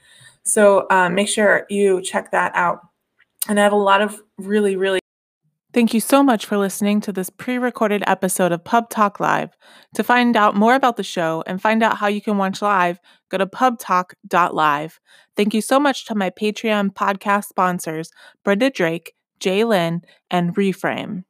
[0.42, 2.80] So uh, make sure you check that out.
[3.48, 5.00] And I have a lot of really, really
[5.76, 9.50] Thank you so much for listening to this pre recorded episode of Pub Talk Live.
[9.92, 12.98] To find out more about the show and find out how you can watch live,
[13.28, 15.00] go to pubtalk.live.
[15.36, 18.10] Thank you so much to my Patreon podcast sponsors,
[18.42, 20.00] Brenda Drake, Jay Lynn,
[20.30, 21.24] and Reframe.